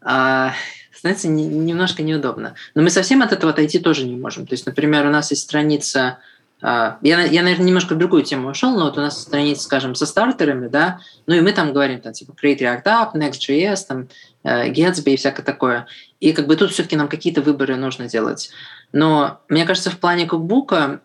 а, 0.00 0.52
становится 0.98 1.28
не, 1.28 1.46
немножко 1.46 2.02
неудобно. 2.02 2.54
Но 2.74 2.82
мы 2.82 2.90
совсем 2.90 3.22
от 3.22 3.32
этого 3.32 3.52
отойти 3.52 3.78
тоже 3.78 4.04
не 4.04 4.16
можем. 4.16 4.46
То 4.46 4.54
есть, 4.54 4.66
например, 4.66 5.06
у 5.06 5.10
нас 5.10 5.30
есть 5.30 5.42
страница 5.42 6.18
а, 6.60 6.98
я, 7.02 7.22
я, 7.22 7.42
наверное, 7.42 7.66
немножко 7.66 7.94
в 7.94 7.98
другую 7.98 8.24
тему 8.24 8.50
ушел, 8.50 8.76
но 8.76 8.86
вот 8.86 8.98
у 8.98 9.00
нас 9.00 9.22
страница, 9.22 9.62
скажем, 9.62 9.94
со 9.94 10.06
стартерами, 10.06 10.66
да, 10.66 10.98
ну 11.26 11.36
и 11.36 11.40
мы 11.40 11.52
там 11.52 11.72
говорим, 11.72 12.00
там, 12.00 12.12
типа, 12.12 12.32
Create 12.32 12.58
React 12.58 12.82
App, 12.82 13.12
Next.js, 13.14 13.78
там, 13.86 14.08
э, 14.42 14.72
Gatsby 14.72 15.12
и 15.12 15.16
всякое 15.16 15.44
такое. 15.44 15.86
И 16.18 16.32
как 16.32 16.48
бы 16.48 16.56
тут 16.56 16.72
все-таки 16.72 16.96
нам 16.96 17.06
какие-то 17.06 17.42
выборы 17.42 17.76
нужно 17.76 18.08
делать. 18.08 18.50
Но 18.92 19.40
мне 19.48 19.66
кажется, 19.66 19.90
в 19.90 19.98
плане 19.98 20.26
кукбука 20.26 21.00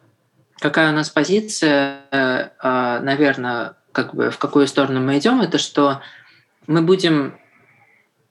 какая 0.64 0.92
у 0.92 0.96
нас 0.96 1.10
позиция, 1.10 2.00
э, 2.10 2.50
а, 2.60 3.00
наверное, 3.02 3.74
как 3.92 4.16
бы 4.16 4.30
в 4.30 4.38
какую 4.38 4.66
сторону 4.68 5.02
мы 5.02 5.18
идем, 5.18 5.42
это 5.42 5.58
что 5.58 6.02
мы 6.68 6.82
будем, 6.82 7.38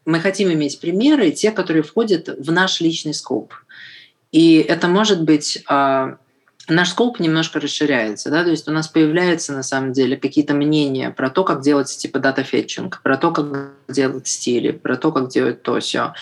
мы 0.04 0.20
хотим 0.20 0.52
иметь 0.52 0.80
примеры, 0.80 1.30
те, 1.30 1.50
которые 1.50 1.82
входят 1.82 2.28
в 2.28 2.50
наш 2.50 2.80
личный 2.80 3.14
скоп. 3.14 3.54
И 4.32 4.56
это 4.56 4.88
может 4.88 5.22
быть 5.22 5.62
а, 5.68 6.16
наш 6.68 6.90
скоп 6.90 7.20
немножко 7.20 7.60
расширяется, 7.60 8.30
да, 8.30 8.44
то 8.44 8.50
есть 8.50 8.68
у 8.68 8.72
нас 8.72 8.88
появляются 8.88 9.52
на 9.52 9.62
самом 9.62 9.92
деле 9.92 10.16
какие-то 10.16 10.54
мнения 10.54 11.10
про 11.10 11.30
то, 11.30 11.44
как 11.44 11.62
делать 11.62 11.88
типа 11.88 12.18
дата 12.18 12.42
фетчинг, 12.42 13.00
про 13.02 13.16
то, 13.16 13.32
как 13.32 13.72
делать 13.88 14.28
стили, 14.28 14.70
про 14.70 14.96
то, 14.96 15.12
как 15.12 15.28
делать 15.28 15.62
то 15.62 15.78
все. 15.80 16.14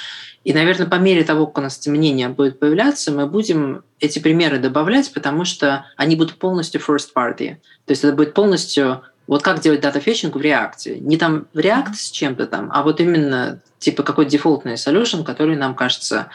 И, 0.42 0.54
наверное, 0.54 0.86
по 0.86 0.94
мере 0.94 1.22
того, 1.22 1.46
как 1.46 1.58
у 1.58 1.60
нас 1.60 1.78
эти 1.78 1.90
мнения 1.90 2.28
будут 2.28 2.58
появляться, 2.58 3.12
мы 3.12 3.26
будем 3.26 3.84
эти 3.98 4.18
примеры 4.18 4.58
добавлять, 4.58 5.12
потому 5.12 5.44
что 5.44 5.84
они 5.96 6.16
будут 6.16 6.38
полностью 6.38 6.80
first 6.80 7.08
party. 7.14 7.56
То 7.84 7.92
есть 7.92 8.04
это 8.04 8.14
будет 8.14 8.32
полностью 8.32 9.02
вот 9.30 9.44
как 9.44 9.60
делать 9.60 9.80
дата 9.80 10.00
фетчинг 10.00 10.34
в 10.34 10.40
React. 10.40 10.98
Не 10.98 11.16
там 11.16 11.46
в 11.54 11.58
React 11.58 11.94
с 11.94 12.10
чем-то 12.10 12.48
там, 12.48 12.68
а 12.74 12.82
вот 12.82 13.00
именно 13.00 13.60
типа 13.78 14.02
какой-то 14.02 14.28
дефолтный 14.28 14.74
solution, 14.74 15.22
который 15.22 15.56
нам 15.56 15.76
кажется 15.76 16.30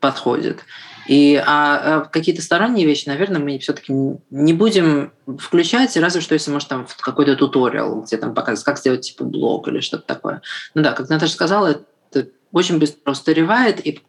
подходит. 0.00 0.60
И 1.08 1.36
а, 1.36 1.76
а 1.76 2.00
какие-то 2.06 2.40
сторонние 2.40 2.86
вещи, 2.86 3.06
наверное, 3.06 3.38
мы 3.38 3.58
все-таки 3.58 3.92
не 4.30 4.52
будем 4.54 5.12
включать, 5.38 5.94
разве 5.98 6.22
что 6.22 6.32
если, 6.32 6.50
может, 6.50 6.70
там 6.70 6.86
какой-то 7.00 7.36
туториал, 7.36 8.00
где 8.00 8.16
там 8.16 8.32
показывают, 8.32 8.64
как 8.64 8.78
сделать 8.78 9.02
типа 9.02 9.24
блог 9.24 9.68
или 9.68 9.80
что-то 9.80 10.06
такое. 10.06 10.40
Ну 10.72 10.82
да, 10.82 10.92
как 10.92 11.10
Наташа 11.10 11.34
сказала, 11.34 11.82
это 12.10 12.30
очень 12.52 12.78
быстро 12.78 13.10
устаревает, 13.10 13.86
и 13.86 14.00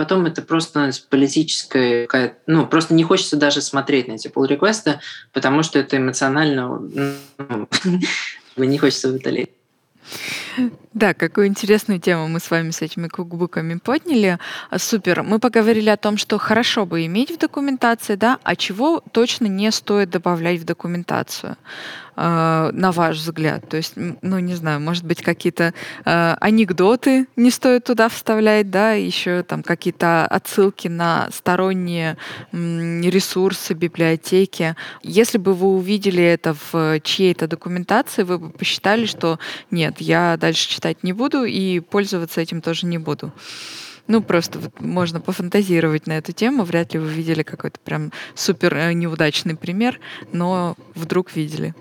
потом 0.00 0.24
это 0.24 0.40
просто 0.40 0.90
политическая 1.10 2.08
ну, 2.46 2.66
просто 2.66 2.94
не 2.94 3.04
хочется 3.04 3.36
даже 3.36 3.60
смотреть 3.60 4.08
на 4.08 4.12
эти 4.12 4.28
pull 4.28 4.46
реквесты 4.46 4.98
потому 5.34 5.62
что 5.62 5.78
это 5.78 5.98
эмоционально 5.98 6.80
ну, 7.36 7.68
не 8.64 8.78
хочется 8.78 9.10
выдалить. 9.10 9.50
Да, 10.92 11.14
какую 11.14 11.46
интересную 11.46 12.00
тему 12.00 12.26
мы 12.26 12.40
с 12.40 12.50
вами 12.50 12.70
с 12.70 12.82
этими 12.82 13.06
кукбуками 13.06 13.74
подняли. 13.74 14.40
А, 14.70 14.78
супер. 14.80 15.22
Мы 15.22 15.38
поговорили 15.38 15.88
о 15.88 15.96
том, 15.96 16.16
что 16.16 16.36
хорошо 16.36 16.84
бы 16.84 17.06
иметь 17.06 17.30
в 17.30 17.38
документации, 17.38 18.16
да, 18.16 18.38
а 18.42 18.56
чего 18.56 19.00
точно 19.12 19.46
не 19.46 19.70
стоит 19.70 20.10
добавлять 20.10 20.58
в 20.58 20.64
документацию. 20.64 21.56
А, 22.16 22.70
на 22.72 22.90
ваш 22.92 23.16
взгляд? 23.18 23.68
То 23.68 23.76
есть, 23.76 23.94
ну, 23.96 24.38
не 24.40 24.54
знаю, 24.54 24.80
может 24.80 25.04
быть, 25.04 25.22
какие-то 25.22 25.72
э, 26.04 26.36
анекдоты 26.40 27.26
не 27.36 27.50
стоит 27.50 27.84
туда 27.84 28.08
вставлять, 28.08 28.70
да, 28.70 28.92
еще 28.92 29.42
там 29.42 29.62
какие-то 29.62 30.26
отсылки 30.26 30.88
на 30.88 31.28
сторонние 31.32 32.16
м, 32.52 33.00
ресурсы, 33.02 33.74
библиотеки. 33.74 34.74
Если 35.02 35.38
бы 35.38 35.54
вы 35.54 35.68
увидели 35.68 36.22
это 36.22 36.56
в 36.72 37.00
чьей-то 37.00 37.46
документации, 37.46 38.24
вы 38.24 38.38
бы 38.38 38.50
посчитали, 38.50 39.06
что 39.06 39.38
нет, 39.70 40.00
я 40.00 40.36
дальше 40.36 40.68
читать 40.80 41.02
не 41.02 41.12
буду 41.12 41.44
и 41.44 41.80
пользоваться 41.80 42.40
этим 42.40 42.62
тоже 42.62 42.86
не 42.86 42.96
буду. 42.96 43.32
Ну, 44.06 44.22
просто 44.22 44.58
вот 44.58 44.80
можно 44.80 45.20
пофантазировать 45.20 46.06
на 46.06 46.14
эту 46.14 46.32
тему. 46.32 46.64
Вряд 46.64 46.94
ли 46.94 46.98
вы 46.98 47.10
видели 47.10 47.42
какой-то 47.42 47.78
прям 47.78 48.12
супер 48.34 48.74
э, 48.74 48.92
неудачный 48.94 49.56
пример, 49.56 50.00
но 50.32 50.74
вдруг 50.94 51.36
видели. 51.36 51.74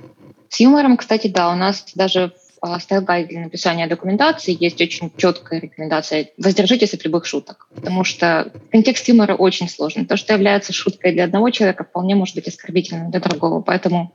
С 0.50 0.60
юмором, 0.60 0.98
кстати, 0.98 1.28
да, 1.28 1.52
у 1.52 1.56
нас 1.56 1.86
даже 1.96 2.34
в 2.62 2.78
style-гайде 2.78 3.30
для 3.30 3.44
написания 3.46 3.88
документации 3.88 4.56
есть 4.60 4.82
очень 4.82 5.12
четкая 5.16 5.62
рекомендация 5.62 6.30
«воздержитесь 6.38 6.94
от 6.94 7.06
любых 7.06 7.26
шуток», 7.26 7.70
потому 7.74 8.04
что 8.04 8.52
контекст 8.70 9.08
юмора 9.08 9.36
очень 9.36 9.70
сложный. 9.70 10.06
То, 10.06 10.18
что 10.18 10.34
является 10.34 10.74
шуткой 10.74 11.14
для 11.14 11.24
одного 11.24 11.52
человека, 11.52 11.86
вполне 11.86 12.16
может 12.16 12.36
быть 12.36 12.50
оскорбительным 12.50 13.12
для 13.12 13.22
другого, 13.22 13.62
поэтому 13.62 14.14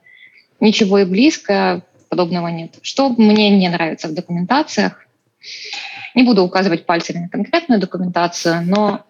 ничего 0.60 0.98
и 0.98 1.04
близко 1.06 1.84
подобного 2.14 2.48
нет. 2.48 2.78
Что 2.82 3.08
мне 3.08 3.50
не 3.50 3.68
нравится 3.68 4.06
в 4.06 4.14
документациях, 4.14 5.04
не 6.14 6.22
буду 6.22 6.44
указывать 6.44 6.86
пальцами 6.86 7.24
на 7.24 7.28
конкретную 7.28 7.80
документацию, 7.80 8.62
но 8.64 9.04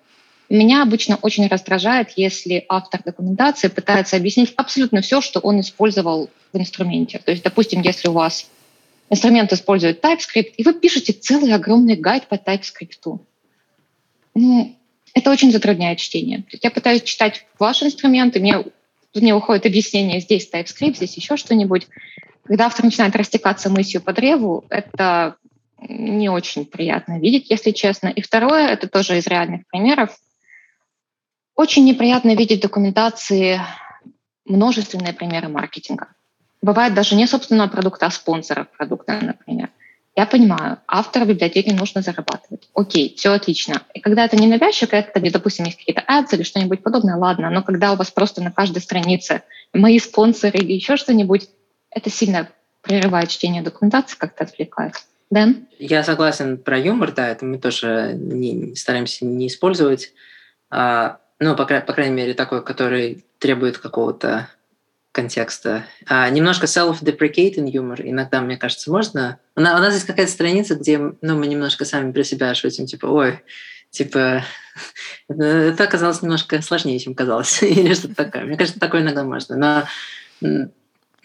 меня 0.48 0.82
обычно 0.82 1.16
очень 1.16 1.46
раздражает, 1.46 2.12
если 2.16 2.64
автор 2.68 3.02
документации 3.04 3.68
пытается 3.68 4.16
объяснить 4.16 4.54
абсолютно 4.56 5.02
все, 5.02 5.20
что 5.20 5.40
он 5.40 5.60
использовал 5.60 6.30
в 6.52 6.58
инструменте. 6.58 7.18
То 7.18 7.30
есть, 7.30 7.44
допустим, 7.44 7.82
если 7.82 8.08
у 8.08 8.12
вас 8.12 8.48
инструмент 9.10 9.52
использует 9.52 10.02
TypeScript, 10.02 10.54
и 10.56 10.62
вы 10.64 10.72
пишете 10.72 11.12
целый 11.12 11.52
огромный 11.52 11.96
гайд 11.96 12.26
по 12.26 12.34
TypeScript. 12.36 13.18
Ну, 14.34 14.76
это 15.12 15.30
очень 15.30 15.52
затрудняет 15.52 15.98
чтение. 15.98 16.44
Я 16.62 16.70
пытаюсь 16.70 17.02
читать 17.02 17.44
ваш 17.58 17.82
инструмент, 17.82 18.34
и 18.36 18.40
мне, 18.40 18.64
мне 19.14 19.34
уходит 19.34 19.66
объяснение, 19.66 20.20
здесь 20.20 20.48
TypeScript, 20.50 20.96
здесь 20.96 21.16
еще 21.16 21.36
что-нибудь. 21.36 21.86
Когда 22.44 22.66
автор 22.66 22.84
начинает 22.84 23.16
растекаться 23.16 23.70
мыслью 23.70 24.02
по 24.02 24.12
древу, 24.12 24.64
это 24.68 25.36
не 25.80 26.28
очень 26.28 26.66
приятно 26.66 27.18
видеть, 27.18 27.50
если 27.50 27.70
честно. 27.70 28.08
И 28.08 28.20
второе, 28.20 28.68
это 28.68 28.88
тоже 28.88 29.18
из 29.18 29.26
реальных 29.26 29.66
примеров, 29.66 30.16
очень 31.54 31.84
неприятно 31.84 32.34
видеть 32.34 32.60
документации 32.60 33.60
множественные 34.44 35.12
примеры 35.12 35.48
маркетинга. 35.48 36.08
Бывает 36.60 36.94
даже 36.94 37.14
не 37.14 37.26
собственного 37.26 37.68
продукта, 37.68 38.06
а 38.06 38.10
спонсоров 38.10 38.68
продукта, 38.70 39.18
например. 39.20 39.70
Я 40.16 40.26
понимаю, 40.26 40.78
автору 40.86 41.26
библиотеки 41.26 41.70
нужно 41.70 42.00
зарабатывать. 42.00 42.68
Окей, 42.74 43.14
все 43.16 43.32
отлично. 43.32 43.82
И 43.94 44.00
когда 44.00 44.24
это 44.24 44.36
не 44.36 44.46
навязчиво, 44.46 44.94
это, 44.94 45.20
допустим, 45.30 45.64
есть 45.64 45.78
какие-то 45.78 46.04
ads 46.08 46.28
или 46.32 46.44
что-нибудь 46.44 46.82
подобное, 46.82 47.16
ладно, 47.16 47.50
но 47.50 47.62
когда 47.62 47.92
у 47.92 47.96
вас 47.96 48.10
просто 48.10 48.42
на 48.42 48.52
каждой 48.52 48.80
странице 48.80 49.42
мои 49.72 49.98
спонсоры 49.98 50.58
или 50.58 50.72
еще 50.72 50.96
что-нибудь, 50.96 51.48
это 51.94 52.10
сильно 52.10 52.48
прерывает 52.82 53.30
чтение 53.30 53.62
документации, 53.62 54.16
как-то 54.16 54.44
отвлекает. 54.44 54.94
Дэн? 55.30 55.66
Я 55.78 56.04
согласен 56.04 56.58
про 56.58 56.78
юмор, 56.78 57.12
да, 57.12 57.28
это 57.28 57.44
мы 57.44 57.58
тоже 57.58 58.12
не, 58.14 58.74
стараемся 58.74 59.24
не 59.24 59.46
использовать. 59.46 60.12
А, 60.70 61.18
ну, 61.40 61.56
по, 61.56 61.64
по 61.64 61.92
крайней 61.92 62.14
мере, 62.14 62.34
такой, 62.34 62.62
который 62.64 63.24
требует 63.38 63.78
какого-то 63.78 64.48
контекста. 65.12 65.84
А, 66.06 66.28
немножко 66.28 66.66
self-deprecating 66.66 67.70
юмор 67.70 68.02
иногда, 68.02 68.40
мне 68.40 68.56
кажется, 68.56 68.90
можно. 68.90 69.38
У 69.56 69.60
нас, 69.60 69.78
у 69.78 69.82
нас 69.82 69.94
есть 69.94 70.06
какая-то 70.06 70.30
страница, 70.30 70.74
где 70.74 70.98
ну, 70.98 71.38
мы 71.38 71.46
немножко 71.46 71.84
сами 71.84 72.12
про 72.12 72.24
себя 72.24 72.54
шутим, 72.54 72.86
типа, 72.86 73.06
ой, 73.06 73.40
типа, 73.90 74.44
это 75.28 75.84
оказалось 75.84 76.20
немножко 76.20 76.60
сложнее, 76.60 76.98
чем 76.98 77.14
казалось, 77.14 77.62
или 77.62 77.94
что-то 77.94 78.16
такое. 78.16 78.44
Мне 78.44 78.56
кажется, 78.56 78.80
такое 78.80 79.02
иногда 79.02 79.24
можно. 79.24 79.56
Но 80.40 80.68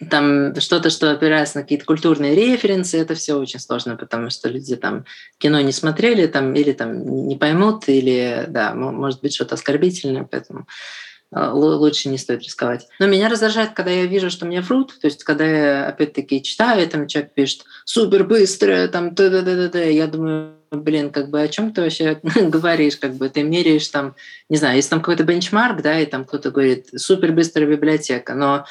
там 0.08 0.58
что-то, 0.60 0.88
что 0.88 1.10
опирается 1.10 1.58
на 1.58 1.62
какие-то 1.62 1.84
культурные 1.84 2.34
референсы, 2.34 2.98
это 2.98 3.14
все 3.14 3.34
очень 3.34 3.60
сложно, 3.60 3.96
потому 3.96 4.30
что 4.30 4.48
люди 4.48 4.76
там 4.76 5.04
кино 5.38 5.60
не 5.60 5.72
смотрели, 5.72 6.26
там, 6.26 6.54
или 6.54 6.72
там 6.72 7.26
не 7.28 7.36
поймут, 7.36 7.88
или, 7.88 8.46
да, 8.48 8.74
может 8.74 9.20
быть, 9.20 9.34
что-то 9.34 9.56
оскорбительное, 9.56 10.26
поэтому 10.30 10.66
а, 11.32 11.52
лучше 11.52 12.08
не 12.08 12.18
стоит 12.18 12.42
рисковать. 12.42 12.88
Но 12.98 13.06
меня 13.06 13.28
раздражает, 13.28 13.70
когда 13.70 13.90
я 13.90 14.06
вижу, 14.06 14.30
что 14.30 14.46
мне 14.46 14.60
врут, 14.62 14.98
то 15.00 15.06
есть 15.06 15.22
когда 15.22 15.44
я 15.44 15.86
опять-таки 15.86 16.42
читаю, 16.42 16.88
там 16.88 17.06
человек 17.06 17.32
пишет 17.34 17.64
супер 17.84 18.24
быстро, 18.24 18.88
там 18.88 19.14
да 19.14 19.28
да 19.28 19.42
да 19.42 19.68
да 19.68 19.80
я 19.80 20.06
думаю, 20.08 20.54
блин, 20.72 21.10
как 21.10 21.30
бы 21.30 21.40
о 21.40 21.48
чем 21.48 21.72
ты 21.72 21.82
вообще 21.82 22.18
говоришь, 22.34 22.96
как 22.96 23.14
бы 23.14 23.28
ты 23.28 23.44
меряешь 23.44 23.86
там, 23.88 24.16
не 24.48 24.56
знаю, 24.56 24.76
есть 24.76 24.90
там 24.90 25.00
какой-то 25.00 25.22
бенчмарк, 25.22 25.82
да, 25.82 26.00
и 26.00 26.06
там 26.06 26.24
кто-то 26.24 26.50
говорит 26.50 26.88
супер 26.96 27.32
быстрая 27.32 27.68
библиотека, 27.68 28.34
но 28.34 28.64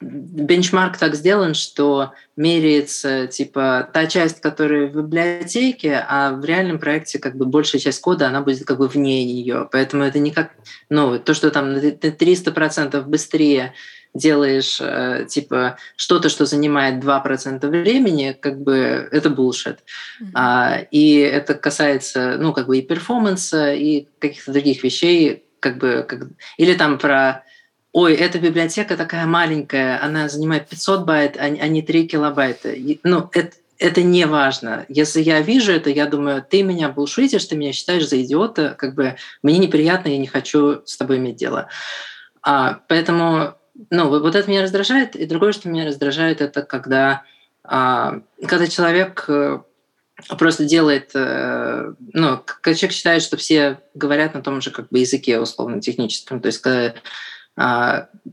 бенчмарк 0.00 0.96
так 0.96 1.14
сделан, 1.14 1.54
что 1.54 2.14
меряется 2.36 3.26
типа 3.26 3.88
та 3.92 4.06
часть, 4.06 4.40
которая 4.40 4.86
в 4.86 4.96
библиотеке, 4.96 6.04
а 6.08 6.32
в 6.32 6.44
реальном 6.44 6.78
проекте 6.78 7.18
как 7.18 7.36
бы 7.36 7.44
большая 7.44 7.80
часть 7.80 8.00
кода, 8.00 8.28
она 8.28 8.40
будет 8.40 8.64
как 8.64 8.78
бы 8.78 8.88
вне 8.88 9.24
нее. 9.24 9.68
Поэтому 9.70 10.04
это 10.04 10.18
не 10.18 10.30
как, 10.30 10.52
ну, 10.88 11.18
то, 11.18 11.34
что 11.34 11.50
там 11.50 11.78
ты 11.78 12.08
300% 12.08 13.02
быстрее 13.02 13.74
делаешь 14.14 14.78
э, 14.80 15.26
типа 15.28 15.76
что-то, 15.96 16.28
что 16.30 16.46
занимает 16.46 17.04
2% 17.04 17.66
времени, 17.68 18.36
как 18.40 18.60
бы 18.60 19.08
это 19.12 19.28
bullshit. 19.28 19.76
Mm-hmm. 19.76 20.30
А, 20.34 20.78
и 20.90 21.18
это 21.18 21.54
касается, 21.54 22.36
ну, 22.38 22.52
как 22.52 22.66
бы 22.66 22.78
и 22.78 22.82
перформанса, 22.82 23.72
и 23.72 24.06
каких-то 24.18 24.52
других 24.52 24.82
вещей, 24.82 25.44
как 25.60 25.78
бы, 25.78 26.04
как... 26.08 26.26
или 26.56 26.74
там 26.74 26.98
про 26.98 27.44
ой, 27.92 28.14
эта 28.14 28.38
библиотека 28.38 28.96
такая 28.96 29.26
маленькая, 29.26 30.02
она 30.02 30.28
занимает 30.28 30.68
500 30.68 31.04
байт, 31.04 31.36
а, 31.36 31.44
а 31.44 31.68
не 31.68 31.82
3 31.82 32.06
килобайта. 32.08 32.72
Ну, 33.02 33.28
это, 33.32 33.56
это 33.78 34.02
не 34.02 34.26
важно. 34.26 34.84
Если 34.88 35.20
я 35.22 35.40
вижу 35.40 35.72
это, 35.72 35.90
я 35.90 36.06
думаю, 36.06 36.44
ты 36.48 36.62
меня 36.62 36.88
булшитишь, 36.88 37.44
ты 37.46 37.56
меня 37.56 37.72
считаешь 37.72 38.08
за 38.08 38.22
идиота, 38.22 38.74
как 38.78 38.94
бы 38.94 39.16
мне 39.42 39.58
неприятно, 39.58 40.08
я 40.08 40.18
не 40.18 40.26
хочу 40.26 40.82
с 40.84 40.96
тобой 40.96 41.18
иметь 41.18 41.36
дело. 41.36 41.68
А, 42.42 42.80
поэтому, 42.88 43.54
ну, 43.90 44.08
вот 44.08 44.34
это 44.34 44.48
меня 44.48 44.62
раздражает. 44.62 45.16
И 45.16 45.26
другое, 45.26 45.52
что 45.52 45.68
меня 45.68 45.86
раздражает, 45.86 46.40
это 46.40 46.62
когда, 46.62 47.24
а, 47.64 48.20
когда 48.46 48.66
человек 48.68 49.24
э, 49.28 49.60
просто 50.38 50.64
делает, 50.64 51.10
э, 51.14 51.92
ну, 52.12 52.40
когда 52.44 52.74
человек 52.74 52.94
считает, 52.94 53.22
что 53.22 53.36
все 53.36 53.80
говорят 53.94 54.34
на 54.34 54.42
том 54.42 54.60
же 54.60 54.70
как 54.70 54.88
бы 54.90 55.00
языке 55.00 55.40
условно-техническом, 55.40 56.40
то 56.40 56.46
есть 56.46 56.60
когда 56.60 56.86
а, 56.88 56.94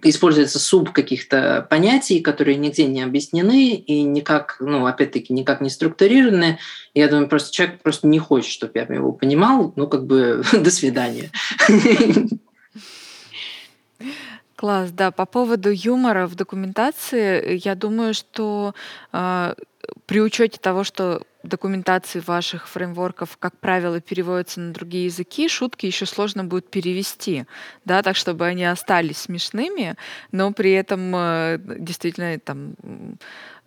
используется 0.04 0.60
суп 0.60 0.92
каких-то 0.92 1.66
понятий, 1.70 2.22
которые 2.22 2.58
нигде 2.58 2.86
не 2.86 3.02
объяснены 3.02 3.74
и 3.74 4.04
никак, 4.04 4.58
ну, 4.60 4.86
опять-таки, 4.86 5.34
никак 5.34 5.62
не 5.62 5.70
структурированы. 5.70 6.60
Я 6.94 7.08
думаю, 7.08 7.28
просто 7.28 7.52
человек 7.52 7.82
просто 7.82 8.08
не 8.08 8.20
хочет, 8.20 8.52
чтобы 8.52 8.74
я 8.76 8.84
его 8.84 9.12
понимал. 9.12 9.74
Ну, 9.76 9.88
как 9.88 10.06
бы, 10.06 10.44
до 10.54 10.72
свидания. 10.72 11.32
Класс, 14.56 14.92
да. 14.92 15.12
По 15.12 15.26
поводу 15.26 15.70
юмора 15.72 16.26
в 16.26 16.36
документации, 16.36 17.62
я 17.64 17.76
думаю, 17.76 18.14
что 18.14 18.74
э, 19.14 19.54
при 20.06 20.22
учете 20.22 20.60
того, 20.60 20.84
что 20.84 21.22
документации 21.44 22.20
ваших 22.20 22.68
фреймворков, 22.68 23.38
как 23.38 23.58
правило, 23.58 24.02
переводятся 24.02 24.60
на 24.60 24.74
другие 24.74 25.06
языки, 25.06 25.48
шутки 25.48 25.86
еще 25.86 26.06
сложно 26.06 26.44
будет 26.44 26.70
перевести, 26.70 27.46
да, 27.86 28.02
так 28.02 28.16
чтобы 28.16 28.46
они 28.46 28.66
остались 28.66 29.18
смешными, 29.20 29.96
но 30.32 30.52
при 30.52 30.72
этом 30.72 31.16
э, 31.16 31.60
действительно 31.60 32.38
там 32.40 32.76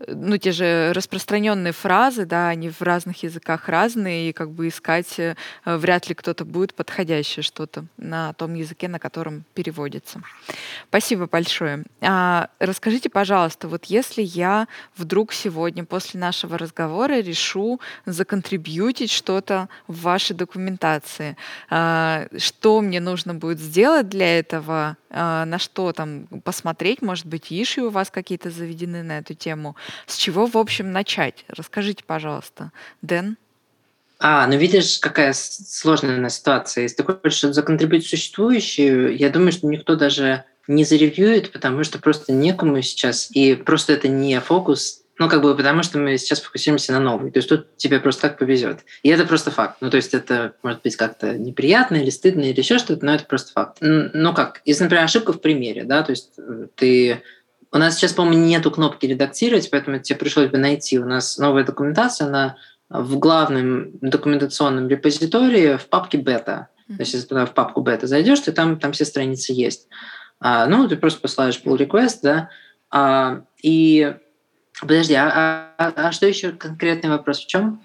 ну, 0.08 0.38
те 0.38 0.52
же 0.52 0.92
распространенные 0.94 1.72
фразы, 1.72 2.24
да, 2.24 2.48
они 2.48 2.70
в 2.70 2.80
разных 2.80 3.22
языках 3.22 3.68
разные, 3.68 4.30
и 4.30 4.32
как 4.32 4.50
бы 4.50 4.68
искать 4.68 5.18
э, 5.18 5.36
вряд 5.64 6.08
ли 6.08 6.14
кто-то 6.14 6.44
будет 6.44 6.74
подходящее 6.74 7.42
что-то 7.42 7.84
на 7.98 8.32
том 8.34 8.54
языке, 8.54 8.88
на 8.88 8.98
котором 8.98 9.44
переводится. 9.54 10.22
Спасибо 10.88 11.26
большое. 11.26 11.84
А, 12.00 12.48
расскажите, 12.58 13.10
пожалуйста, 13.10 13.68
вот 13.68 13.86
если 13.86 14.22
я 14.22 14.68
вдруг 14.96 15.32
сегодня 15.32 15.84
после 15.84 16.09
нашего 16.18 16.58
разговора 16.58 17.20
решу 17.20 17.80
законтрибьютить 18.06 19.10
что-то 19.10 19.68
в 19.86 20.02
вашей 20.02 20.34
документации, 20.34 21.36
а, 21.68 22.26
что 22.38 22.80
мне 22.80 23.00
нужно 23.00 23.34
будет 23.34 23.60
сделать 23.60 24.08
для 24.08 24.38
этого, 24.38 24.96
а, 25.10 25.44
на 25.44 25.58
что 25.58 25.92
там 25.92 26.26
посмотреть, 26.44 27.02
может 27.02 27.26
быть, 27.26 27.46
иши 27.50 27.82
у 27.82 27.90
вас 27.90 28.10
какие-то 28.10 28.50
заведены 28.50 29.02
на 29.02 29.18
эту 29.18 29.34
тему, 29.34 29.76
с 30.06 30.16
чего, 30.16 30.46
в 30.46 30.56
общем, 30.56 30.92
начать? 30.92 31.44
Расскажите, 31.48 32.04
пожалуйста. 32.04 32.72
Дэн? 33.02 33.36
А, 34.22 34.46
ну 34.46 34.56
видишь, 34.58 34.98
какая 34.98 35.32
сложная 35.32 36.28
ситуация. 36.28 36.82
Если 36.82 36.96
ты 36.96 37.04
хочешь 37.04 37.40
законтрибьютить 37.40 38.08
существующую, 38.08 39.16
я 39.16 39.30
думаю, 39.30 39.52
что 39.52 39.66
никто 39.66 39.96
даже 39.96 40.44
не 40.68 40.84
заревьюет, 40.84 41.52
потому 41.52 41.84
что 41.84 41.98
просто 41.98 42.32
некому 42.32 42.80
сейчас, 42.82 43.30
и 43.32 43.54
просто 43.54 43.94
это 43.94 44.08
не 44.08 44.38
фокус, 44.40 44.99
ну, 45.20 45.28
как 45.28 45.42
бы 45.42 45.54
потому 45.54 45.82
что 45.82 45.98
мы 45.98 46.16
сейчас 46.16 46.40
фокусируемся 46.40 46.92
на 46.92 46.98
новый. 46.98 47.30
То 47.30 47.40
есть 47.40 47.48
тут 47.50 47.76
тебе 47.76 48.00
просто 48.00 48.22
так 48.22 48.38
повезет. 48.38 48.78
И 49.02 49.10
это 49.10 49.26
просто 49.26 49.50
факт. 49.50 49.76
Ну, 49.82 49.90
то 49.90 49.98
есть 49.98 50.14
это 50.14 50.54
может 50.62 50.80
быть 50.80 50.96
как-то 50.96 51.36
неприятно 51.36 51.96
или 51.96 52.08
стыдно 52.08 52.40
или 52.40 52.58
еще 52.58 52.78
что-то, 52.78 53.04
но 53.04 53.14
это 53.14 53.26
просто 53.26 53.52
факт. 53.52 53.76
Ну 53.82 54.32
как, 54.32 54.62
если, 54.64 54.84
например, 54.84 55.04
ошибка 55.04 55.34
в 55.34 55.42
примере, 55.42 55.84
да, 55.84 56.02
то 56.02 56.12
есть 56.12 56.32
э, 56.38 56.68
ты 56.74 57.22
у 57.70 57.76
нас 57.76 57.96
сейчас, 57.96 58.14
по-моему, 58.14 58.46
нету 58.46 58.70
кнопки 58.70 59.04
редактировать, 59.04 59.70
поэтому 59.70 59.98
тебе 59.98 60.18
пришлось 60.18 60.48
бы 60.48 60.56
найти. 60.56 60.98
У 60.98 61.04
нас 61.04 61.36
новая 61.36 61.64
документация, 61.64 62.26
она 62.26 62.56
в 62.88 63.18
главном 63.18 63.98
документационном 64.00 64.88
репозитории 64.88 65.76
в 65.76 65.86
папке 65.90 66.16
бета. 66.16 66.68
Mm-hmm. 66.88 66.96
То 66.96 67.02
есть, 67.02 67.12
если 67.12 67.26
туда 67.26 67.44
в 67.44 67.52
папку 67.52 67.82
бета 67.82 68.06
зайдешь, 68.06 68.40
то 68.40 68.52
там, 68.52 68.78
там 68.78 68.92
все 68.92 69.04
страницы 69.04 69.52
есть. 69.52 69.86
А, 70.40 70.66
ну, 70.66 70.88
ты 70.88 70.96
просто 70.96 71.20
посылаешь 71.20 71.60
pull 71.62 71.76
request, 71.76 72.20
да, 72.22 72.48
а, 72.90 73.42
и 73.62 74.14
Подожди, 74.80 75.14
а, 75.14 75.72
а, 75.76 75.92
а 75.96 76.12
что 76.12 76.26
еще 76.26 76.52
конкретный 76.52 77.10
вопрос 77.10 77.40
в 77.40 77.46
чем? 77.46 77.82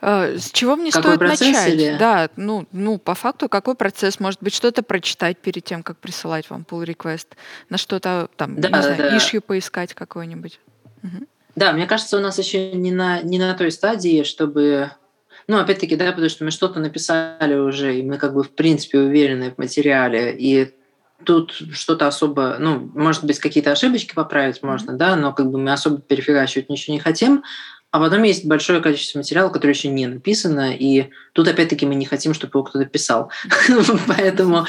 А, 0.00 0.36
с 0.36 0.50
чего 0.52 0.76
мне 0.76 0.90
какой 0.90 1.14
стоит 1.14 1.18
процесс 1.18 1.40
начать? 1.48 1.74
Или? 1.74 1.96
Да, 1.98 2.30
ну, 2.36 2.66
ну, 2.72 2.98
по 2.98 3.14
факту, 3.14 3.48
какой 3.48 3.74
процесс? 3.74 4.20
Может 4.20 4.42
быть, 4.42 4.54
что-то 4.54 4.82
прочитать 4.82 5.38
перед 5.38 5.64
тем, 5.64 5.82
как 5.82 5.98
присылать 5.98 6.48
вам 6.50 6.64
pull 6.68 6.84
request, 6.84 7.28
на 7.68 7.78
что-то 7.78 8.28
там, 8.36 8.60
да, 8.60 8.68
не 8.68 8.72
да, 8.72 8.82
знаю, 8.82 8.96
да. 8.98 9.16
issue 9.16 9.40
поискать 9.40 9.94
какой-нибудь. 9.94 10.60
Угу. 11.02 11.26
Да, 11.56 11.72
мне 11.72 11.86
кажется, 11.86 12.16
у 12.16 12.20
нас 12.20 12.38
еще 12.38 12.72
не 12.72 12.92
на, 12.92 13.20
не 13.22 13.38
на 13.38 13.54
той 13.54 13.72
стадии, 13.72 14.22
чтобы... 14.22 14.92
Ну, 15.48 15.58
опять-таки, 15.58 15.96
да, 15.96 16.12
потому 16.12 16.28
что 16.28 16.44
мы 16.44 16.50
что-то 16.50 16.78
написали 16.78 17.54
уже, 17.54 17.98
и 17.98 18.02
мы 18.02 18.18
как 18.18 18.34
бы 18.34 18.44
в 18.44 18.50
принципе 18.50 18.98
уверены 18.98 19.50
в 19.50 19.58
материале, 19.58 20.36
и 20.38 20.74
тут 21.24 21.52
что-то 21.72 22.06
особо, 22.06 22.56
ну, 22.58 22.90
может 22.94 23.24
быть, 23.24 23.38
какие-то 23.38 23.72
ошибочки 23.72 24.14
поправить 24.14 24.62
можно, 24.62 24.94
да, 24.94 25.16
но 25.16 25.32
как 25.32 25.50
бы 25.50 25.58
мы 25.58 25.72
особо 25.72 26.00
перефигачивать 26.00 26.68
ничего 26.68 26.94
не 26.94 27.00
хотим, 27.00 27.42
а 27.90 28.00
потом 28.00 28.22
есть 28.22 28.44
большое 28.44 28.82
количество 28.82 29.18
материала, 29.18 29.48
которое 29.48 29.72
еще 29.72 29.88
не 29.88 30.06
написано, 30.06 30.74
и 30.74 31.08
тут 31.32 31.48
опять-таки 31.48 31.86
мы 31.86 31.94
не 31.94 32.04
хотим, 32.04 32.34
чтобы 32.34 32.50
его 32.52 32.64
кто-то 32.64 32.84
писал. 32.84 33.30
Поэтому, 34.06 34.66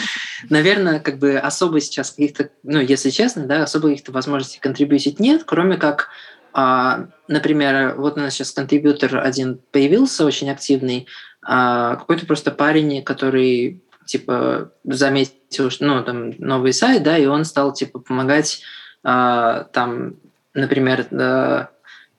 наверное, 0.50 1.02
как 1.02 1.20
бы 1.20 1.38
особо 1.38 1.82
сейчас 1.82 2.12
каких-то, 2.12 2.50
ну, 2.64 2.80
если 2.80 3.10
честно, 3.10 3.45
да, 3.45 3.64
особо 3.64 3.89
каких-то 3.89 4.14
возможностей 4.14 4.60
контрибьютить 4.62 5.20
нет, 5.20 5.43
кроме 5.45 5.76
как, 5.76 6.10
а, 6.54 7.08
например, 7.28 7.95
вот 7.97 8.18
у 8.18 8.22
нас 8.22 8.34
сейчас 8.34 8.52
контрибьютор 8.52 9.18
один 9.18 9.60
появился, 9.72 10.26
очень 10.26 10.50
активный, 10.50 11.06
а, 11.41 11.97
какой-то 11.97 12.26
просто 12.26 12.52
парень, 12.52 13.04
который 13.04 13.82
типа 14.10 14.72
заметил, 14.84 15.70
ну, 15.80 16.03
там, 16.03 16.34
новый 16.39 16.74
сайт, 16.74 17.03
да, 17.03 17.16
и 17.16 17.28
он 17.28 17.45
стал, 17.45 17.74
типа, 17.74 17.99
помогать 17.99 18.62
э, 19.03 19.66
там, 19.72 20.16
например, 20.55 21.05
э, 21.12 21.66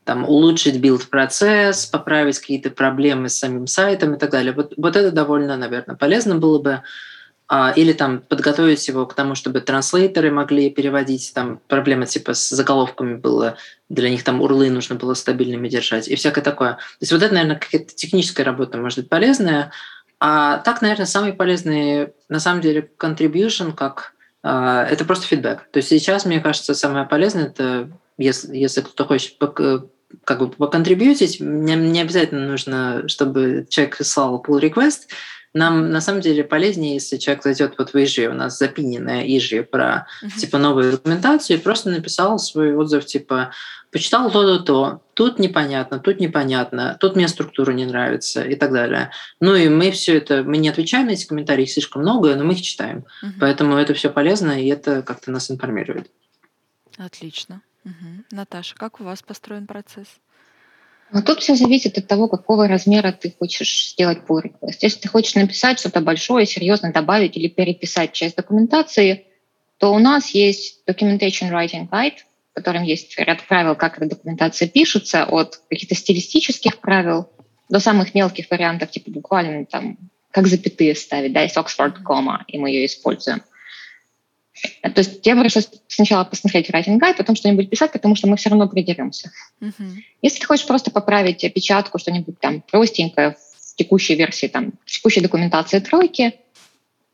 там, 0.04 0.24
улучшить 0.24 0.78
билд-процесс, 0.78 1.86
поправить 1.86 2.38
какие-то 2.38 2.70
проблемы 2.70 3.28
с 3.28 3.38
самим 3.38 3.66
сайтом 3.66 4.14
и 4.14 4.18
так 4.18 4.30
далее. 4.30 4.52
Вот, 4.52 4.74
вот 4.76 4.94
это 4.94 5.10
довольно, 5.10 5.56
наверное, 5.56 5.96
полезно 5.96 6.36
было 6.36 6.60
бы. 6.60 6.82
А, 7.52 7.72
или 7.74 7.92
там 7.92 8.20
подготовить 8.20 8.86
его 8.86 9.04
к 9.06 9.14
тому, 9.14 9.34
чтобы 9.34 9.60
транслейтеры 9.60 10.30
могли 10.30 10.70
переводить, 10.70 11.32
там 11.34 11.60
проблема 11.66 12.06
типа 12.06 12.32
с 12.32 12.48
заголовками 12.50 13.16
было, 13.16 13.56
для 13.88 14.08
них 14.08 14.22
там 14.22 14.40
урлы 14.40 14.70
нужно 14.70 14.94
было 14.94 15.14
стабильными 15.14 15.68
держать 15.68 16.06
и 16.06 16.14
всякое 16.14 16.42
такое. 16.42 16.74
То 16.74 16.78
есть 17.00 17.10
вот 17.10 17.24
это, 17.24 17.34
наверное, 17.34 17.58
какая-то 17.58 17.92
техническая 17.92 18.46
работа 18.46 18.78
может 18.78 19.00
быть 19.00 19.08
полезная, 19.08 19.72
а 20.20 20.58
так, 20.58 20.82
наверное, 20.82 21.06
самый 21.06 21.32
полезный, 21.32 22.12
на 22.28 22.40
самом 22.40 22.60
деле, 22.60 22.88
contribution, 22.98 23.74
как 23.74 24.12
э, 24.42 24.86
это 24.90 25.04
просто 25.06 25.26
фидбэк. 25.26 25.68
То 25.72 25.78
есть 25.78 25.88
сейчас, 25.88 26.26
мне 26.26 26.40
кажется, 26.40 26.74
самое 26.74 27.06
полезное, 27.06 27.46
это 27.46 27.90
если, 28.18 28.54
если 28.54 28.82
кто-то 28.82 29.06
хочет 29.06 29.36
как 30.24 30.38
бы 30.38 30.50
поконтрибьютить, 30.50 31.40
не, 31.40 31.74
не 31.74 32.02
обязательно 32.02 32.46
нужно, 32.46 33.08
чтобы 33.08 33.66
человек 33.70 33.96
слал 34.02 34.44
pull 34.46 34.60
request, 34.60 35.08
нам 35.52 35.90
на 35.90 36.00
самом 36.00 36.20
деле 36.20 36.44
полезнее, 36.44 36.94
если 36.94 37.16
человек 37.16 37.42
зайдет 37.42 37.74
вот 37.78 37.92
в 37.92 37.96
ИЖИ, 37.96 38.28
у 38.28 38.34
нас 38.34 38.58
запиненная 38.58 39.24
ИЖИ 39.24 39.62
про 39.62 40.06
uh-huh. 40.22 40.38
типа 40.38 40.58
новую 40.58 40.92
документацию, 40.92 41.58
и 41.58 41.60
просто 41.60 41.90
написал 41.90 42.38
свой 42.38 42.74
отзыв 42.74 43.04
типа 43.04 43.52
почитал 43.90 44.30
то-то, 44.30 44.62
то, 44.62 45.02
тут 45.14 45.40
непонятно, 45.40 45.98
тут 45.98 46.20
непонятно, 46.20 46.96
тут 47.00 47.16
мне 47.16 47.26
структура 47.26 47.72
не 47.72 47.86
нравится 47.86 48.44
и 48.44 48.54
так 48.54 48.72
далее. 48.72 49.10
Ну 49.40 49.56
и 49.56 49.68
мы 49.68 49.90
все 49.90 50.18
это, 50.18 50.44
мы 50.44 50.58
не 50.58 50.68
отвечаем 50.68 51.06
на 51.06 51.10
эти 51.10 51.26
комментарии, 51.26 51.64
их 51.64 51.72
слишком 51.72 52.02
много, 52.02 52.36
но 52.36 52.44
мы 52.44 52.52
их 52.52 52.62
читаем. 52.62 53.04
Uh-huh. 53.24 53.30
Поэтому 53.40 53.76
это 53.76 53.94
все 53.94 54.10
полезно, 54.10 54.60
и 54.62 54.68
это 54.68 55.02
как-то 55.02 55.32
нас 55.32 55.50
информирует. 55.50 56.10
Отлично. 56.96 57.62
Угу. 57.84 58.24
Наташа, 58.32 58.74
как 58.76 59.00
у 59.00 59.04
вас 59.04 59.22
построен 59.22 59.66
процесс? 59.66 60.06
Но 61.12 61.22
тут 61.22 61.40
все 61.40 61.56
зависит 61.56 61.98
от 61.98 62.06
того, 62.06 62.28
какого 62.28 62.68
размера 62.68 63.12
ты 63.12 63.34
хочешь 63.36 63.90
сделать 63.90 64.18
pull 64.28 64.42
request. 64.42 64.78
Если 64.80 65.00
ты 65.00 65.08
хочешь 65.08 65.34
написать 65.34 65.78
что-то 65.80 66.00
большое, 66.00 66.46
серьезно 66.46 66.92
добавить 66.92 67.36
или 67.36 67.48
переписать 67.48 68.12
часть 68.12 68.36
документации, 68.36 69.26
то 69.78 69.92
у 69.92 69.98
нас 69.98 70.30
есть 70.30 70.82
Documentation 70.86 71.50
Writing 71.50 71.88
Guide, 71.88 72.18
в 72.52 72.54
котором 72.54 72.82
есть 72.82 73.18
ряд 73.18 73.46
правил, 73.46 73.74
как 73.74 73.96
эта 73.96 74.06
документация 74.06 74.68
пишется, 74.68 75.24
от 75.24 75.60
каких-то 75.68 75.94
стилистических 75.94 76.80
правил 76.80 77.28
до 77.68 77.80
самых 77.80 78.14
мелких 78.14 78.50
вариантов, 78.50 78.90
типа 78.90 79.10
буквально 79.10 79.64
там, 79.64 79.96
как 80.30 80.46
запятые 80.46 80.94
ставить, 80.94 81.32
да, 81.32 81.42
есть 81.42 81.56
Oxford 81.56 82.02
комма, 82.02 82.44
и 82.46 82.58
мы 82.58 82.70
ее 82.70 82.86
используем. 82.86 83.42
То 84.82 84.98
есть 84.98 85.24
я 85.26 85.36
бы 85.36 85.42
решила 85.42 85.64
сначала 85.88 86.24
посмотреть 86.24 86.70
writing 86.70 86.98
guide, 86.98 87.16
потом 87.16 87.36
что-нибудь 87.36 87.70
писать, 87.70 87.92
потому 87.92 88.16
что 88.16 88.28
мы 88.28 88.36
все 88.36 88.50
равно 88.50 88.68
придеремся. 88.68 89.30
Uh-huh. 89.60 89.72
Если 90.22 90.40
ты 90.40 90.46
хочешь 90.46 90.66
просто 90.66 90.90
поправить 90.90 91.44
опечатку, 91.44 91.98
что-нибудь 91.98 92.38
там 92.40 92.62
простенькое 92.62 93.36
в 93.36 93.76
текущей 93.76 94.14
версии, 94.14 94.46
там, 94.46 94.72
в 94.84 94.90
текущей 94.90 95.20
документации 95.20 95.78
тройки, 95.80 96.34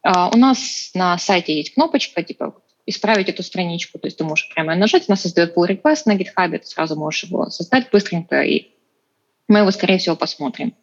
uh, 0.07 0.30
у 0.34 0.38
нас 0.38 0.90
на 0.94 1.18
сайте 1.18 1.57
есть 1.57 1.74
кнопочка, 1.74 2.22
типа, 2.22 2.55
исправить 2.86 3.28
эту 3.28 3.42
страничку. 3.42 3.99
То 3.99 4.07
есть 4.07 4.18
ты 4.18 4.24
можешь 4.24 4.49
прямо 4.55 4.74
нажать, 4.74 5.05
она 5.09 5.16
создает 5.16 5.57
pull 5.57 5.68
request 5.68 6.03
на 6.07 6.16
GitHub, 6.16 6.59
ты 6.59 6.66
сразу 6.66 6.97
можешь 6.97 7.24
его 7.24 7.51
создать 7.51 7.90
быстренько, 7.90 8.42
и 8.42 8.70
мы 9.49 9.61
его, 9.61 9.70
скорее 9.70 9.99
всего, 9.99 10.16
посмотрим. 10.16 10.74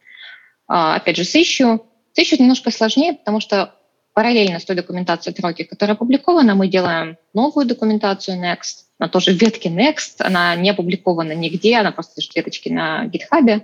Uh, 0.69 0.95
опять 0.95 1.17
же, 1.17 1.23
с 1.25 1.35
issue. 1.35 1.81
С 2.13 2.19
issue 2.19 2.39
немножко 2.39 2.71
сложнее, 2.71 3.13
потому 3.13 3.39
что 3.39 3.75
параллельно 4.13 4.59
с 4.59 4.65
той 4.65 4.75
документацией 4.75 5.35
Троки, 5.35 5.63
которая 5.63 5.95
опубликована, 5.95 6.55
мы 6.55 6.67
делаем 6.67 7.17
новую 7.33 7.65
документацию 7.65 8.37
Next, 8.37 8.85
она 8.99 9.09
тоже 9.09 9.31
в 9.31 9.41
ветке 9.41 9.69
Next, 9.69 10.15
она 10.19 10.55
не 10.55 10.69
опубликована 10.69 11.33
нигде, 11.33 11.77
она 11.77 11.91
просто 11.91 12.13
лежит 12.17 12.35
веточки 12.35 12.69
на 12.69 13.07
GitHub. 13.07 13.63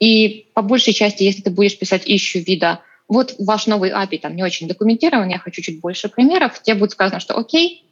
И 0.00 0.48
по 0.54 0.62
большей 0.62 0.92
части, 0.92 1.22
если 1.22 1.42
ты 1.42 1.50
будешь 1.50 1.78
писать 1.78 2.02
ищу 2.04 2.40
вида, 2.40 2.80
вот 3.06 3.36
ваш 3.38 3.66
новый 3.66 3.90
API 3.90 4.18
там 4.18 4.34
не 4.34 4.42
очень 4.42 4.66
документирован, 4.66 5.28
я 5.28 5.38
хочу 5.38 5.62
чуть 5.62 5.80
больше 5.80 6.08
примеров, 6.08 6.60
тебе 6.60 6.76
будет 6.76 6.90
сказано, 6.90 7.20
что 7.20 7.36
окей, 7.36 7.84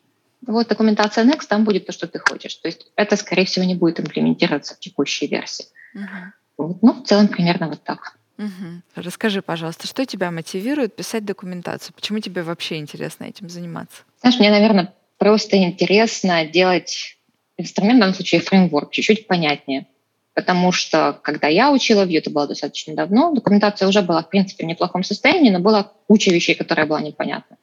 вот 0.44 0.68
документация 0.68 1.24
Next, 1.24 1.46
там 1.48 1.64
будет 1.64 1.86
то, 1.86 1.92
что 1.92 2.08
ты 2.08 2.18
хочешь. 2.18 2.54
То 2.56 2.66
есть 2.66 2.90
это, 2.96 3.16
скорее 3.16 3.44
всего, 3.44 3.64
не 3.64 3.76
будет 3.76 4.00
имплементироваться 4.00 4.74
в 4.74 4.80
текущей 4.80 5.28
версии. 5.28 5.66
Uh-huh. 5.94 6.32
Вот, 6.58 6.82
ну, 6.82 6.92
в 6.94 7.06
целом 7.06 7.28
примерно 7.28 7.68
вот 7.68 7.82
так. 7.84 8.16
Угу. 8.39 8.83
Расскажи, 8.97 9.43
пожалуйста, 9.43 9.87
что 9.87 10.05
тебя 10.05 10.30
мотивирует 10.30 10.97
писать 10.97 11.24
документацию? 11.24 11.95
Почему 11.95 12.18
тебе 12.18 12.43
вообще 12.43 12.76
интересно 12.76 13.24
этим 13.24 13.49
заниматься? 13.49 14.03
Знаешь, 14.20 14.39
мне, 14.39 14.51
наверное, 14.51 14.93
просто 15.18 15.57
интересно 15.57 16.45
делать 16.47 17.16
инструмент, 17.57 17.99
в 17.99 18.01
данном 18.01 18.14
случае 18.14 18.41
фреймворк, 18.41 18.91
чуть-чуть 18.91 19.26
понятнее. 19.26 19.87
Потому 20.35 20.72
что, 20.72 21.18
когда 21.22 21.49
я 21.49 21.70
учила 21.70 22.07
Vue, 22.07 22.18
это 22.18 22.30
было 22.30 22.49
достаточно 22.49 22.95
давно, 22.95 23.35
документация 23.35 23.87
уже 23.87 24.01
была, 24.01 24.22
в 24.22 24.30
принципе, 24.30 24.64
в 24.64 24.66
неплохом 24.66 25.05
состоянии, 25.05 25.51
но 25.51 25.59
была 25.59 25.93
куча 26.07 26.30
вещей, 26.30 26.55
которые 26.55 26.87
была 26.87 27.03
непонятна. 27.03 27.59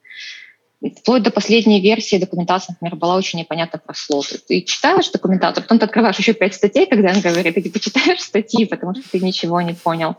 Вплоть 1.01 1.23
до 1.23 1.31
последней 1.31 1.81
версии 1.81 2.17
документация, 2.17 2.73
например, 2.73 2.95
была 2.95 3.17
очень 3.17 3.39
непонятна 3.39 3.79
про 3.79 3.93
слоты. 3.93 4.37
Ты 4.37 4.61
читаешь 4.61 5.09
документацию, 5.09 5.63
потом 5.63 5.79
ты 5.79 5.85
открываешь 5.85 6.17
еще 6.17 6.33
пять 6.33 6.55
статей, 6.55 6.85
когда 6.85 7.11
он 7.11 7.19
говорит, 7.19 7.57
и 7.57 7.61
ты 7.61 7.69
почитаешь 7.71 8.21
статьи, 8.21 8.65
потому 8.65 8.95
что 8.95 9.03
ты 9.11 9.19
ничего 9.19 9.59
не 9.61 9.73
понял. 9.73 10.15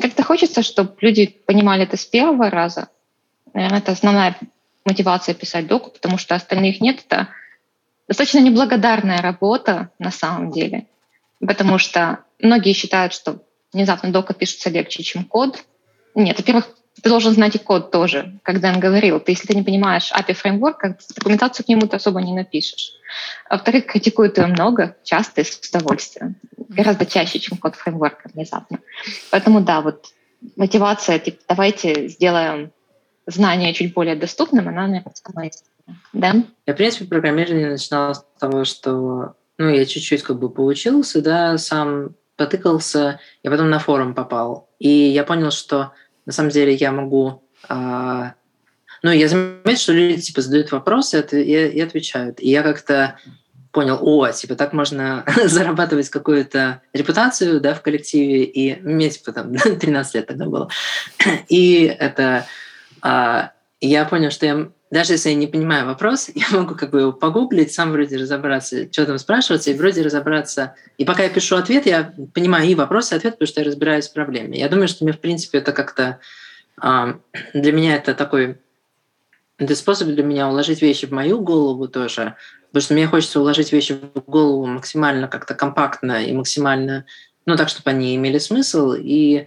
Как-то 0.00 0.22
хочется, 0.22 0.62
чтобы 0.62 0.94
люди 1.00 1.26
понимали 1.26 1.82
это 1.82 1.96
с 1.96 2.04
первого 2.04 2.50
раза. 2.50 2.88
Наверное, 3.52 3.78
это 3.78 3.92
основная 3.92 4.38
мотивация 4.84 5.34
писать 5.34 5.66
доку, 5.66 5.90
потому 5.90 6.18
что 6.18 6.34
остальных 6.34 6.80
нет. 6.80 7.04
Это 7.06 7.28
достаточно 8.08 8.38
неблагодарная 8.38 9.20
работа 9.20 9.90
на 9.98 10.10
самом 10.10 10.50
деле, 10.50 10.86
потому 11.40 11.78
что 11.78 12.24
многие 12.40 12.72
считают, 12.72 13.12
что 13.12 13.42
внезапно 13.72 14.10
дока 14.10 14.34
пишется 14.34 14.70
легче, 14.70 15.02
чем 15.02 15.24
код. 15.24 15.64
Нет, 16.14 16.38
во-первых, 16.38 16.68
ты 17.00 17.08
должен 17.08 17.32
знать 17.32 17.54
и 17.56 17.58
код 17.58 17.90
тоже, 17.90 18.38
как 18.42 18.60
Дэн 18.60 18.78
говорил. 18.78 19.18
Ты, 19.18 19.32
если 19.32 19.46
ты 19.46 19.54
не 19.54 19.62
понимаешь 19.62 20.12
API 20.12 20.34
фреймворк, 20.34 20.84
документацию 21.16 21.64
к 21.64 21.68
нему 21.68 21.86
ты 21.86 21.96
особо 21.96 22.20
не 22.20 22.34
напишешь. 22.34 22.92
А 23.48 23.54
во-вторых, 23.54 23.86
критикуют 23.86 24.36
его 24.36 24.48
много, 24.48 24.96
часто 25.02 25.40
и 25.40 25.44
с 25.44 25.58
удовольствием. 25.68 26.36
Гораздо 26.68 27.06
чаще, 27.06 27.38
чем 27.38 27.58
код 27.58 27.76
фреймворка 27.76 28.30
внезапно. 28.32 28.78
Поэтому 29.30 29.62
да, 29.62 29.80
вот 29.80 30.06
мотивация, 30.56 31.18
типа, 31.18 31.38
давайте 31.48 32.08
сделаем 32.08 32.72
знание 33.26 33.72
чуть 33.72 33.94
более 33.94 34.16
доступным, 34.16 34.68
она, 34.68 34.86
наверное, 34.86 35.14
самая 35.14 35.50
Да? 36.12 36.34
Я, 36.66 36.74
в 36.74 36.76
принципе, 36.76 37.06
программирование 37.06 37.70
начинал 37.70 38.14
с 38.14 38.24
того, 38.38 38.64
что 38.64 39.34
ну, 39.58 39.68
я 39.68 39.86
чуть-чуть 39.86 40.22
как 40.22 40.38
бы 40.38 40.50
поучился, 40.50 41.22
да, 41.22 41.56
сам 41.58 42.14
потыкался, 42.36 43.20
я 43.42 43.50
потом 43.50 43.70
на 43.70 43.78
форум 43.78 44.14
попал. 44.14 44.68
И 44.78 44.88
я 44.88 45.24
понял, 45.24 45.50
что 45.50 45.92
на 46.26 46.32
самом 46.32 46.50
деле 46.50 46.74
я 46.74 46.92
могу... 46.92 47.42
А, 47.68 48.34
ну, 49.02 49.10
я 49.10 49.28
заметил, 49.28 49.76
что 49.76 49.92
люди 49.92 50.20
типа 50.20 50.40
задают 50.40 50.72
вопросы 50.72 51.26
и, 51.32 51.36
и 51.68 51.80
отвечают. 51.80 52.40
И 52.40 52.50
я 52.50 52.62
как-то 52.62 53.18
понял, 53.72 53.98
о, 54.00 54.30
типа 54.30 54.54
так 54.54 54.72
можно 54.72 55.24
зарабатывать 55.44 56.08
какую-то 56.10 56.82
репутацию, 56.92 57.60
да, 57.60 57.74
в 57.74 57.82
коллективе, 57.82 58.44
и 58.44 58.80
мне, 58.80 59.10
типа, 59.10 59.32
там, 59.32 59.54
13 59.56 60.14
лет 60.14 60.26
тогда 60.26 60.46
было. 60.46 60.68
и 61.48 61.84
это... 61.84 62.46
А, 63.00 63.52
я 63.80 64.04
понял, 64.04 64.30
что 64.30 64.46
я 64.46 64.68
даже 64.92 65.14
если 65.14 65.30
я 65.30 65.34
не 65.34 65.46
понимаю 65.46 65.86
вопрос, 65.86 66.30
я 66.34 66.46
могу 66.50 66.74
как 66.74 66.90
бы 66.90 67.00
его 67.00 67.12
погуглить, 67.12 67.72
сам 67.72 67.92
вроде 67.92 68.18
разобраться, 68.18 68.92
что 68.92 69.06
там 69.06 69.18
спрашиваться, 69.18 69.70
и 69.70 69.74
вроде 69.74 70.02
разобраться. 70.02 70.74
И 70.98 71.06
пока 71.06 71.22
я 71.22 71.30
пишу 71.30 71.56
ответ, 71.56 71.86
я 71.86 72.12
понимаю 72.34 72.68
и 72.68 72.74
вопрос, 72.74 73.10
и 73.10 73.16
ответ, 73.16 73.34
потому 73.34 73.48
что 73.48 73.62
я 73.62 73.66
разбираюсь 73.66 74.08
в 74.08 74.12
проблеме. 74.12 74.58
Я 74.58 74.68
думаю, 74.68 74.88
что 74.88 75.04
мне, 75.04 75.14
в 75.14 75.18
принципе, 75.18 75.58
это 75.58 75.72
как-то... 75.72 76.20
Э, 76.82 77.14
для 77.54 77.72
меня 77.72 77.96
это 77.96 78.12
такой... 78.12 78.58
Это 79.56 79.74
способ 79.76 80.08
для 80.08 80.22
меня 80.22 80.48
уложить 80.48 80.82
вещи 80.82 81.06
в 81.06 81.12
мою 81.12 81.40
голову 81.40 81.88
тоже, 81.88 82.36
потому 82.68 82.82
что 82.82 82.94
мне 82.94 83.06
хочется 83.06 83.40
уложить 83.40 83.72
вещи 83.72 83.94
в 83.94 84.20
голову 84.26 84.66
максимально 84.66 85.26
как-то 85.26 85.54
компактно 85.54 86.22
и 86.22 86.32
максимально, 86.32 87.06
ну, 87.46 87.56
так, 87.56 87.70
чтобы 87.70 87.88
они 87.90 88.14
имели 88.16 88.38
смысл, 88.38 88.92
и 88.92 89.46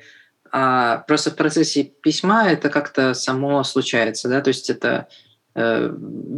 а 0.51 0.99
просто 0.99 1.31
в 1.31 1.35
процессе 1.35 1.83
письма 1.83 2.47
это 2.47 2.69
как-то 2.69 3.13
само 3.13 3.61
случается, 3.63 4.29
да, 4.29 4.41
то 4.41 4.47
есть 4.47 4.69
это 4.69 5.07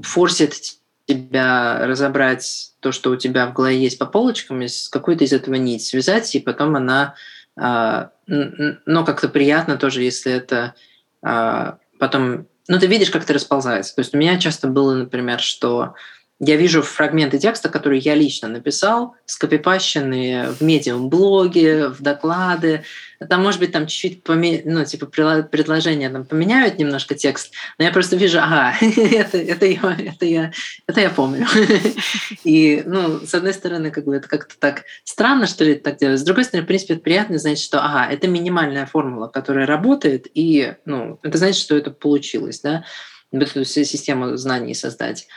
форсит 0.04 0.78
тебя 1.08 1.80
разобрать 1.88 2.74
то, 2.80 2.92
что 2.92 3.12
у 3.12 3.16
тебя 3.16 3.48
в 3.48 3.54
голове 3.54 3.80
есть 3.80 3.98
по 3.98 4.06
полочкам, 4.06 4.62
с 4.62 4.90
какой-то 4.90 5.24
из 5.24 5.34
этого 5.34 5.56
нить 5.56 5.84
связать, 5.84 6.36
и 6.36 6.40
потом 6.40 6.76
она, 6.76 7.16
а, 7.58 8.12
ну, 8.28 9.06
как-то 9.06 9.30
приятно 9.30 9.78
тоже, 9.78 10.04
если 10.04 10.32
это 10.32 10.76
а, 11.22 11.78
потом, 11.98 12.48
ну, 12.68 12.80
ты 12.80 12.88
видишь, 12.88 13.10
как 13.10 13.24
это 13.24 13.34
расползается. 13.34 13.96
То 13.96 14.02
есть 14.02 14.14
у 14.14 14.18
меня 14.18 14.38
часто 14.38 14.68
было, 14.68 14.94
например, 14.94 15.40
что 15.40 15.96
я 16.40 16.56
вижу 16.56 16.82
фрагменты 16.82 17.40
текста, 17.40 17.70
которые 17.70 18.00
я 18.00 18.14
лично 18.14 18.48
написал, 18.48 19.16
скопипащенные 19.26 20.52
в 20.52 20.62
медиум-блоге, 20.62 21.88
в 21.88 22.02
доклады. 22.02 22.84
Там, 23.30 23.42
может 23.42 23.60
быть, 23.60 23.72
там 23.72 23.88
чуть-чуть 23.88 24.24
поме... 24.24 24.62
ну, 24.66 24.86
типа 24.86 25.08
предложения 25.08 26.10
там 26.10 26.26
поменяют 26.26 26.78
немножко 26.78 27.16
текст, 27.16 27.54
но 27.78 27.86
я 27.86 27.92
просто 27.92 28.16
вижу, 28.16 28.40
ага, 28.40 28.76
это, 28.82 29.38
это, 29.38 29.66
я, 29.66 29.98
это, 29.98 30.26
я, 30.26 30.52
это 30.86 31.02
я 31.02 31.10
помню. 31.10 31.48
И, 32.44 32.84
ну, 32.86 33.20
с 33.26 33.34
одной 33.34 33.54
стороны, 33.54 33.92
как 33.92 34.06
бы 34.06 34.16
это 34.16 34.28
как-то 34.28 34.56
так 34.60 34.84
странно, 35.04 35.48
что 35.48 35.64
ли, 35.64 35.76
так 35.76 35.98
делать. 35.98 36.20
С 36.20 36.24
другой 36.24 36.44
стороны, 36.44 36.64
в 36.64 36.68
принципе, 36.68 36.94
это 36.94 37.04
приятно 37.04 37.38
знать, 37.40 37.60
что, 37.60 37.84
ага, 37.84 38.12
это 38.12 38.28
минимальная 38.28 38.86
формула, 38.86 39.28
которая 39.28 39.66
работает, 39.66 40.28
и, 40.34 40.76
ну, 40.86 41.20
это 41.24 41.38
значит, 41.38 41.62
что 41.62 41.76
это 41.76 41.92
получилось, 41.92 42.62
да, 42.62 42.84
эту 43.32 43.66
систему 43.66 44.38
знаний 44.38 44.74
создать. 44.74 45.28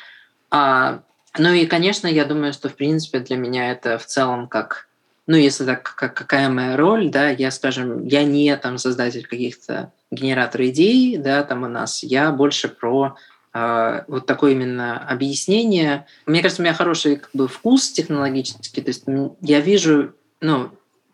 А, 0.50 1.02
ну 1.38 1.52
и, 1.52 1.66
конечно, 1.66 2.06
я 2.06 2.24
думаю, 2.24 2.52
что, 2.52 2.68
в 2.68 2.76
принципе, 2.76 3.20
для 3.20 3.36
меня 3.36 3.70
это 3.70 3.98
в 3.98 4.06
целом 4.06 4.48
как, 4.48 4.88
ну, 5.30 5.36
если 5.36 5.64
так, 5.64 5.94
как, 5.94 6.12
какая 6.14 6.48
моя 6.48 6.76
роль, 6.76 7.08
да, 7.08 7.28
я, 7.28 7.52
скажем, 7.52 8.04
я 8.04 8.24
не 8.24 8.56
там 8.56 8.78
создатель 8.78 9.24
каких-то 9.24 9.92
генератор 10.10 10.62
идей, 10.64 11.18
да, 11.18 11.44
там 11.44 11.62
у 11.62 11.68
нас, 11.68 12.02
я 12.02 12.32
больше 12.32 12.68
про 12.68 13.14
э, 13.54 14.02
вот 14.08 14.26
такое 14.26 14.52
именно 14.54 14.98
объяснение. 14.98 16.04
Мне 16.26 16.42
кажется, 16.42 16.62
у 16.62 16.64
меня 16.64 16.74
хороший 16.74 17.18
как 17.18 17.30
бы 17.32 17.46
вкус 17.46 17.92
технологический, 17.92 18.80
то 18.80 18.88
есть 18.88 19.04
я 19.40 19.60
вижу, 19.60 20.14
ну, 20.40 20.70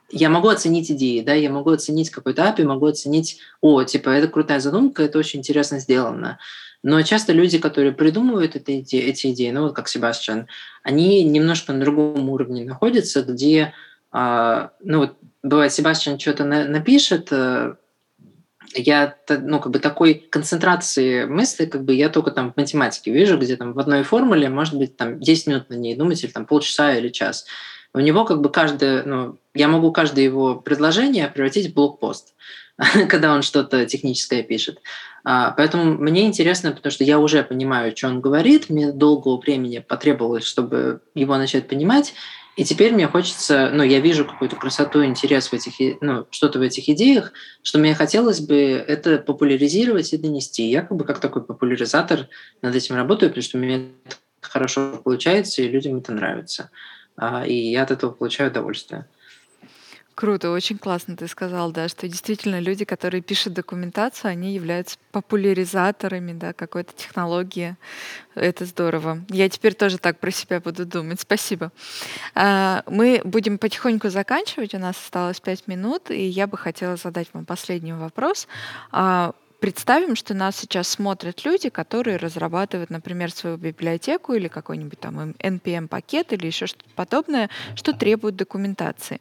я 0.08 0.30
могу 0.30 0.48
оценить 0.48 0.90
идеи, 0.90 1.20
да, 1.20 1.34
я 1.34 1.50
могу 1.50 1.72
оценить 1.72 2.08
какой-то 2.08 2.40
API, 2.40 2.64
могу 2.64 2.86
оценить, 2.86 3.38
о, 3.60 3.82
типа, 3.82 4.08
это 4.08 4.28
крутая 4.28 4.60
задумка, 4.60 5.02
это 5.02 5.18
очень 5.18 5.40
интересно 5.40 5.78
сделано. 5.78 6.38
Но 6.82 7.02
часто 7.02 7.34
люди, 7.34 7.58
которые 7.58 7.92
придумывают 7.92 8.56
это, 8.56 8.72
эти, 8.72 8.96
эти 8.96 9.32
идеи, 9.32 9.50
ну 9.50 9.64
вот 9.64 9.74
как 9.74 9.88
Себастьян, 9.88 10.46
они 10.82 11.22
немножко 11.22 11.74
на 11.74 11.80
другом 11.80 12.30
уровне 12.30 12.64
находятся, 12.64 13.22
где, 13.22 13.74
ну 14.18 14.98
вот 14.98 15.16
бывает, 15.42 15.72
Себастьян 15.72 16.18
что-то 16.18 16.44
на, 16.44 16.64
напишет, 16.64 17.28
э, 17.30 17.74
я, 18.74 19.16
ну, 19.28 19.60
как 19.60 19.72
бы 19.72 19.78
такой 19.78 20.14
концентрации 20.14 21.24
мысли, 21.24 21.66
как 21.66 21.84
бы 21.84 21.94
я 21.94 22.08
только 22.08 22.30
там 22.30 22.52
в 22.52 22.56
математике 22.56 23.12
вижу, 23.12 23.38
где 23.38 23.56
там 23.56 23.72
в 23.72 23.78
одной 23.78 24.02
формуле, 24.02 24.48
может 24.48 24.74
быть, 24.74 24.96
там 24.96 25.20
10 25.20 25.46
минут 25.46 25.70
на 25.70 25.74
ней 25.74 25.96
думать, 25.96 26.22
или 26.22 26.30
там 26.30 26.46
полчаса 26.46 26.94
или 26.94 27.08
час. 27.10 27.46
У 27.94 28.00
него 28.00 28.24
как 28.24 28.40
бы 28.40 28.50
каждое, 28.50 29.02
ну, 29.04 29.38
я 29.54 29.68
могу 29.68 29.92
каждое 29.92 30.24
его 30.24 30.56
предложение 30.56 31.28
превратить 31.28 31.70
в 31.70 31.74
блокпост. 31.74 32.34
когда 33.08 33.32
он 33.32 33.42
что-то 33.42 33.86
техническое 33.86 34.42
пишет. 34.42 34.80
А, 35.24 35.52
поэтому 35.52 35.96
мне 35.96 36.26
интересно, 36.26 36.72
потому 36.72 36.90
что 36.90 37.04
я 37.04 37.18
уже 37.18 37.42
понимаю, 37.42 37.96
что 37.96 38.08
он 38.08 38.20
говорит, 38.20 38.68
мне 38.68 38.92
долгого 38.92 39.40
времени 39.40 39.78
потребовалось, 39.78 40.44
чтобы 40.44 41.00
его 41.14 41.36
начать 41.36 41.68
понимать, 41.68 42.14
и 42.56 42.64
теперь 42.64 42.94
мне 42.94 43.06
хочется, 43.06 43.70
ну, 43.70 43.82
я 43.82 44.00
вижу 44.00 44.24
какую-то 44.24 44.56
красоту, 44.56 45.04
интерес 45.04 45.48
в 45.48 45.52
этих, 45.52 45.74
ну, 46.00 46.26
что-то 46.30 46.58
в 46.58 46.62
этих 46.62 46.88
идеях, 46.88 47.32
что 47.62 47.78
мне 47.78 47.94
хотелось 47.94 48.40
бы 48.40 48.56
это 48.56 49.18
популяризировать 49.18 50.12
и 50.14 50.16
донести. 50.16 50.66
Я 50.68 50.80
как 50.80 50.96
бы 50.96 51.04
как 51.04 51.20
такой 51.20 51.44
популяризатор 51.44 52.28
над 52.62 52.74
этим 52.74 52.94
работаю, 52.94 53.28
потому 53.28 53.42
что 53.42 53.58
у 53.58 53.60
меня 53.60 53.76
это 53.76 54.16
хорошо 54.40 55.00
получается, 55.04 55.60
и 55.60 55.68
людям 55.68 55.98
это 55.98 56.12
нравится. 56.12 56.70
А, 57.16 57.46
и 57.46 57.54
я 57.54 57.82
от 57.82 57.90
этого 57.90 58.10
получаю 58.10 58.50
удовольствие. 58.50 59.06
Круто, 60.16 60.50
очень 60.50 60.78
классно 60.78 61.14
ты 61.14 61.28
сказал, 61.28 61.72
да, 61.72 61.90
что 61.90 62.08
действительно 62.08 62.58
люди, 62.58 62.86
которые 62.86 63.20
пишут 63.20 63.52
документацию, 63.52 64.30
они 64.30 64.54
являются 64.54 64.96
популяризаторами, 65.12 66.32
да, 66.32 66.54
какой-то 66.54 66.94
технологии. 66.94 67.76
Это 68.34 68.64
здорово. 68.64 69.18
Я 69.28 69.50
теперь 69.50 69.74
тоже 69.74 69.98
так 69.98 70.18
про 70.18 70.30
себя 70.30 70.58
буду 70.58 70.86
думать. 70.86 71.20
Спасибо. 71.20 71.70
А, 72.34 72.82
мы 72.86 73.20
будем 73.24 73.58
потихоньку 73.58 74.08
заканчивать, 74.08 74.72
у 74.72 74.78
нас 74.78 74.96
осталось 74.96 75.38
пять 75.40 75.68
минут, 75.68 76.10
и 76.10 76.24
я 76.24 76.46
бы 76.46 76.56
хотела 76.56 76.96
задать 76.96 77.28
вам 77.34 77.44
последний 77.44 77.92
вопрос. 77.92 78.48
Представим, 79.60 80.16
что 80.16 80.34
нас 80.34 80.56
сейчас 80.56 80.88
смотрят 80.88 81.44
люди, 81.44 81.70
которые 81.70 82.18
разрабатывают, 82.18 82.90
например, 82.90 83.30
свою 83.30 83.56
библиотеку 83.56 84.34
или 84.34 84.48
какой-нибудь 84.48 85.00
там 85.00 85.30
NPM-пакет 85.32 86.32
или 86.32 86.46
еще 86.46 86.66
что-то 86.66 86.90
подобное, 86.94 87.48
что 87.74 87.92
требует 87.92 88.36
документации. 88.36 89.20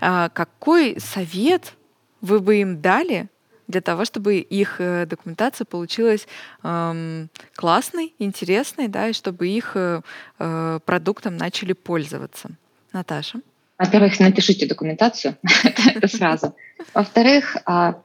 А 0.00 0.30
какой 0.30 0.98
совет 0.98 1.74
вы 2.20 2.40
бы 2.40 2.56
им 2.56 2.80
дали 2.80 3.28
для 3.66 3.80
того, 3.80 4.04
чтобы 4.04 4.38
их 4.38 4.76
э, 4.78 5.06
документация 5.06 5.64
получилась 5.64 6.26
эм, 6.62 7.30
классной, 7.54 8.14
интересной, 8.18 8.88
да, 8.88 9.08
и 9.08 9.12
чтобы 9.12 9.48
их 9.48 9.72
э, 9.74 10.02
э 10.38 10.80
продуктом 10.84 11.36
начали 11.36 11.72
пользоваться. 11.72 12.50
Наташа? 12.92 13.40
Во-первых, 13.78 14.20
напишите 14.20 14.66
документацию, 14.66 15.36
сразу. 16.06 16.54
Во-вторых, 16.92 17.56
а, 17.66 18.02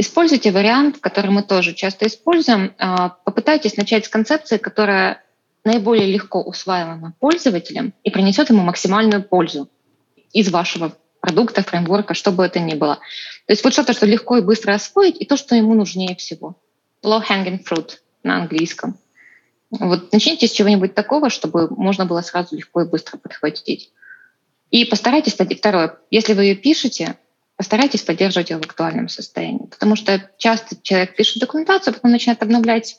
Используйте 0.00 0.50
вариант, 0.50 0.96
который 0.96 1.30
мы 1.30 1.42
тоже 1.42 1.74
часто 1.74 2.06
используем. 2.06 2.74
А, 2.78 3.10
попытайтесь 3.10 3.76
начать 3.76 4.06
с 4.06 4.08
концепции, 4.08 4.56
которая 4.56 5.22
наиболее 5.62 6.06
легко 6.06 6.40
усваиваема 6.40 7.12
пользователем 7.20 7.92
и 8.02 8.10
принесет 8.10 8.48
ему 8.48 8.62
максимальную 8.62 9.22
пользу 9.22 9.68
из 10.32 10.50
вашего 10.50 10.96
продукта, 11.20 11.62
фреймворка, 11.62 12.14
что 12.14 12.32
бы 12.32 12.46
это 12.46 12.60
ни 12.60 12.72
было. 12.76 12.94
То 13.44 13.52
есть 13.52 13.62
вот 13.62 13.74
что-то, 13.74 13.92
что 13.92 14.06
легко 14.06 14.38
и 14.38 14.40
быстро 14.40 14.72
освоить, 14.72 15.20
и 15.20 15.26
то, 15.26 15.36
что 15.36 15.54
ему 15.54 15.74
нужнее 15.74 16.16
всего. 16.16 16.56
Low-hanging 17.04 17.62
fruit 17.62 17.98
на 18.22 18.36
английском. 18.36 18.98
Вот 19.68 20.14
начните 20.14 20.48
с 20.48 20.52
чего-нибудь 20.52 20.94
такого, 20.94 21.28
чтобы 21.28 21.68
можно 21.68 22.06
было 22.06 22.22
сразу 22.22 22.56
легко 22.56 22.80
и 22.80 22.88
быстро 22.88 23.18
подхватить. 23.18 23.92
И 24.70 24.86
постарайтесь, 24.86 25.34
второе, 25.34 25.98
если 26.10 26.32
вы 26.32 26.44
ее 26.44 26.54
пишете, 26.54 27.18
постарайтесь 27.60 28.00
поддерживать 28.00 28.48
его 28.48 28.62
в 28.62 28.64
актуальном 28.64 29.10
состоянии. 29.10 29.66
Потому 29.66 29.94
что 29.94 30.30
часто 30.38 30.76
человек 30.82 31.14
пишет 31.14 31.40
документацию, 31.40 31.92
потом 31.92 32.10
начинает 32.10 32.42
обновлять 32.42 32.96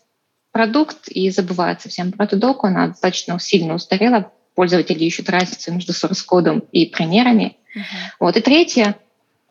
продукт 0.52 1.08
и 1.08 1.32
забывает 1.32 1.82
совсем 1.82 2.12
про 2.12 2.26
эту 2.26 2.38
доку. 2.38 2.68
Она 2.68 2.90
достаточно 2.90 3.40
сильно 3.40 3.74
устарела. 3.74 4.32
Пользователи 4.54 5.04
ищут 5.04 5.32
разницу 5.32 5.74
между 5.74 5.94
source-кодом 5.94 6.64
и 6.72 6.86
примерами. 6.86 7.58
Uh-huh. 7.76 7.82
Вот. 8.20 8.38
И 8.38 8.42
третье, 8.42 8.98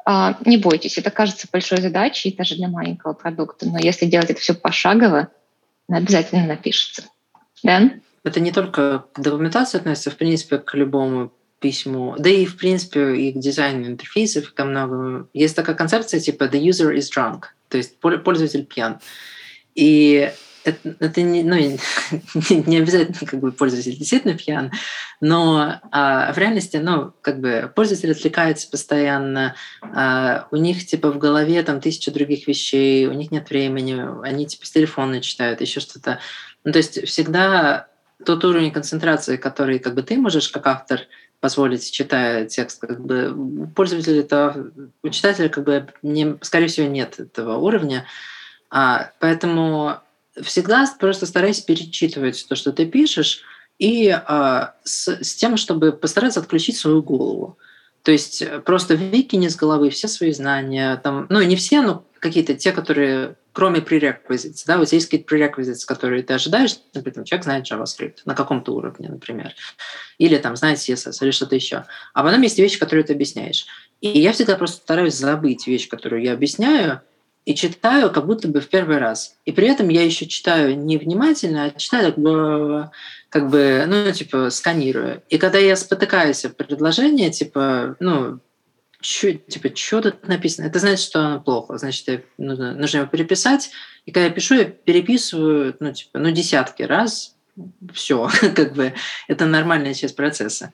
а, 0.06 0.38
не 0.46 0.58
бойтесь, 0.58 0.96
это 0.96 1.10
кажется 1.10 1.48
большой 1.50 1.80
задачей 1.80 2.32
даже 2.32 2.54
для 2.54 2.68
маленького 2.68 3.12
продукта, 3.12 3.68
но 3.68 3.80
если 3.80 4.06
делать 4.06 4.30
это 4.30 4.40
все 4.40 4.54
пошагово, 4.54 5.26
обязательно 5.88 6.46
напишется. 6.46 7.02
Да? 7.64 7.90
Это 8.22 8.38
не 8.38 8.52
только 8.52 9.06
к 9.12 9.20
документации 9.20 9.78
относится, 9.78 10.12
в 10.12 10.16
принципе, 10.16 10.58
к 10.58 10.72
любому 10.74 11.32
письму, 11.60 12.16
да 12.18 12.30
и, 12.30 12.46
в 12.46 12.56
принципе, 12.56 13.16
и 13.16 13.32
к 13.32 13.38
дизайну 13.38 13.86
интерфейсов, 13.86 14.52
ко 14.52 14.64
многому. 14.64 15.28
Есть 15.32 15.56
такая 15.56 15.76
концепция 15.76 16.20
типа 16.20 16.44
«the 16.44 16.60
user 16.60 16.94
is 16.96 17.08
drunk», 17.14 17.44
то 17.68 17.76
есть 17.76 17.98
пользователь 17.98 18.64
пьян. 18.64 18.98
И 19.74 20.32
это, 20.64 20.94
это 20.98 21.22
не, 21.22 21.42
ну, 21.42 21.56
не 22.50 22.78
обязательно 22.78 23.26
как 23.26 23.40
бы 23.40 23.52
пользователь 23.52 23.96
действительно 23.96 24.36
пьян, 24.36 24.72
но 25.20 25.80
а, 25.90 26.32
в 26.32 26.38
реальности, 26.38 26.76
ну, 26.76 27.12
как 27.20 27.40
бы 27.40 27.70
пользователь 27.74 28.12
отвлекается 28.12 28.68
постоянно, 28.70 29.54
а, 29.82 30.48
у 30.50 30.56
них 30.56 30.86
типа 30.86 31.10
в 31.10 31.18
голове 31.18 31.62
там 31.62 31.80
тысяча 31.80 32.10
других 32.10 32.46
вещей, 32.46 33.06
у 33.06 33.12
них 33.12 33.30
нет 33.30 33.50
времени, 33.50 34.04
они 34.22 34.46
типа 34.46 34.66
с 34.66 34.70
телефона 34.70 35.20
читают, 35.20 35.60
еще 35.60 35.80
что-то. 35.80 36.20
Ну, 36.64 36.72
то 36.72 36.78
есть 36.78 37.06
всегда 37.06 37.88
тот 38.24 38.44
уровень 38.44 38.70
концентрации, 38.70 39.36
который 39.36 39.78
как 39.78 39.94
бы 39.94 40.02
ты 40.02 40.16
можешь 40.16 40.48
как 40.48 40.66
автор 40.66 41.00
позволить, 41.40 41.90
читая 41.90 42.46
текст, 42.46 42.80
как 42.80 43.00
бы 43.00 43.32
у 43.32 43.66
пользователя 43.66 44.20
это 44.20 44.70
у 45.02 45.08
читателя 45.08 45.48
как 45.48 45.64
бы 45.64 45.88
не, 46.02 46.36
скорее 46.42 46.66
всего 46.66 46.86
нет 46.86 47.18
этого 47.18 47.56
уровня, 47.56 48.06
а, 48.70 49.10
поэтому 49.20 49.96
всегда 50.42 50.86
просто 50.98 51.26
старайся 51.26 51.64
перечитывать 51.64 52.46
то, 52.48 52.54
что 52.54 52.72
ты 52.72 52.86
пишешь, 52.86 53.42
и 53.78 54.08
а, 54.10 54.74
с, 54.84 55.08
с 55.08 55.34
тем, 55.34 55.56
чтобы 55.56 55.92
постараться 55.92 56.40
отключить 56.40 56.76
свою 56.76 57.02
голову. 57.02 57.58
То 58.02 58.12
есть 58.12 58.44
просто 58.64 58.96
выкини 58.96 59.48
с 59.48 59.56
головы 59.56 59.90
все 59.90 60.08
свои 60.08 60.32
знания, 60.32 60.96
там, 61.02 61.26
ну 61.28 61.42
не 61.42 61.56
все, 61.56 61.80
но 61.82 62.04
какие-то 62.18 62.54
те, 62.54 62.72
которые 62.72 63.36
кроме 63.52 63.80
prerequisites, 63.80 64.62
да, 64.66 64.78
вот 64.78 64.88
здесь 64.88 65.06
какие-то 65.06 65.34
prerequisites, 65.34 65.84
которые 65.86 66.22
ты 66.22 66.34
ожидаешь, 66.34 66.76
например, 66.94 67.24
человек 67.24 67.44
знает 67.44 67.70
JavaScript 67.70 68.18
на 68.24 68.34
каком-то 68.34 68.72
уровне, 68.72 69.08
например, 69.08 69.52
или 70.18 70.36
там 70.36 70.56
знает 70.56 70.78
CSS 70.78 71.18
или 71.22 71.30
что-то 71.30 71.54
еще. 71.54 71.84
А 72.14 72.22
потом 72.22 72.42
есть 72.42 72.58
вещи, 72.58 72.78
которые 72.78 73.04
ты 73.04 73.12
объясняешь. 73.12 73.66
И 74.00 74.08
я 74.08 74.32
всегда 74.32 74.56
просто 74.56 74.78
стараюсь 74.78 75.14
забыть 75.14 75.66
вещь, 75.66 75.88
которую 75.88 76.22
я 76.22 76.32
объясняю, 76.32 77.00
и 77.44 77.54
читаю 77.54 78.10
как 78.10 78.26
будто 78.26 78.48
бы 78.48 78.60
в 78.60 78.68
первый 78.68 78.98
раз. 78.98 79.36
И 79.44 79.52
при 79.52 79.68
этом 79.68 79.88
я 79.88 80.04
еще 80.04 80.26
читаю 80.26 80.78
не 80.78 80.98
внимательно, 80.98 81.64
а 81.64 81.70
читаю 81.70 82.12
как 82.12 82.92
как 83.30 83.48
бы, 83.48 83.84
ну, 83.86 84.12
типа, 84.12 84.50
сканирую. 84.50 85.22
И 85.28 85.38
когда 85.38 85.58
я 85.58 85.76
спотыкаюсь 85.76 86.44
в 86.44 86.54
предложении, 86.54 87.30
типа, 87.30 87.96
ну, 88.00 88.40
чё, 89.00 89.34
типа, 89.34 89.74
что 89.74 90.02
тут 90.02 90.28
написано? 90.28 90.66
Это 90.66 90.78
значит, 90.78 91.00
что 91.00 91.20
оно 91.20 91.40
плохо. 91.40 91.78
Значит, 91.78 92.24
нужно, 92.38 92.74
нужно 92.74 92.98
его 92.98 93.06
переписать. 93.06 93.70
И 94.06 94.12
когда 94.12 94.26
я 94.26 94.30
пишу, 94.30 94.54
я 94.54 94.64
переписываю, 94.64 95.76
ну, 95.80 95.92
типа, 95.92 96.18
ну, 96.18 96.30
десятки 96.30 96.82
раз. 96.82 97.34
Все, 97.92 98.28
как 98.54 98.74
бы, 98.74 98.94
это 99.28 99.46
нормальная 99.46 99.94
часть 99.94 100.16
процесса. 100.16 100.72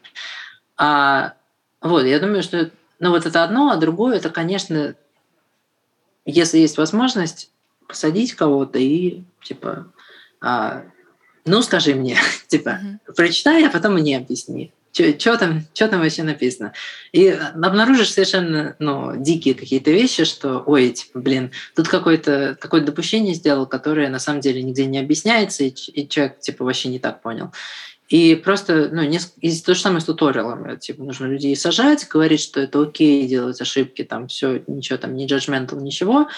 А, 0.76 1.34
вот, 1.80 2.04
я 2.04 2.18
думаю, 2.20 2.42
что, 2.42 2.70
ну, 2.98 3.10
вот 3.10 3.26
это 3.26 3.42
одно, 3.44 3.70
а 3.70 3.76
другое, 3.76 4.16
это, 4.16 4.30
конечно, 4.30 4.94
если 6.24 6.58
есть 6.58 6.76
возможность, 6.76 7.50
посадить 7.86 8.34
кого-то 8.34 8.78
и, 8.78 9.22
типа, 9.42 9.92
а, 10.40 10.84
ну, 11.44 11.62
скажи 11.62 11.94
мне, 11.94 12.18
типа, 12.48 12.80
mm-hmm. 12.82 13.14
прочитай, 13.14 13.66
а 13.66 13.70
потом 13.70 13.94
мне 13.94 14.16
объясни 14.16 14.72
что 14.96 15.36
там, 15.36 15.64
что 15.74 15.88
там 15.88 16.00
вообще 16.00 16.22
написано. 16.22 16.72
И 17.12 17.28
обнаружишь 17.28 18.12
совершенно 18.12 18.76
ну, 18.78 19.12
дикие 19.16 19.54
какие-то 19.54 19.90
вещи, 19.90 20.24
что, 20.24 20.62
ой, 20.66 20.90
типа, 20.90 21.18
блин, 21.20 21.50
тут 21.74 21.88
какое-то 21.88 22.56
какое 22.60 22.80
допущение 22.80 23.34
сделал, 23.34 23.66
которое 23.66 24.08
на 24.08 24.18
самом 24.18 24.40
деле 24.40 24.62
нигде 24.62 24.86
не 24.86 24.98
объясняется, 24.98 25.64
и, 25.64 25.68
и 25.68 26.08
человек 26.08 26.40
типа 26.40 26.64
вообще 26.64 26.88
не 26.88 26.98
так 26.98 27.22
понял. 27.22 27.52
И 28.08 28.36
просто, 28.36 28.88
ну, 28.92 29.02
и 29.02 29.60
то 29.60 29.74
же 29.74 29.80
самое 29.80 30.00
с 30.00 30.04
туториалом. 30.04 30.78
Типа, 30.78 31.02
нужно 31.02 31.26
людей 31.26 31.56
сажать, 31.56 32.06
говорить, 32.08 32.40
что 32.40 32.60
это 32.60 32.80
окей, 32.80 33.26
делать 33.26 33.60
ошибки, 33.60 34.04
там 34.04 34.28
все, 34.28 34.62
ничего 34.68 34.96
там, 34.96 35.16
не 35.16 35.26
judgmental, 35.26 35.80
ничего 35.80 36.28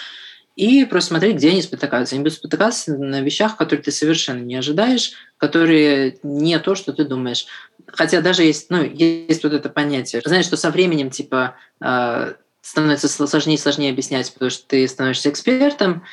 и 0.59 0.85
просто 0.87 1.11
смотреть, 1.11 1.37
где 1.37 1.51
они 1.51 1.63
спотыкаются. 1.63 2.17
Они 2.17 2.25
будут 2.25 2.37
спотыкаться 2.37 2.93
на 2.99 3.21
вещах, 3.21 3.57
которые 3.57 3.81
ты 3.81 3.93
совершенно 3.93 4.41
не 4.41 4.57
ожидаешь, 4.57 5.13
которые 5.37 6.19
не 6.25 6.59
то, 6.59 6.75
что 6.75 6.93
ты 6.93 7.05
думаешь. 7.05 7.47
Хотя 7.89 8.21
даже 8.21 8.43
есть, 8.43 8.71
ну, 8.71 8.83
есть 8.83 9.43
вот 9.43 9.53
это 9.53 9.69
понятие. 9.69 10.23
Знаешь, 10.25 10.45
что 10.45 10.57
со 10.57 10.71
временем, 10.71 11.11
типа, 11.11 11.57
э, 11.81 12.35
становится 12.61 13.09
сложнее 13.09 13.57
и 13.57 13.61
сложнее 13.61 13.91
объяснять, 13.91 14.33
потому 14.33 14.51
что 14.51 14.67
ты 14.67 14.87
становишься 14.87 15.31
экспертом. 15.31 16.05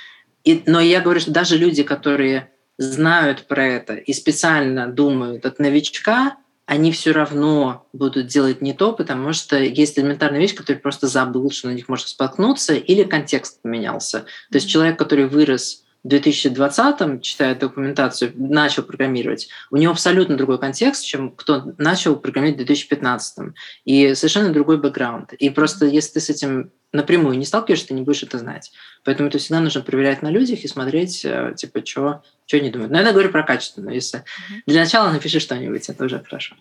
И, 0.43 0.63
но 0.65 0.79
я 0.79 1.01
говорю, 1.01 1.19
что 1.19 1.31
даже 1.31 1.57
люди, 1.57 1.83
которые 1.83 2.51
знают 2.77 3.47
про 3.47 3.65
это 3.65 3.95
и 3.95 4.13
специально 4.13 4.87
думают 4.87 5.45
от 5.45 5.59
новичка, 5.59 6.37
они 6.65 6.91
все 6.91 7.11
равно 7.11 7.87
будут 7.93 8.27
делать 8.27 8.61
не 8.61 8.73
то, 8.73 8.93
потому 8.93 9.33
что 9.33 9.57
есть 9.57 9.99
элементарная 9.99 10.39
вещь, 10.39 10.55
которую 10.55 10.81
просто 10.81 11.07
забыл, 11.07 11.51
что 11.51 11.67
на 11.67 11.73
них 11.73 11.87
можно 11.87 12.07
споткнуться, 12.07 12.73
или 12.73 13.03
контекст 13.03 13.61
поменялся. 13.61 14.21
То 14.51 14.55
есть 14.55 14.67
человек, 14.67 14.97
который 14.97 15.27
вырос 15.27 15.84
в 16.05 16.07
2020 16.07 17.23
читает 17.23 17.57
документацию, 17.57 18.31
начал 18.35 18.83
программировать, 18.83 19.49
у 19.71 19.77
него 19.77 19.91
абсолютно 19.91 20.37
другой 20.37 20.59
контекст, 20.59 21.03
чем 21.03 21.31
кто 21.31 21.73
начал 21.79 22.15
программировать 22.15 22.61
в 22.61 22.65
2015. 22.65 23.55
И 23.85 24.13
совершенно 24.13 24.53
другой 24.53 24.77
бэкграунд. 24.77 25.33
И 25.33 25.49
просто 25.49 25.87
если 25.87 26.13
ты 26.13 26.19
с 26.19 26.29
этим 26.29 26.71
напрямую 26.91 27.39
не 27.39 27.45
сталкиваешься, 27.45 27.87
ты 27.87 27.95
не 27.95 28.03
будешь 28.03 28.21
это 28.21 28.37
знать. 28.37 28.71
Поэтому 29.03 29.29
это 29.29 29.39
всегда 29.39 29.59
нужно 29.59 29.81
проверять 29.81 30.21
на 30.21 30.29
людях 30.29 30.63
и 30.63 30.67
смотреть, 30.67 31.25
э, 31.25 31.55
типа, 31.57 31.83
что 31.83 32.21
они 32.51 32.69
думают. 32.69 32.91
Но 32.91 33.01
я 33.01 33.11
говорю 33.11 33.31
про 33.31 33.41
качество. 33.41 33.81
Но 33.81 33.89
если 33.89 34.23
для 34.67 34.83
начала 34.83 35.09
напиши 35.09 35.39
что-нибудь, 35.39 35.89
это 35.89 36.05
уже 36.05 36.19
хорошо. 36.23 36.55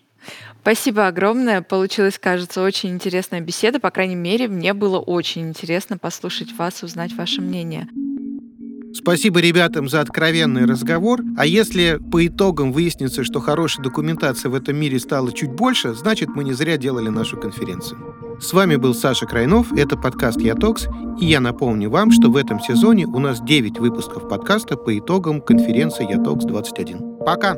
Спасибо 0.61 1.05
огромное. 1.05 1.61
Получилась, 1.61 2.17
кажется, 2.17 2.63
очень 2.63 2.89
интересная 2.89 3.41
беседа. 3.41 3.79
По 3.79 3.91
крайней 3.91 4.15
мере, 4.15 4.47
мне 4.47 4.73
было 4.73 4.97
очень 4.97 5.49
интересно 5.49 5.99
послушать 5.99 6.51
вас, 6.53 6.81
узнать 6.81 7.13
ваше 7.13 7.41
мнение. 7.41 7.87
Спасибо 8.95 9.41
ребятам 9.41 9.89
за 9.89 9.99
откровенный 9.99 10.63
разговор. 10.65 11.19
А 11.35 11.45
если 11.45 11.99
по 12.11 12.25
итогам 12.25 12.71
выяснится, 12.71 13.25
что 13.25 13.41
хорошей 13.41 13.83
документации 13.83 14.47
в 14.47 14.55
этом 14.55 14.77
мире 14.77 14.99
стало 14.99 15.33
чуть 15.33 15.51
больше, 15.51 15.93
значит, 15.93 16.29
мы 16.29 16.45
не 16.45 16.53
зря 16.53 16.77
делали 16.77 17.09
нашу 17.09 17.35
конференцию. 17.35 17.99
С 18.39 18.53
вами 18.53 18.77
был 18.77 18.95
Саша 18.95 19.25
Крайнов, 19.25 19.73
это 19.73 19.97
подкаст 19.97 20.39
«Ятокс», 20.39 20.87
и 21.19 21.25
я 21.25 21.41
напомню 21.41 21.89
вам, 21.89 22.09
что 22.11 22.29
в 22.29 22.37
этом 22.37 22.61
сезоне 22.61 23.05
у 23.05 23.19
нас 23.19 23.41
9 23.41 23.79
выпусков 23.79 24.29
подкаста 24.29 24.77
по 24.77 24.97
итогам 24.97 25.41
конференции 25.41 26.09
«Ятокс 26.09 26.45
21». 26.45 27.23
Пока! 27.25 27.57